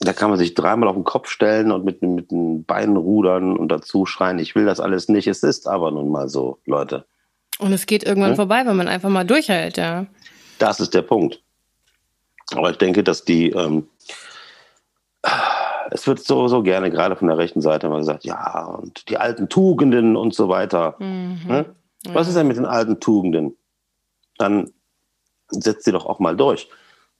[0.00, 3.56] da kann man sich dreimal auf den Kopf stellen und mit, mit den Beinen rudern
[3.56, 5.28] und dazu schreien, ich will das alles nicht.
[5.28, 7.04] Es ist aber nun mal so, Leute.
[7.58, 8.36] Und es geht irgendwann hm?
[8.36, 10.06] vorbei, wenn man einfach mal durchhält, ja.
[10.64, 11.42] Das ist der Punkt.
[12.54, 13.86] Aber ich denke, dass die, ähm,
[15.90, 19.18] es wird so, so gerne gerade von der rechten Seite immer gesagt, ja, und die
[19.18, 20.96] alten Tugenden und so weiter.
[21.00, 21.40] Mhm.
[21.46, 21.74] Ne?
[22.14, 23.54] Was ist denn mit den alten Tugenden?
[24.38, 24.72] Dann
[25.50, 26.70] setzt sie doch auch mal durch.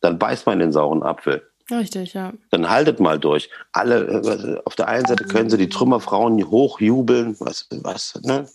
[0.01, 1.47] Dann beißt man den sauren Apfel.
[1.71, 2.33] Richtig, ja.
[2.51, 3.51] Dann haltet mal durch.
[3.73, 8.49] Alle, äh, auf der einen Seite können sie die Trümmerfrauen hochjubeln, was, was, ne?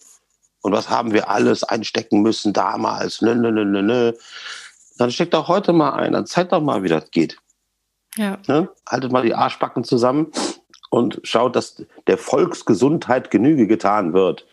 [0.62, 4.14] Und was haben wir alles einstecken müssen damals, ne, ne, ne, ne, ne.
[5.00, 7.38] Dann steckt auch heute mal ein, dann zeigt doch mal, wie das geht.
[8.18, 8.38] Ja.
[8.48, 8.70] Ne?
[8.86, 10.28] Haltet mal die Arschbacken zusammen
[10.90, 14.46] und schaut, dass der Volksgesundheit Genüge getan wird,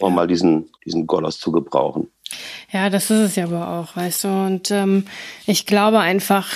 [0.00, 0.16] um ja.
[0.16, 2.10] mal diesen, diesen Golos zu gebrauchen.
[2.72, 4.28] Ja, das ist es ja aber auch, weißt du.
[4.28, 5.06] Und ähm,
[5.44, 6.48] ich glaube einfach,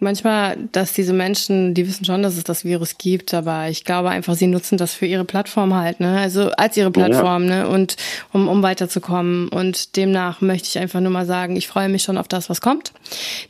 [0.00, 4.10] manchmal, dass diese Menschen, die wissen schon, dass es das Virus gibt, aber ich glaube
[4.10, 6.18] einfach, sie nutzen das für ihre Plattform halt, ne?
[6.18, 7.64] Also als ihre Plattform, ja.
[7.64, 7.68] ne?
[7.68, 7.96] Und
[8.32, 9.48] um, um weiterzukommen.
[9.48, 12.60] Und demnach möchte ich einfach nur mal sagen, ich freue mich schon auf das, was
[12.60, 12.92] kommt.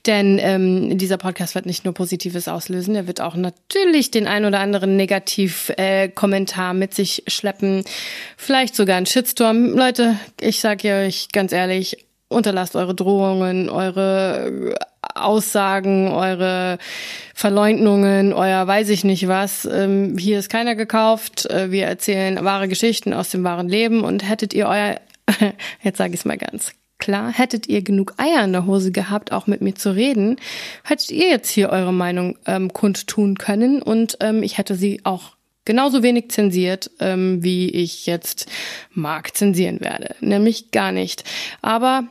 [0.07, 4.45] Denn ähm, dieser Podcast wird nicht nur Positives auslösen, er wird auch natürlich den ein
[4.45, 7.85] oder anderen Negativ-Kommentar äh, mit sich schleppen.
[8.37, 9.75] Vielleicht sogar ein Shitstorm.
[9.75, 12.05] Leute, ich sage euch ganz ehrlich,
[12.35, 14.75] unterlasst eure Drohungen, eure
[15.15, 16.79] Aussagen, eure
[17.35, 19.65] Verleugnungen, euer weiß ich nicht was.
[19.65, 21.47] Ähm, hier ist keiner gekauft.
[21.47, 25.01] Äh, wir erzählen wahre Geschichten aus dem wahren Leben und hättet ihr euer,
[25.83, 29.31] jetzt sage ich es mal ganz klar, hättet ihr genug Eier in der Hose gehabt,
[29.31, 30.37] auch mit mir zu reden,
[30.85, 35.37] hättet ihr jetzt hier eure Meinung ähm, kundtun können und ähm, ich hätte sie auch
[35.65, 38.47] genauso wenig zensiert, ähm, wie ich jetzt
[38.91, 40.15] mag zensieren werde.
[40.21, 41.25] Nämlich gar nicht.
[41.63, 42.05] Aber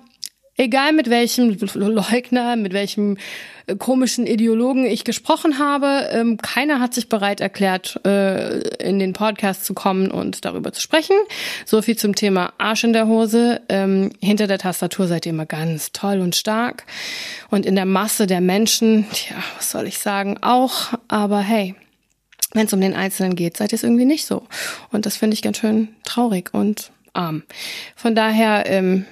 [0.56, 3.18] Egal mit welchem Leugner, mit welchem
[3.66, 9.14] äh, komischen Ideologen ich gesprochen habe, ähm, keiner hat sich bereit erklärt, äh, in den
[9.14, 11.16] Podcast zu kommen und darüber zu sprechen.
[11.66, 13.62] So viel zum Thema Arsch in der Hose.
[13.68, 16.86] Ähm, hinter der Tastatur seid ihr immer ganz toll und stark.
[17.50, 20.94] Und in der Masse der Menschen, tja, was soll ich sagen, auch.
[21.08, 21.74] Aber hey,
[22.54, 24.44] wenn es um den Einzelnen geht, seid ihr es irgendwie nicht so.
[24.92, 27.42] Und das finde ich ganz schön traurig und arm.
[27.96, 29.06] Von daher ähm,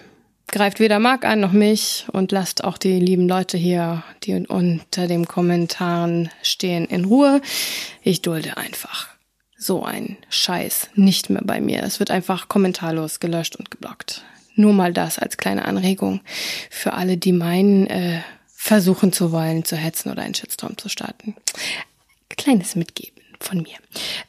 [0.51, 5.07] greift weder Marc an noch mich und lasst auch die lieben Leute hier, die unter
[5.07, 7.41] den Kommentaren stehen, in Ruhe.
[8.03, 9.09] Ich dulde einfach
[9.57, 11.83] so ein Scheiß nicht mehr bei mir.
[11.83, 14.23] Es wird einfach kommentarlos gelöscht und geblockt.
[14.55, 16.21] Nur mal das als kleine Anregung
[16.69, 18.21] für alle, die meinen, äh,
[18.53, 21.35] versuchen zu wollen, zu hetzen oder einen Shitstorm zu starten.
[22.29, 23.75] Kleines Mitgeben von mir.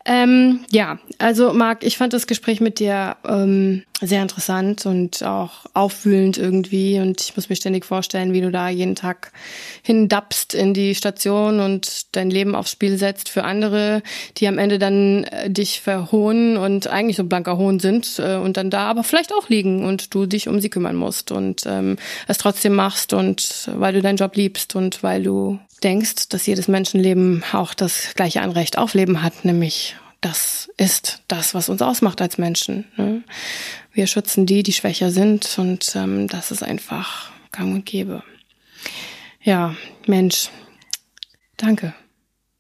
[0.05, 5.67] Ähm, ja, also Marc, ich fand das Gespräch mit dir ähm, sehr interessant und auch
[5.75, 6.99] aufwühlend irgendwie.
[6.99, 9.33] Und ich muss mir ständig vorstellen, wie du da jeden Tag
[9.83, 14.03] hindappst in die Station und dein Leben aufs Spiel setzt für andere,
[14.39, 18.57] die am Ende dann äh, dich verhohnen und eigentlich so blanker Hohn sind äh, und
[18.57, 21.97] dann da aber vielleicht auch liegen und du dich um sie kümmern musst und ähm,
[22.27, 26.69] es trotzdem machst und weil du deinen Job liebst und weil du denkst, dass jedes
[26.69, 32.21] Menschenleben auch das gleiche Anrecht auf Leben hat, nämlich das ist das, was uns ausmacht
[32.23, 32.85] als Menschen.
[32.97, 33.23] Ne?
[33.93, 38.23] Wir schützen die, die schwächer sind und ähm, das ist einfach gang und gäbe.
[39.43, 39.75] Ja,
[40.07, 40.51] Mensch,
[41.57, 41.93] danke.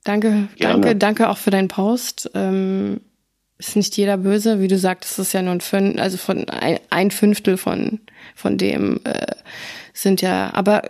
[0.04, 0.80] Danke, Gerne.
[0.80, 2.30] danke, danke auch für deinen Post.
[2.34, 3.00] Ähm,
[3.58, 6.48] ist nicht jeder böse, wie du sagst, es ist ja nur ein Fünftel, also von
[6.48, 8.00] ein, ein Fünftel von
[8.34, 9.36] von dem äh,
[9.92, 10.82] sind ja, aber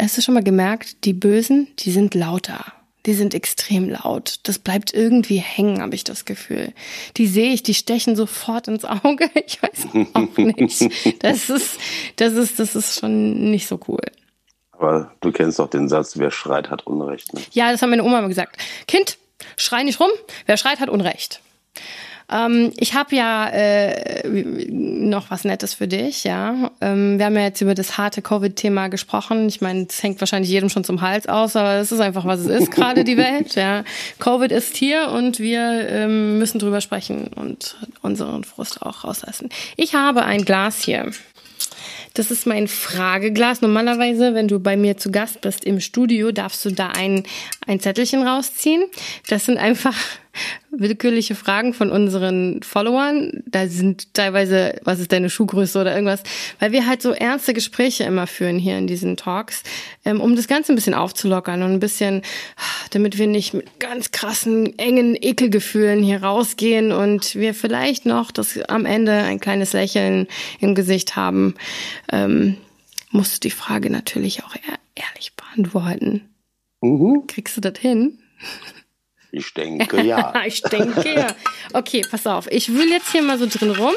[0.00, 2.64] Hast du schon mal gemerkt, die Bösen, die sind lauter.
[3.06, 4.40] Die sind extrem laut.
[4.44, 6.72] Das bleibt irgendwie hängen, habe ich das Gefühl.
[7.16, 9.30] Die sehe ich, die stechen sofort ins Auge.
[9.46, 11.22] Ich weiß auch nicht.
[11.22, 11.78] Das ist,
[12.16, 14.00] das ist, das ist schon nicht so cool.
[14.72, 17.34] Aber du kennst doch den Satz, wer schreit, hat Unrecht.
[17.34, 17.40] Ne?
[17.52, 18.56] Ja, das hat meine Oma immer gesagt.
[18.86, 19.18] Kind,
[19.56, 20.10] schrei nicht rum,
[20.46, 21.40] wer schreit, hat Unrecht.
[22.30, 26.70] Ähm, ich habe ja äh, noch was Nettes für dich, ja.
[26.80, 29.48] Ähm, wir haben ja jetzt über das harte Covid-Thema gesprochen.
[29.48, 32.40] Ich meine, es hängt wahrscheinlich jedem schon zum Hals aus, aber es ist einfach, was
[32.40, 33.56] es ist, gerade die Welt.
[33.56, 33.84] Ja.
[34.18, 39.48] Covid ist hier und wir ähm, müssen drüber sprechen und unseren Frust auch rauslassen.
[39.76, 41.10] Ich habe ein Glas hier.
[42.14, 43.60] Das ist mein Frageglas.
[43.60, 47.22] Normalerweise, wenn du bei mir zu Gast bist im Studio, darfst du da ein,
[47.66, 48.84] ein Zettelchen rausziehen.
[49.28, 49.94] Das sind einfach
[50.70, 53.42] willkürliche Fragen von unseren Followern.
[53.46, 56.22] Da sind teilweise, was ist deine Schuhgröße oder irgendwas,
[56.58, 59.62] weil wir halt so ernste Gespräche immer führen hier in diesen Talks,
[60.04, 62.22] ähm, um das Ganze ein bisschen aufzulockern und ein bisschen,
[62.90, 68.60] damit wir nicht mit ganz krassen, engen Ekelgefühlen hier rausgehen und wir vielleicht noch das
[68.68, 70.26] am Ende ein kleines Lächeln
[70.60, 71.54] im Gesicht haben,
[72.12, 72.56] ähm,
[73.10, 74.54] musst du die Frage natürlich auch
[74.94, 76.22] ehrlich beantworten.
[76.80, 77.26] Mhm.
[77.26, 78.18] Kriegst du das hin?
[79.32, 80.32] Ich denke ja.
[80.46, 81.34] ich denke ja.
[81.72, 82.46] Okay, pass auf.
[82.50, 83.94] Ich will jetzt hier mal so drin rum.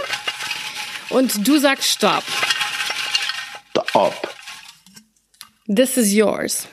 [1.09, 2.23] Und du sagst Stopp.
[3.69, 4.33] Stop.
[5.67, 6.67] This is yours.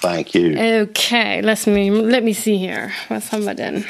[0.00, 0.56] Thank you.
[0.82, 2.90] Okay, let me, let me see here.
[3.08, 3.84] Was haben wir denn?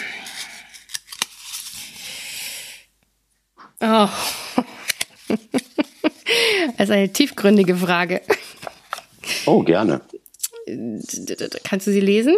[3.81, 4.09] Oh.
[6.77, 8.21] das ist eine tiefgründige Frage.
[9.47, 10.03] Oh, gerne.
[11.65, 12.37] Kannst du sie lesen?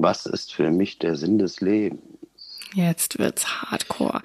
[0.00, 2.00] Was ist für mich der Sinn des Lebens?
[2.72, 4.20] Jetzt wird's hardcore.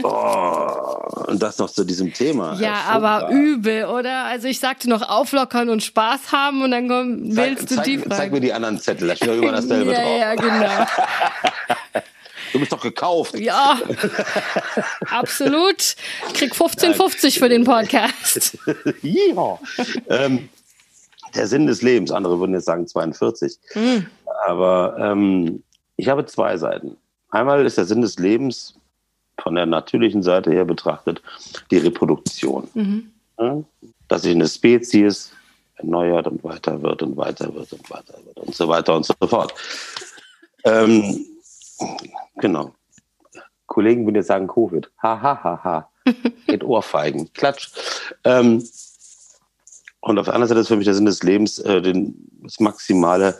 [0.00, 1.26] Boah.
[1.28, 2.54] Und das noch zu diesem Thema.
[2.60, 4.24] Ja, aber übel, oder?
[4.24, 7.98] Also ich sagte noch auflockern und Spaß haben und dann komm, willst zeig, du die
[7.98, 8.16] Frage.
[8.16, 10.18] Zeig mir die anderen Zettel, da steht doch immer dasselbe ja, drauf.
[10.18, 10.86] Ja, genau.
[12.52, 13.36] Du bist doch gekauft.
[13.36, 13.80] Ja,
[15.10, 15.96] absolut.
[16.28, 18.56] Ich krieg 15,50 für den Podcast.
[19.02, 19.58] ja.
[20.08, 20.48] Ähm,
[21.34, 22.10] der Sinn des Lebens.
[22.10, 23.58] Andere würden jetzt sagen 42.
[23.74, 24.06] Mhm.
[24.46, 25.62] Aber ähm,
[25.96, 26.96] ich habe zwei Seiten.
[27.30, 28.74] Einmal ist der Sinn des Lebens
[29.40, 31.22] von der natürlichen Seite her betrachtet
[31.70, 32.68] die Reproduktion.
[32.74, 33.10] Mhm.
[33.38, 33.62] Ja?
[34.08, 35.32] Dass sich eine Spezies
[35.76, 39.14] erneuert und weiter wird und weiter wird und weiter wird und so weiter und so
[39.26, 39.52] fort.
[40.64, 41.26] Ähm,
[42.36, 42.72] genau.
[43.66, 44.90] Kollegen würden jetzt sagen Covid.
[45.02, 45.90] Ha, ha, ha, ha.
[46.46, 47.32] Geht Ohrfeigen.
[47.32, 47.70] Klatsch.
[48.22, 48.62] Ähm,
[50.04, 52.60] und auf der anderen Seite ist für mich der Sinn des Lebens äh, den, das
[52.60, 53.38] Maximale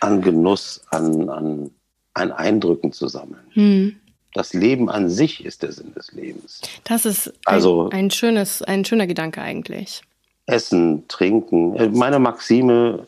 [0.00, 1.70] an Genuss, an, an,
[2.14, 3.42] an Eindrücken zu sammeln.
[3.52, 3.96] Hm.
[4.34, 6.62] Das Leben an sich ist der Sinn des Lebens.
[6.82, 10.02] Das ist ein, also, ein, schönes, ein schöner Gedanke eigentlich.
[10.46, 11.76] Essen, trinken.
[11.76, 13.06] Äh, meine Maxime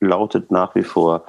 [0.00, 1.24] lautet nach wie vor,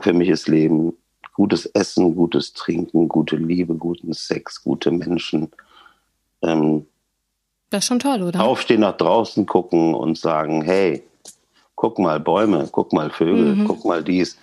[0.00, 0.92] für mich ist Leben
[1.32, 5.50] gutes Essen, gutes Trinken, gute Liebe, guten Sex, gute Menschen.
[6.42, 6.86] Ähm,
[7.76, 8.42] das ist schon toll, oder?
[8.42, 11.02] Aufstehen, nach draußen gucken und sagen, hey,
[11.74, 13.66] guck mal Bäume, guck mal Vögel, mhm.
[13.66, 14.38] guck mal dies.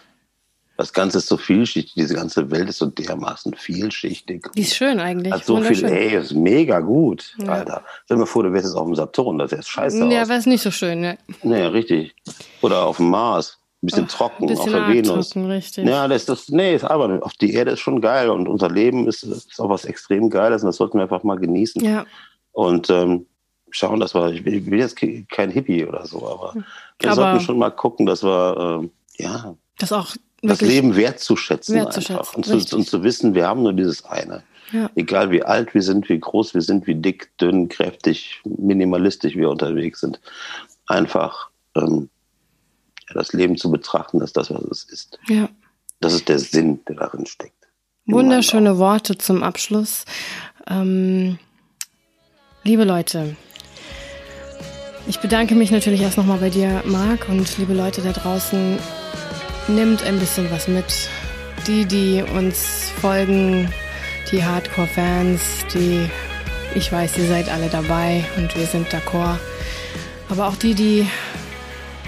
[0.77, 4.47] Das Ganze ist so vielschichtig, diese ganze Welt ist so dermaßen vielschichtig.
[4.55, 5.31] Die ist schön eigentlich.
[5.31, 7.49] Hat so viel, ey, ist mega gut, ja.
[7.49, 7.83] Alter.
[8.05, 10.39] Stell dir mal vor, du wärst jetzt auf dem Saturn, das ist scheiße Ja, wäre
[10.39, 11.17] es nicht so schön, ne?
[11.43, 12.15] Nee, richtig.
[12.61, 13.59] Oder auf dem Mars.
[13.81, 15.29] Ein bisschen Ach, trocken, bisschen auf der Venus.
[15.29, 15.85] Trocken, richtig.
[15.85, 19.07] Ja, das, das, nee, ist aber auf die Erde ist schon geil und unser Leben
[19.07, 21.83] ist, ist auch was extrem Geiles und das sollten wir einfach mal genießen.
[21.83, 22.05] Ja.
[22.53, 23.25] Und ähm,
[23.69, 24.97] schauen, dass wir, ich bin jetzt
[25.29, 26.53] kein Hippie oder so, aber
[26.99, 31.75] wir aber sollten schon mal gucken, dass wir, ähm, ja, das auch das Leben wertzuschätzen,
[31.75, 34.43] wertzuschätzen einfach und zu, und zu, wissen, wir haben nur dieses eine.
[34.71, 34.89] Ja.
[34.95, 39.49] Egal wie alt wir sind, wie groß wir sind, wie dick, dünn, kräftig, minimalistisch wir
[39.49, 40.19] unterwegs sind.
[40.87, 42.09] Einfach ähm,
[43.07, 45.19] ja, das Leben zu betrachten, dass das, was es ist.
[45.27, 45.47] Ja.
[45.99, 47.53] Das ist der Sinn, der darin steckt.
[48.05, 50.03] Wunderschöne Worte zum Abschluss.
[50.67, 51.39] Ähm,
[52.63, 53.35] liebe Leute,
[55.05, 58.77] ich bedanke mich natürlich erst nochmal bei dir, Marc, und liebe Leute da draußen,
[59.67, 60.85] nimmt ein bisschen was mit.
[61.67, 63.69] Die, die uns folgen,
[64.31, 65.41] die Hardcore-Fans,
[65.73, 66.09] die,
[66.75, 69.39] ich weiß, ihr seid alle dabei und wir sind d'accord.
[70.29, 71.07] Aber auch die, die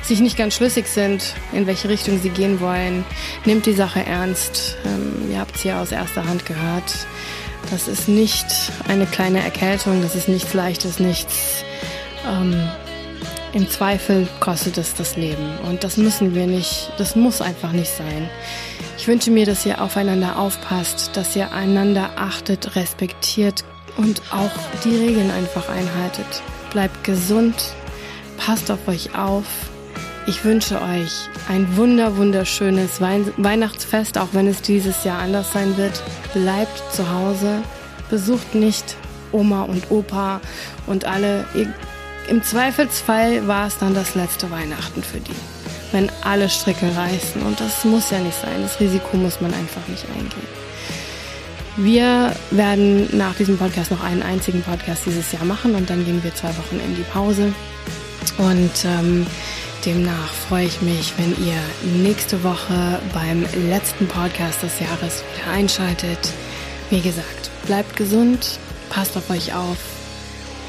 [0.03, 3.03] sich nicht ganz schlüssig sind, in welche Richtung sie gehen wollen,
[3.43, 4.77] nimmt die Sache ernst.
[4.85, 6.93] Ähm, ihr habt es hier aus erster Hand gehört.
[7.71, 8.45] Das ist nicht
[8.87, 11.63] eine kleine Erkältung, das ist nichts Leichtes, nichts
[12.27, 12.69] ähm,
[13.53, 15.57] im Zweifel kostet es das Leben.
[15.67, 18.29] Und das müssen wir nicht, das muss einfach nicht sein.
[18.97, 23.63] Ich wünsche mir, dass ihr aufeinander aufpasst, dass ihr einander achtet, respektiert
[23.97, 24.51] und auch
[24.83, 26.43] die Regeln einfach einhaltet.
[26.71, 27.55] Bleibt gesund,
[28.37, 29.45] passt auf euch auf.
[30.27, 36.01] Ich wünsche euch ein wunder, wunderschönes Weihnachtsfest, auch wenn es dieses Jahr anders sein wird.
[36.33, 37.61] Bleibt zu Hause,
[38.09, 38.95] besucht nicht
[39.31, 40.41] Oma und Opa
[40.87, 41.45] und alle.
[42.27, 45.35] Im Zweifelsfall war es dann das letzte Weihnachten für die.
[45.91, 47.43] Wenn alle Stricke reißen.
[47.43, 48.63] Und das muss ja nicht sein.
[48.63, 50.65] Das Risiko muss man einfach nicht eingehen.
[51.77, 56.23] Wir werden nach diesem Podcast noch einen einzigen Podcast dieses Jahr machen und dann gehen
[56.23, 57.53] wir zwei Wochen in die Pause.
[58.37, 59.27] Und ähm,
[59.85, 61.59] demnach freue ich mich, wenn ihr
[62.01, 66.33] nächste Woche beim letzten Podcast des Jahres wieder einschaltet.
[66.89, 68.59] Wie gesagt, bleibt gesund,
[68.89, 69.77] passt auf euch auf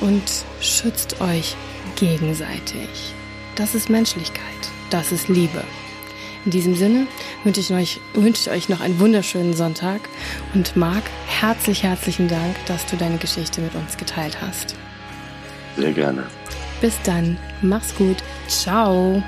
[0.01, 0.23] und
[0.61, 1.57] schützt euch
[1.97, 3.15] gegenseitig.
[3.55, 4.43] Das ist Menschlichkeit,
[4.91, 5.65] das ist Liebe.
[6.45, 7.07] In diesem Sinne
[7.43, 10.01] wünsche ich, euch, wünsche ich euch noch einen wunderschönen Sonntag
[10.55, 14.77] und Marc, herzlich, herzlichen Dank, dass du deine Geschichte mit uns geteilt hast.
[15.77, 16.25] Sehr gerne.
[16.81, 18.17] Bis dann, mach's gut,
[18.49, 19.23] ciao.